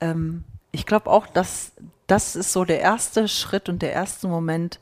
ähm, 0.00 0.44
ich 0.70 0.86
glaube 0.86 1.10
auch, 1.10 1.26
dass 1.26 1.72
das 2.06 2.36
ist 2.36 2.52
so 2.52 2.64
der 2.64 2.80
erste 2.80 3.26
Schritt 3.26 3.68
und 3.68 3.80
der 3.80 3.92
erste 3.92 4.28
Moment, 4.28 4.78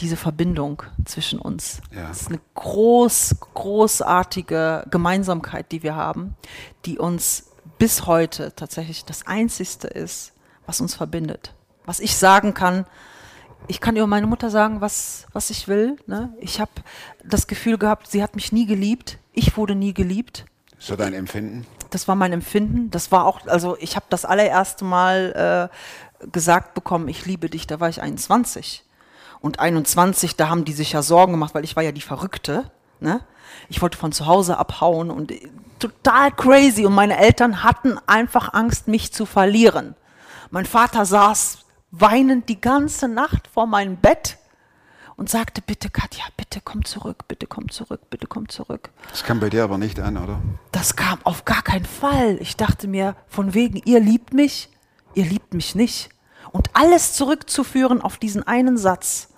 diese 0.00 0.16
Verbindung 0.16 0.82
zwischen 1.04 1.38
uns. 1.38 1.80
Ja. 1.94 2.08
Das 2.08 2.22
ist 2.22 2.28
eine 2.28 2.40
groß, 2.54 3.36
großartige 3.54 4.86
Gemeinsamkeit, 4.90 5.72
die 5.72 5.82
wir 5.82 5.94
haben, 5.94 6.36
die 6.84 6.98
uns 6.98 7.50
bis 7.78 8.06
heute 8.06 8.54
tatsächlich 8.54 9.04
das 9.04 9.26
Einzigste 9.26 9.88
ist, 9.88 10.32
was 10.66 10.80
uns 10.80 10.94
verbindet. 10.94 11.54
Was 11.86 12.00
ich 12.00 12.16
sagen 12.16 12.54
kann, 12.54 12.86
ich 13.68 13.80
kann 13.80 13.96
über 13.96 14.06
meine 14.06 14.26
Mutter 14.26 14.50
sagen, 14.50 14.80
was, 14.80 15.26
was 15.32 15.50
ich 15.50 15.68
will. 15.68 15.96
Ne? 16.06 16.34
Ich 16.40 16.60
habe 16.60 16.70
das 17.24 17.46
Gefühl 17.46 17.78
gehabt, 17.78 18.10
sie 18.10 18.22
hat 18.22 18.34
mich 18.34 18.52
nie 18.52 18.66
geliebt. 18.66 19.18
Ich 19.32 19.56
wurde 19.56 19.74
nie 19.74 19.94
geliebt. 19.94 20.44
So 20.80 20.96
dein 20.96 21.12
Empfinden? 21.12 21.66
Das 21.90 22.08
war 22.08 22.14
mein 22.14 22.32
Empfinden. 22.32 22.90
Das 22.90 23.12
war 23.12 23.26
auch, 23.26 23.46
also 23.46 23.76
ich 23.78 23.96
habe 23.96 24.06
das 24.08 24.24
allererste 24.24 24.84
Mal 24.84 25.70
äh, 25.70 26.26
gesagt 26.32 26.74
bekommen, 26.74 27.06
ich 27.08 27.26
liebe 27.26 27.50
dich, 27.50 27.66
da 27.66 27.80
war 27.80 27.90
ich 27.90 28.00
21. 28.00 28.82
Und 29.40 29.60
21, 29.60 30.36
da 30.36 30.48
haben 30.48 30.64
die 30.64 30.72
sich 30.72 30.92
ja 30.92 31.02
Sorgen 31.02 31.32
gemacht, 31.32 31.54
weil 31.54 31.64
ich 31.64 31.76
war 31.76 31.82
ja 31.82 31.92
die 31.92 32.00
Verrückte. 32.00 32.70
Ne? 32.98 33.20
Ich 33.68 33.82
wollte 33.82 33.98
von 33.98 34.12
zu 34.12 34.26
Hause 34.26 34.56
abhauen 34.56 35.10
und 35.10 35.30
äh, 35.30 35.50
total 35.78 36.32
crazy. 36.32 36.86
Und 36.86 36.94
meine 36.94 37.18
Eltern 37.18 37.62
hatten 37.62 37.98
einfach 38.06 38.54
Angst, 38.54 38.88
mich 38.88 39.12
zu 39.12 39.26
verlieren. 39.26 39.94
Mein 40.50 40.64
Vater 40.66 41.04
saß 41.04 41.58
weinend 41.90 42.48
die 42.48 42.60
ganze 42.60 43.06
Nacht 43.06 43.48
vor 43.52 43.66
meinem 43.66 43.96
Bett 43.96 44.38
und 45.20 45.28
sagte, 45.28 45.60
bitte 45.60 45.90
Katja, 45.90 46.24
bitte 46.38 46.62
komm 46.64 46.86
zurück, 46.86 47.28
bitte 47.28 47.46
komm 47.46 47.70
zurück, 47.70 48.00
bitte 48.08 48.26
komm 48.26 48.48
zurück. 48.48 48.88
Das 49.10 49.22
kam 49.22 49.38
bei 49.38 49.50
dir 49.50 49.62
aber 49.62 49.76
nicht 49.76 50.00
an, 50.00 50.16
oder? 50.16 50.40
Das 50.72 50.96
kam 50.96 51.18
auf 51.24 51.44
gar 51.44 51.60
keinen 51.60 51.84
Fall. 51.84 52.38
Ich 52.40 52.56
dachte 52.56 52.88
mir, 52.88 53.14
von 53.28 53.52
wegen, 53.52 53.82
ihr 53.84 54.00
liebt 54.00 54.32
mich, 54.32 54.70
ihr 55.12 55.26
liebt 55.26 55.52
mich 55.52 55.74
nicht. 55.74 56.08
Und 56.52 56.70
alles 56.72 57.12
zurückzuführen 57.12 58.00
auf 58.00 58.16
diesen 58.16 58.46
einen 58.46 58.78
Satz. 58.78 59.28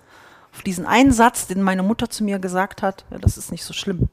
Auf 0.53 0.61
diesen 0.61 0.85
einen 0.85 1.11
Satz, 1.11 1.47
den 1.47 1.61
meine 1.61 1.83
Mutter 1.83 2.09
zu 2.09 2.23
mir 2.23 2.39
gesagt 2.39 2.81
hat, 2.81 3.03
ja, 3.11 3.17
das 3.17 3.37
ist 3.37 3.51
nicht 3.51 3.65
so 3.65 3.73
schlimm. 3.73 4.07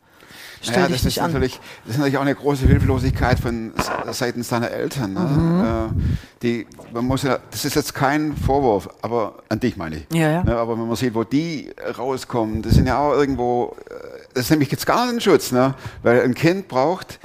Naja, 0.67 0.89
das 0.89 0.97
ist, 0.99 1.05
nicht 1.05 1.23
an. 1.23 1.33
natürlich, 1.33 1.59
das 1.85 1.93
ist 1.95 1.99
natürlich 1.99 2.19
auch 2.19 2.23
eine 2.23 2.35
große 2.35 2.67
Hilflosigkeit 2.67 3.39
von 3.41 3.73
seitens 4.11 4.49
deiner 4.49 4.71
Eltern. 4.71 5.13
Ne? 5.15 5.21
Mhm. 5.21 5.65
Äh, 6.01 6.05
die, 6.43 6.67
man 6.93 7.05
muss 7.07 7.23
ja, 7.23 7.39
das 7.51 7.65
ist 7.65 7.75
jetzt 7.77 7.95
kein 7.95 8.37
Vorwurf, 8.37 8.89
aber 9.03 9.43
an 9.49 9.61
dich 9.61 9.77
meine 9.77 9.97
ich. 9.97 10.07
Ja, 10.13 10.31
ja. 10.31 10.45
Ne? 10.45 10.57
Aber 10.57 10.79
wenn 10.79 10.87
man 10.87 10.97
sieht, 10.97 11.15
wo 11.15 11.25
die 11.25 11.71
rauskommen, 11.99 12.63
das 12.63 12.75
sind 12.75 12.87
ja 12.87 12.99
auch 12.99 13.13
irgendwo, 13.15 13.77
äh, 13.89 13.95
das 14.35 14.45
ist 14.45 14.51
nämlich 14.51 14.71
jetzt 14.71 14.87
gar 14.87 15.07
nicht 15.07 15.15
ein 15.15 15.21
Schutz, 15.21 15.51
ne? 15.53 15.75
weil 16.03 16.23
ein 16.23 16.35
Kind 16.35 16.69
braucht, 16.69 17.19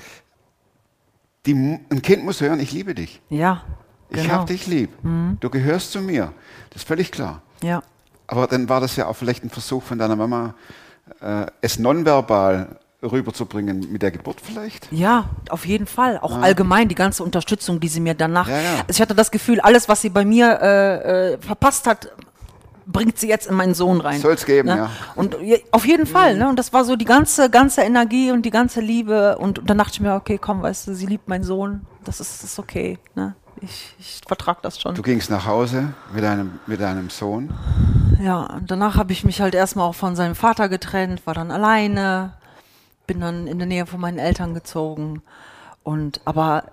die, 1.46 1.54
ein 1.54 2.02
Kind 2.02 2.26
muss 2.26 2.42
hören, 2.42 2.60
ich 2.60 2.72
liebe 2.72 2.96
dich. 2.96 3.22
Ja, 3.30 3.64
Ich 4.10 4.24
genau. 4.24 4.34
hab 4.34 4.48
dich 4.48 4.66
lieb. 4.68 4.90
Du 5.40 5.50
gehörst 5.50 5.92
zu 5.92 6.02
mir. 6.02 6.34
Das 6.72 6.82
ist 6.82 6.88
völlig 6.88 7.12
klar. 7.12 7.42
Ja, 7.62 7.84
Aber 8.28 8.48
dann 8.48 8.68
war 8.70 8.82
das 8.82 8.96
ja 8.96 9.06
auch 9.08 9.16
vielleicht 9.16 9.44
ein 9.44 9.50
Versuch 9.50 9.84
von 9.84 10.00
deiner 10.00 10.16
Mama, 10.16 10.56
äh, 11.22 11.46
es 11.62 11.78
nonverbal 11.78 12.80
rüberzubringen 13.12 13.92
mit 13.92 14.02
der 14.02 14.12
Geburt 14.12 14.42
vielleicht? 14.42 14.88
ja, 14.92 15.30
auf 15.50 15.66
jeden 15.66 15.88
Fall. 15.88 16.20
Auch 16.22 16.42
allgemein 16.42 16.88
die 16.88 16.96
ganze 16.96 17.24
Unterstützung, 17.24 17.80
die 17.80 17.88
sie 17.88 18.00
mir 18.00 18.14
danach. 18.14 18.48
Ja, 18.48 18.62
ja. 18.62 18.84
Ich 18.88 19.02
hatte 19.02 19.16
das 19.16 19.32
Gefühl, 19.32 19.60
alles, 19.60 19.88
was 19.90 20.02
sie 20.02 20.10
bei 20.10 20.26
mir 20.26 20.60
äh, 20.62 21.34
äh, 21.34 21.38
verpasst 21.40 21.88
hat, 21.88 22.10
bringt 22.86 23.18
sie 23.18 23.28
jetzt 23.28 23.48
in 23.48 23.56
meinen 23.56 23.74
Sohn 23.74 24.02
rein. 24.02 24.20
Soll's 24.20 24.46
geben, 24.46 24.70
ne? 24.70 24.78
ja. 24.78 24.92
Und 25.16 25.38
ja, 25.42 25.58
auf 25.72 25.86
jeden 25.86 26.06
Fall, 26.06 26.38
ne? 26.38 26.48
Und 26.48 26.58
das 26.58 26.74
war 26.74 26.86
so 26.86 26.96
die 26.96 27.06
ganze, 27.06 27.50
ganze 27.50 27.82
Energie 27.82 28.32
und 28.32 28.44
die 28.44 28.52
ganze 28.52 28.82
Liebe. 28.82 29.38
Und 29.38 29.62
dann 29.66 29.78
dachte 29.78 29.94
ich 29.94 30.02
mir, 30.02 30.14
okay, 30.14 30.38
komm, 30.38 30.62
weißt 30.62 30.88
du, 30.88 30.96
sie 30.96 31.06
liebt 31.06 31.28
meinen 31.28 31.44
Sohn. 31.44 31.86
Das 32.04 32.20
ist, 32.20 32.44
das 32.44 32.52
ist 32.52 32.60
okay. 32.60 33.00
Ne? 33.16 33.36
Ich, 33.62 33.96
ich 34.00 34.22
vertrag 34.28 34.62
das 34.62 34.80
schon. 34.80 34.96
Du 34.96 35.02
gingst 35.02 35.30
nach 35.30 35.46
Hause 35.46 35.94
mit 36.14 36.24
deinem, 36.24 36.60
mit 36.68 36.82
deinem 36.82 37.10
Sohn. 37.10 37.54
Ja, 38.22 38.42
und 38.42 38.70
danach 38.70 38.96
habe 38.96 39.12
ich 39.12 39.24
mich 39.24 39.42
halt 39.42 39.56
erstmal 39.56 39.88
auch 39.88 39.96
von 39.96 40.16
seinem 40.16 40.36
Vater 40.36 40.70
getrennt, 40.70 41.26
war 41.26 41.34
dann 41.34 41.52
alleine, 41.52 42.34
bin 43.08 43.20
dann 43.20 43.48
in 43.48 43.58
der 43.60 43.68
Nähe 43.68 43.86
von 43.86 44.00
meinen 44.00 44.20
Eltern 44.20 44.54
gezogen. 44.54 45.22
Und 45.84 46.22
aber 46.26 46.66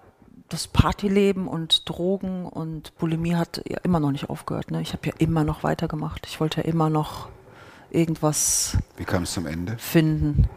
das 0.49 0.67
Partyleben 0.67 1.49
und 1.49 1.89
Drogen 1.89 2.47
und 2.47 2.97
Bulimie 2.99 3.37
hat 3.37 3.63
ja 3.67 3.79
immer 3.85 4.01
noch 4.01 4.13
nicht 4.13 4.29
aufgehört. 4.31 4.71
Ne? 4.71 4.83
Ich 4.83 4.93
habe 4.93 5.07
ja 5.07 5.13
immer 5.19 5.45
noch 5.45 5.63
weitergemacht. 5.63 6.27
Ich 6.27 6.41
wollte 6.41 6.61
ja 6.61 6.67
immer 6.67 6.91
noch 6.91 7.29
irgendwas 7.91 8.77
Wie 8.97 9.05
kam 9.05 9.23
es 9.23 9.33
zum 9.33 9.47
Ende? 9.47 9.77
finden. 9.79 10.49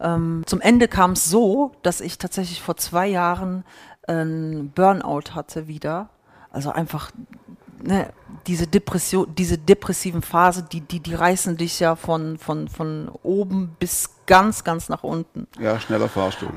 Ähm, 0.00 0.44
zum 0.46 0.60
Ende 0.60 0.88
kam 0.88 1.12
es 1.12 1.24
so, 1.24 1.72
dass 1.82 2.00
ich 2.00 2.18
tatsächlich 2.18 2.62
vor 2.62 2.76
zwei 2.76 3.06
Jahren 3.06 3.64
einen 4.06 4.70
Burnout 4.70 5.34
hatte 5.34 5.68
wieder. 5.68 6.08
Also 6.50 6.70
einfach 6.70 7.10
ne, 7.82 8.12
diese 8.46 8.66
Depression, 8.66 9.34
diese 9.34 9.58
depressiven 9.58 10.22
Phase, 10.22 10.62
die, 10.62 10.80
die, 10.80 11.00
die 11.00 11.14
reißen 11.14 11.56
dich 11.56 11.80
ja 11.80 11.96
von, 11.96 12.38
von, 12.38 12.68
von 12.68 13.10
oben 13.22 13.76
bis 13.78 14.10
ganz, 14.26 14.64
ganz 14.64 14.88
nach 14.88 15.02
unten. 15.02 15.46
Ja, 15.58 15.78
schneller 15.80 16.08
Fahrstuhl. 16.08 16.50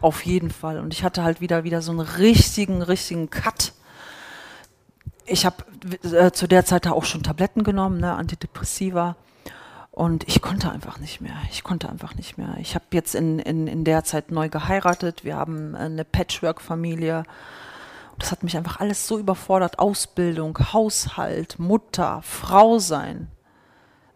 Auf 0.00 0.24
jeden 0.24 0.50
Fall. 0.50 0.78
Und 0.80 0.92
ich 0.92 1.04
hatte 1.04 1.22
halt 1.22 1.40
wieder, 1.40 1.64
wieder 1.64 1.82
so 1.82 1.92
einen 1.92 2.00
richtigen, 2.00 2.82
richtigen 2.82 3.30
Cut. 3.30 3.72
Ich 5.24 5.44
habe 5.44 5.56
äh, 6.04 6.30
zu 6.30 6.46
der 6.46 6.64
Zeit 6.64 6.86
auch 6.86 7.04
schon 7.04 7.22
Tabletten 7.22 7.64
genommen, 7.64 7.98
ne, 7.98 8.14
Antidepressiva. 8.14 9.16
Und 9.90 10.28
ich 10.28 10.42
konnte 10.42 10.70
einfach 10.70 10.98
nicht 10.98 11.22
mehr. 11.22 11.36
Ich 11.50 11.64
konnte 11.64 11.88
einfach 11.88 12.14
nicht 12.16 12.36
mehr. 12.36 12.56
Ich 12.60 12.74
habe 12.74 12.84
jetzt 12.92 13.14
in, 13.14 13.38
in, 13.38 13.66
in 13.66 13.82
der 13.82 14.04
Zeit 14.04 14.30
neu 14.30 14.50
geheiratet. 14.50 15.24
Wir 15.24 15.36
haben 15.36 15.74
eine 15.74 16.04
Patchwork-Familie. 16.04 17.24
Das 18.18 18.32
hat 18.32 18.42
mich 18.42 18.56
einfach 18.56 18.80
alles 18.80 19.06
so 19.06 19.18
überfordert. 19.18 19.78
Ausbildung, 19.78 20.58
Haushalt, 20.72 21.58
Mutter, 21.58 22.20
Frau 22.22 22.78
sein. 22.78 23.30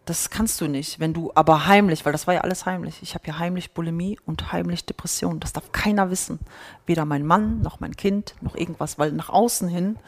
Das 0.07 0.31
kannst 0.31 0.61
du 0.61 0.67
nicht, 0.67 0.99
wenn 0.99 1.15
du 1.15 1.31
aber 1.35 1.67
heimlich, 1.67 2.05
weil 2.05 2.13
das 2.13 2.27
war 2.27 2.35
ja 2.35 2.41
alles 2.41 2.67
heimlich. 2.67 3.01
Ich 3.03 3.15
habe 3.15 3.27
ja 3.29 3.39
heimlich 3.39 3.73
Bulimie 3.73 4.19
und 4.27 4.51
heimlich 4.51 4.85
Depression. 4.85 5.39
Das 5.39 5.53
darf 5.53 5.71
keiner 5.73 6.11
wissen. 6.11 6.41
Weder 6.87 7.05
mein 7.05 7.25
Mann, 7.25 7.61
noch 7.61 7.79
mein 7.81 7.95
Kind, 7.95 8.35
noch 8.41 8.57
irgendwas, 8.57 8.99
weil 8.99 9.13
nach 9.13 9.29
außen 9.29 9.69
hin 9.69 9.99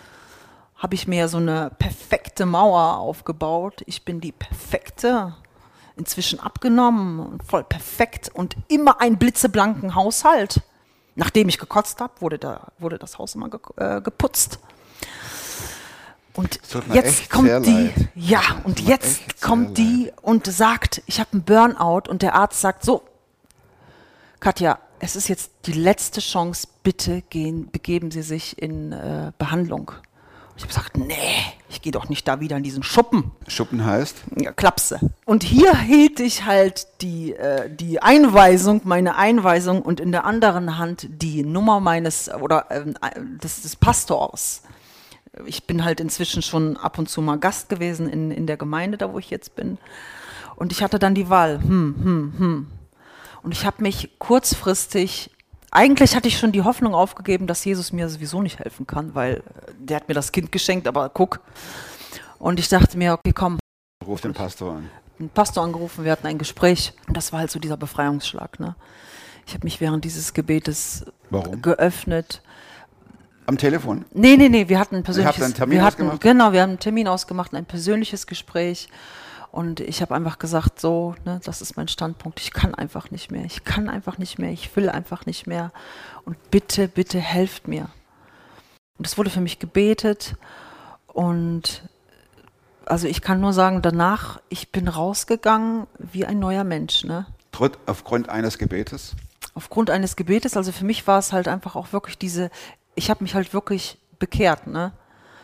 habe 0.76 0.96
ich 0.96 1.06
mir 1.06 1.20
ja 1.20 1.28
so 1.28 1.36
eine 1.36 1.70
perfekte 1.78 2.46
Mauer 2.46 2.96
aufgebaut. 2.96 3.82
Ich 3.86 4.04
bin 4.04 4.20
die 4.20 4.32
perfekte. 4.32 5.36
inzwischen 5.94 6.40
abgenommen 6.40 7.20
und 7.20 7.44
voll 7.44 7.64
perfekt 7.64 8.30
und 8.32 8.56
immer 8.68 9.00
einen 9.00 9.18
blitzeblanken 9.18 9.94
Haushalt. 9.94 10.62
Nachdem 11.14 11.48
ich 11.48 11.58
gekotzt 11.58 12.00
habe, 12.00 12.14
wurde, 12.20 12.38
da, 12.38 12.68
wurde 12.78 12.98
das 12.98 13.18
Haus 13.18 13.34
immer 13.34 13.50
ge 13.50 13.60
äh, 13.76 14.00
geputzt. 14.00 14.58
Und 16.34 16.60
jetzt 16.94 17.28
kommt 17.28 17.66
die, 17.66 17.70
leid. 17.70 18.08
ja, 18.14 18.40
und 18.64 18.80
jetzt 18.80 19.42
kommt 19.42 19.76
die 19.76 20.10
und 20.22 20.46
sagt, 20.46 21.02
ich 21.06 21.20
habe 21.20 21.32
einen 21.32 21.42
Burnout 21.42 22.08
und 22.08 22.22
der 22.22 22.34
Arzt 22.34 22.60
sagt 22.62 22.84
so, 22.84 23.02
Katja, 24.40 24.78
es 24.98 25.14
ist 25.14 25.28
jetzt 25.28 25.50
die 25.66 25.72
letzte 25.72 26.20
Chance, 26.20 26.68
bitte 26.82 27.22
gehen, 27.22 27.70
begeben 27.70 28.10
Sie 28.10 28.22
sich 28.22 28.60
in 28.60 28.92
äh, 28.92 29.32
Behandlung. 29.36 29.92
Ich 30.62 30.76
habe 30.76 30.90
gesagt, 30.92 30.96
nee, 30.96 31.42
ich 31.68 31.82
gehe 31.82 31.90
doch 31.90 32.08
nicht 32.08 32.28
da 32.28 32.38
wieder 32.38 32.56
in 32.56 32.62
diesen 32.62 32.84
Schuppen. 32.84 33.32
Schuppen 33.48 33.84
heißt, 33.84 34.22
Ja, 34.36 34.52
Klapse. 34.52 35.00
Und 35.24 35.42
hier 35.42 35.76
hielt 35.76 36.20
ich 36.20 36.44
halt 36.44 36.86
die, 37.00 37.32
äh, 37.32 37.68
die 37.68 38.00
Einweisung, 38.00 38.80
meine 38.84 39.16
Einweisung 39.16 39.82
und 39.82 39.98
in 39.98 40.12
der 40.12 40.24
anderen 40.24 40.78
Hand 40.78 41.08
die 41.10 41.42
Nummer 41.42 41.80
meines 41.80 42.32
oder 42.32 42.66
ähm, 42.70 42.94
äh, 43.02 43.20
des, 43.42 43.62
des 43.62 43.74
Pastors. 43.74 44.62
Ich 45.46 45.64
bin 45.64 45.84
halt 45.84 45.98
inzwischen 45.98 46.42
schon 46.42 46.76
ab 46.76 46.96
und 46.96 47.08
zu 47.08 47.20
mal 47.22 47.38
Gast 47.38 47.68
gewesen 47.68 48.08
in, 48.08 48.30
in 48.30 48.46
der 48.46 48.56
Gemeinde, 48.56 48.98
da 48.98 49.12
wo 49.12 49.18
ich 49.18 49.30
jetzt 49.30 49.56
bin. 49.56 49.78
Und 50.54 50.70
ich 50.70 50.80
hatte 50.80 51.00
dann 51.00 51.16
die 51.16 51.28
Wahl. 51.28 51.60
Hm, 51.60 51.96
hm, 52.04 52.34
hm. 52.38 52.66
Und 53.42 53.50
ich 53.50 53.66
habe 53.66 53.82
mich 53.82 54.10
kurzfristig, 54.20 55.30
eigentlich 55.72 56.14
hatte 56.14 56.28
ich 56.28 56.38
schon 56.38 56.52
die 56.52 56.62
Hoffnung 56.62 56.94
aufgegeben, 56.94 57.46
dass 57.46 57.64
Jesus 57.64 57.92
mir 57.92 58.08
sowieso 58.08 58.42
nicht 58.42 58.58
helfen 58.58 58.86
kann, 58.86 59.14
weil 59.14 59.36
äh, 59.36 59.40
der 59.78 59.96
hat 59.96 60.08
mir 60.08 60.14
das 60.14 60.30
Kind 60.30 60.52
geschenkt, 60.52 60.86
aber 60.86 61.08
guck. 61.08 61.40
Und 62.38 62.60
ich 62.60 62.68
dachte 62.68 62.98
mir, 62.98 63.14
okay, 63.14 63.32
komm, 63.32 63.58
ruf 64.06 64.20
den 64.20 64.34
Pastor 64.34 64.76
an. 64.76 64.90
einen 65.18 65.30
Pastor 65.30 65.64
angerufen, 65.64 66.04
wir 66.04 66.12
hatten 66.12 66.26
ein 66.26 66.38
Gespräch 66.38 66.92
und 67.08 67.16
das 67.16 67.32
war 67.32 67.40
halt 67.40 67.50
so 67.50 67.58
dieser 67.58 67.76
Befreiungsschlag. 67.76 68.60
Ne? 68.60 68.76
Ich 69.46 69.54
habe 69.54 69.64
mich 69.64 69.80
während 69.80 70.04
dieses 70.04 70.34
Gebetes 70.34 71.06
Warum? 71.30 71.62
geöffnet. 71.62 72.42
Am 73.46 73.58
Telefon. 73.58 74.04
Nee, 74.12 74.36
nee, 74.36 74.48
nee, 74.48 74.68
wir 74.68 74.78
hatten 74.78 74.96
ein 74.96 75.02
persönliches 75.02 75.36
habt 75.36 75.44
einen 75.44 75.54
Termin 75.54 75.78
wir 75.78 75.84
hatten, 75.84 76.02
ausgemacht? 76.02 76.20
Genau, 76.20 76.52
wir 76.52 76.62
haben 76.62 76.70
einen 76.70 76.78
Termin 76.78 77.08
ausgemacht, 77.08 77.54
ein 77.54 77.64
persönliches 77.64 78.26
Gespräch. 78.26 78.88
Und 79.52 79.80
ich 79.80 80.00
habe 80.00 80.14
einfach 80.14 80.38
gesagt, 80.38 80.80
so, 80.80 81.14
ne, 81.26 81.38
das 81.44 81.60
ist 81.60 81.76
mein 81.76 81.86
Standpunkt. 81.86 82.40
Ich 82.40 82.52
kann 82.52 82.74
einfach 82.74 83.10
nicht 83.10 83.30
mehr. 83.30 83.44
Ich 83.44 83.64
kann 83.64 83.90
einfach 83.90 84.16
nicht 84.16 84.38
mehr. 84.38 84.50
Ich 84.50 84.74
will 84.74 84.88
einfach 84.88 85.26
nicht 85.26 85.46
mehr. 85.46 85.72
Und 86.24 86.50
bitte, 86.50 86.88
bitte 86.88 87.20
helft 87.20 87.68
mir. 87.68 87.90
Und 88.96 89.06
es 89.06 89.18
wurde 89.18 89.28
für 89.28 89.42
mich 89.42 89.58
gebetet. 89.58 90.36
Und 91.06 91.82
also 92.86 93.06
ich 93.06 93.20
kann 93.20 93.40
nur 93.40 93.52
sagen, 93.52 93.82
danach, 93.82 94.40
ich 94.48 94.72
bin 94.72 94.88
rausgegangen 94.88 95.86
wie 95.98 96.24
ein 96.24 96.38
neuer 96.38 96.64
Mensch. 96.64 97.04
Ne? 97.04 97.26
Aufgrund 97.84 98.30
eines 98.30 98.56
Gebetes. 98.56 99.14
aufgrund 99.54 99.90
eines 99.90 100.16
Gebetes, 100.16 100.56
also 100.56 100.72
für 100.72 100.86
mich 100.86 101.06
war 101.06 101.18
es 101.18 101.32
halt 101.32 101.46
einfach 101.46 101.76
auch 101.76 101.92
wirklich 101.92 102.16
diese, 102.16 102.50
ich 102.94 103.10
habe 103.10 103.22
mich 103.22 103.34
halt 103.34 103.52
wirklich 103.52 103.98
bekehrt, 104.18 104.66
ne? 104.66 104.92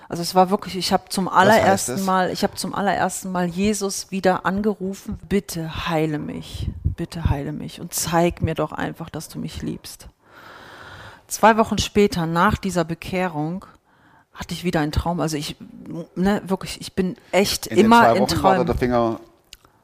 Also 0.08 0.22
es 0.22 0.34
war 0.34 0.48
wirklich, 0.50 0.76
ich 0.76 0.92
habe 0.92 1.04
zum 1.10 1.28
allerersten? 1.28 2.04
Mal, 2.04 2.30
ich 2.30 2.42
habe 2.42 2.54
zum 2.54 2.74
allerersten 2.74 3.30
Mal 3.30 3.46
Jesus 3.46 4.10
wieder 4.10 4.46
angerufen, 4.46 5.18
bitte 5.28 5.88
heile 5.88 6.18
mich, 6.18 6.70
bitte 6.82 7.28
heile 7.28 7.52
mich 7.52 7.80
und 7.80 7.92
zeig 7.92 8.40
mir 8.40 8.54
doch 8.54 8.72
einfach, 8.72 9.10
dass 9.10 9.28
du 9.28 9.38
mich 9.38 9.60
liebst. 9.62 10.08
Zwei 11.26 11.58
Wochen 11.58 11.76
später, 11.76 12.24
nach 12.24 12.56
dieser 12.56 12.84
Bekehrung, 12.84 13.66
hatte 14.32 14.54
ich 14.54 14.64
wieder 14.64 14.80
einen 14.80 14.92
Traum. 14.92 15.20
Also 15.20 15.36
ich, 15.36 15.56
ne, 16.14 16.40
wirklich, 16.46 16.80
ich 16.80 16.94
bin 16.94 17.16
echt 17.32 17.66
In 17.66 17.76
den 17.76 17.84
immer 17.86 18.00
zwei 18.00 18.12
in 18.16 18.22
Wochen 18.22 18.30
war 18.30 18.42
da 18.42 18.48
Träumen. 18.56 18.66
der 18.66 18.76
Finger 18.76 19.20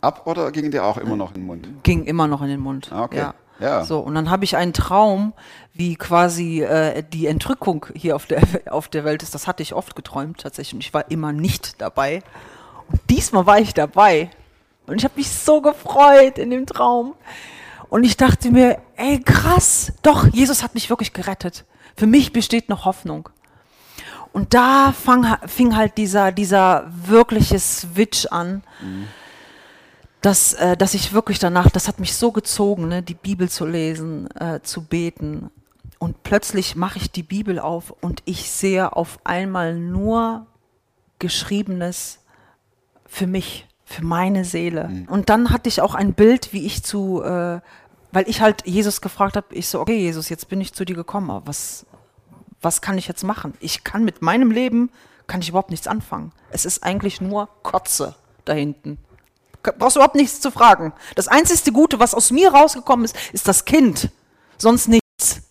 ab 0.01 0.27
oder 0.27 0.51
ging 0.53 0.71
der 0.71 0.85
auch 0.87 0.97
immer 0.97 1.17
noch 1.17 1.35
in 1.35 1.43
den 1.43 1.47
Mund? 1.47 1.69
ging 1.83 2.05
immer 2.05 2.29
noch 2.29 2.41
in 2.41 2.49
den 2.49 2.61
Mund. 2.61 2.91
Ah, 2.93 3.03
okay. 3.05 3.19
Ja. 3.19 3.35
Ja. 3.61 3.85
So, 3.85 4.01
und 4.01 4.15
dann 4.15 4.31
habe 4.31 4.45
ich 4.45 4.57
einen 4.57 4.73
Traum, 4.73 5.33
wie 5.73 5.97
quasi 5.97 6.63
äh, 6.63 7.03
die 7.03 7.27
Entrückung 7.27 7.87
hier 7.95 8.17
auf 8.17 8.27
der, 8.27 8.43
auf 8.71 8.89
der 8.89 9.05
Welt 9.05 9.23
ist. 9.23 9.35
Das 9.35 9.47
hatte 9.47 9.63
ich 9.63 9.75
oft 9.75 9.97
geträumt 9.97 10.41
tatsächlich 10.41 10.75
und 10.75 10.81
ich 10.81 10.95
war 10.95 11.11
immer 11.11 11.33
nicht 11.33 11.81
dabei. 11.81 12.23
Und 12.91 13.01
diesmal 13.11 13.47
war 13.47 13.59
ich 13.59 13.75
dabei. 13.75 14.31
Und 14.87 14.97
ich 14.97 15.05
habe 15.05 15.15
mich 15.17 15.31
so 15.31 15.61
gefreut 15.61 16.39
in 16.39 16.51
dem 16.51 16.67
Traum. 16.67 17.15
Und 17.89 18.05
ich 18.05 18.17
dachte 18.17 18.51
mir, 18.51 18.79
ey, 18.97 19.21
krass, 19.21 19.93
doch, 20.03 20.27
Jesus 20.33 20.63
hat 20.63 20.75
mich 20.75 20.91
wirklich 20.91 21.13
gerettet. 21.13 21.65
Für 21.97 22.07
mich 22.07 22.33
besteht 22.33 22.69
noch 22.69 22.85
Hoffnung. 22.85 23.29
Und 24.33 24.53
da 24.53 24.93
fang, 24.93 25.37
fing 25.47 25.77
halt 25.77 25.97
dieser, 25.97 26.33
dieser 26.33 26.91
wirkliche 27.07 27.59
Switch 27.61 28.27
an, 28.27 28.65
dass, 30.25 30.55
äh, 30.55 30.75
dass 30.75 30.95
ich 30.95 31.13
wirklich 31.13 31.39
danach, 31.39 31.69
das 31.69 31.87
hat 31.87 32.01
mich 32.01 32.15
so 32.15 32.33
gezogen, 32.33 32.89
ne, 32.89 33.03
die 33.03 33.15
Bibel 33.15 33.51
zu 33.51 33.67
lesen, 33.67 34.31
äh, 34.37 34.61
zu 34.63 34.83
beten. 34.83 35.51
Und 35.99 36.23
plötzlich 36.23 36.77
mache 36.77 36.99
ich 36.99 37.11
die 37.11 37.23
Bibel 37.23 37.59
auf 37.59 37.91
und 38.01 38.23
ich 38.25 38.51
sehe 38.51 38.97
auf 38.97 39.19
einmal 39.25 39.75
nur 39.75 40.47
Geschriebenes 41.19 42.21
für 43.07 43.27
mich, 43.27 43.67
für 43.85 44.03
meine 44.03 44.47
Seele. 44.47 45.05
Und 45.09 45.29
dann 45.29 45.51
hatte 45.51 45.69
ich 45.69 45.83
auch 45.83 45.95
ein 45.95 46.15
Bild, 46.15 46.55
wie 46.55 46.65
ich 46.65 46.83
zu, 46.83 47.23
äh, 47.23 47.61
weil 48.11 48.27
ich 48.27 48.41
halt 48.41 48.67
Jesus 48.67 49.03
gefragt 49.03 49.37
habe, 49.37 49.55
ich 49.55 49.69
so, 49.69 49.79
okay, 49.79 49.99
Jesus, 49.99 50.31
jetzt 50.31 50.49
bin 50.49 50.61
ich 50.61 50.73
zu 50.73 50.87
dir 50.87 50.97
gekommen, 50.97 51.31
aber 51.31 51.47
was, 51.49 51.85
was 52.63 52.81
kann 52.81 52.97
ich 52.97 53.09
jetzt 53.09 53.25
machen? 53.25 53.53
Ich 53.61 53.85
kann 53.85 54.05
mit 54.05 54.23
meinem 54.23 54.51
Leben, 54.51 54.91
kann 55.27 55.43
ich 55.43 55.51
überhaupt 55.51 55.71
nichts 55.71 55.87
anfangen. 55.87 56.33
Es 56.51 56.65
ist 56.65 56.83
eigentlich 56.83 57.21
nur 57.21 57.51
Kotze 57.63 58.15
da 58.47 58.55
hinten. 58.55 58.99
Brauchst 59.79 59.97
überhaupt 59.97 60.15
nichts 60.15 60.41
zu 60.41 60.51
fragen. 60.51 60.93
Das 61.15 61.29
einzigste 61.29 61.73
Gute, 61.73 61.99
was 61.99 62.15
aus 62.15 62.31
mir 62.31 62.53
rausgekommen 62.53 63.05
ist, 63.05 63.17
ist 63.33 63.49
das 63.49 63.65
Kind. 63.65 64.11
Sonst 64.59 64.89
nichts. 64.89 65.43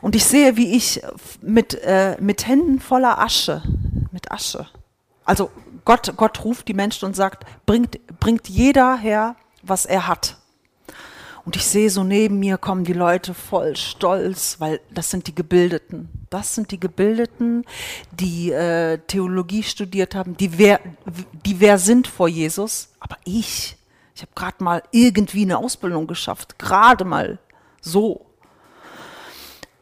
Und 0.00 0.14
ich 0.14 0.24
sehe, 0.24 0.56
wie 0.56 0.74
ich 0.74 1.02
mit, 1.40 1.74
äh, 1.82 2.16
mit 2.20 2.46
Händen 2.46 2.80
voller 2.80 3.18
Asche, 3.18 3.62
mit 4.12 4.30
Asche. 4.30 4.66
Also 5.24 5.50
Gott, 5.84 6.14
Gott 6.16 6.44
ruft 6.44 6.68
die 6.68 6.74
Menschen 6.74 7.06
und 7.06 7.16
sagt, 7.16 7.44
bringt, 7.66 7.98
bringt 8.20 8.48
jeder 8.48 8.96
her, 8.96 9.36
was 9.62 9.86
er 9.86 10.06
hat. 10.06 10.36
Und 11.44 11.56
ich 11.56 11.64
sehe 11.66 11.90
so 11.90 12.04
neben 12.04 12.38
mir 12.38 12.56
kommen 12.56 12.84
die 12.84 12.94
Leute 12.94 13.34
voll 13.34 13.76
stolz, 13.76 14.56
weil 14.60 14.80
das 14.90 15.10
sind 15.10 15.26
die 15.26 15.34
Gebildeten. 15.34 16.08
Das 16.30 16.54
sind 16.54 16.70
die 16.70 16.80
Gebildeten, 16.80 17.64
die 18.12 18.50
äh, 18.50 18.98
Theologie 19.06 19.62
studiert 19.62 20.14
haben, 20.14 20.36
die 20.38 20.58
wer, 20.58 20.80
die 21.44 21.60
wer 21.60 21.78
sind 21.78 22.06
vor 22.06 22.28
Jesus. 22.28 22.93
Aber 23.04 23.18
ich, 23.24 23.76
ich 24.14 24.22
habe 24.22 24.32
gerade 24.34 24.64
mal 24.64 24.82
irgendwie 24.90 25.42
eine 25.42 25.58
Ausbildung 25.58 26.06
geschafft, 26.06 26.58
gerade 26.58 27.04
mal 27.04 27.38
so. 27.82 28.24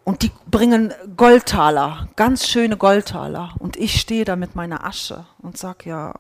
Und 0.03 0.23
die 0.23 0.33
bringen 0.51 0.93
Goldtaler, 1.17 2.09
ganz 2.17 2.49
schöne 2.49 2.77
Goldtaler. 2.77 3.55
Und 3.61 3.77
ich 3.77 4.01
stehe 4.01 4.25
da 4.25 4.35
mit 4.35 4.57
meiner 4.57 4.85
Asche 4.85 5.25
und 5.39 5.57
sag 5.57 5.87
ja, 5.87 6.15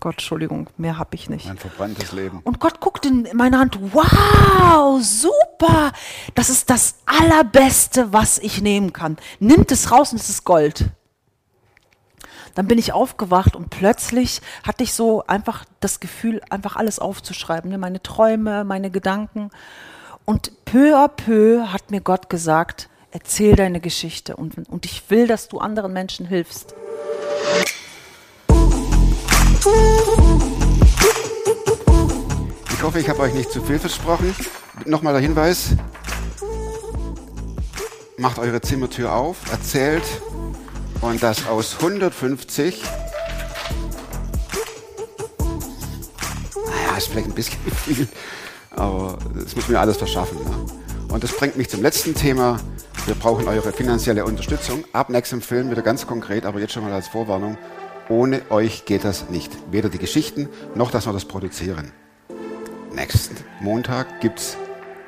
Gott, 0.00 0.14
Entschuldigung, 0.14 0.70
mehr 0.78 0.96
habe 0.96 1.14
ich 1.14 1.28
nicht. 1.28 1.46
Ein 1.46 1.58
verbranntes 1.58 2.12
Leben. 2.12 2.40
Und 2.44 2.58
Gott 2.58 2.80
guckt 2.80 3.04
in 3.04 3.28
meine 3.34 3.58
Hand, 3.58 3.78
wow, 3.92 4.98
super, 5.02 5.92
das 6.34 6.48
ist 6.48 6.70
das 6.70 6.94
Allerbeste, 7.04 8.14
was 8.14 8.38
ich 8.38 8.62
nehmen 8.62 8.94
kann. 8.94 9.18
Nimmt 9.38 9.70
es 9.70 9.90
raus 9.90 10.12
und 10.12 10.18
es 10.18 10.30
ist 10.30 10.44
Gold. 10.44 10.86
Dann 12.54 12.66
bin 12.66 12.78
ich 12.78 12.92
aufgewacht 12.92 13.56
und 13.56 13.70
plötzlich 13.70 14.42
hatte 14.62 14.84
ich 14.84 14.92
so 14.92 15.24
einfach 15.26 15.64
das 15.80 16.00
Gefühl, 16.00 16.42
einfach 16.50 16.76
alles 16.76 16.98
aufzuschreiben, 16.98 17.70
ne? 17.70 17.78
meine 17.78 18.02
Träume, 18.02 18.64
meine 18.64 18.90
Gedanken. 18.90 19.50
Und 20.24 20.64
peu 20.64 20.96
à 20.96 21.08
peu 21.08 21.72
hat 21.72 21.90
mir 21.90 22.00
Gott 22.00 22.28
gesagt, 22.28 22.88
erzähl 23.10 23.56
deine 23.56 23.80
Geschichte 23.80 24.36
und, 24.36 24.68
und 24.68 24.84
ich 24.84 25.10
will, 25.10 25.26
dass 25.26 25.48
du 25.48 25.58
anderen 25.58 25.92
Menschen 25.92 26.26
hilfst. 26.26 26.74
Ich 32.74 32.82
hoffe, 32.82 32.98
ich 32.98 33.08
habe 33.08 33.20
euch 33.20 33.34
nicht 33.34 33.50
zu 33.50 33.62
viel 33.62 33.78
versprochen. 33.78 34.34
Nochmal 34.84 35.14
der 35.14 35.22
Hinweis. 35.22 35.76
Macht 38.18 38.38
eure 38.38 38.60
Zimmertür 38.60 39.14
auf, 39.14 39.50
erzählt 39.50 40.02
und 41.02 41.22
das 41.22 41.46
aus 41.46 41.76
150. 41.80 42.82
Naja, 46.54 46.96
ist 46.96 47.08
vielleicht 47.08 47.28
ein 47.28 47.34
bisschen 47.34 47.60
viel, 47.84 48.08
aber 48.70 49.18
das 49.34 49.54
muss 49.54 49.68
mir 49.68 49.78
alles 49.78 49.98
verschaffen. 49.98 50.38
Ne? 50.38 50.66
Und 51.12 51.22
das 51.22 51.36
bringt 51.36 51.56
mich 51.56 51.68
zum 51.68 51.82
letzten 51.82 52.14
Thema. 52.14 52.58
Wir 53.04 53.16
brauchen 53.16 53.48
eure 53.48 53.72
finanzielle 53.72 54.24
Unterstützung. 54.24 54.84
Ab 54.92 55.10
nächstem 55.10 55.42
Film 55.42 55.70
wieder 55.70 55.82
ganz 55.82 56.06
konkret, 56.06 56.46
aber 56.46 56.60
jetzt 56.60 56.72
schon 56.72 56.84
mal 56.84 56.92
als 56.92 57.08
Vorwarnung. 57.08 57.58
Ohne 58.08 58.42
euch 58.50 58.84
geht 58.84 59.04
das 59.04 59.28
nicht. 59.28 59.50
Weder 59.70 59.88
die 59.88 59.98
Geschichten 59.98 60.48
noch, 60.74 60.90
dass 60.90 61.06
wir 61.06 61.12
das 61.12 61.24
produzieren. 61.24 61.92
Nächsten 62.94 63.36
Montag 63.60 64.20
gibt's 64.20 64.56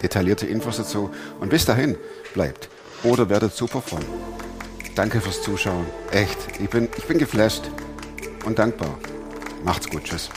detaillierte 0.02 0.46
Infos 0.46 0.76
dazu. 0.76 1.10
Und 1.40 1.50
bis 1.50 1.64
dahin 1.64 1.96
bleibt 2.34 2.68
oder 3.04 3.28
werdet 3.28 3.54
super 3.54 3.80
fromm. 3.80 4.04
Danke 4.94 5.20
fürs 5.20 5.42
Zuschauen. 5.42 5.86
Echt. 6.12 6.38
Ich 6.60 6.70
bin, 6.70 6.88
ich 6.96 7.04
bin 7.04 7.18
geflasht 7.18 7.64
und 8.44 8.58
dankbar. 8.58 8.96
Macht's 9.64 9.88
gut. 9.88 10.04
Tschüss. 10.04 10.30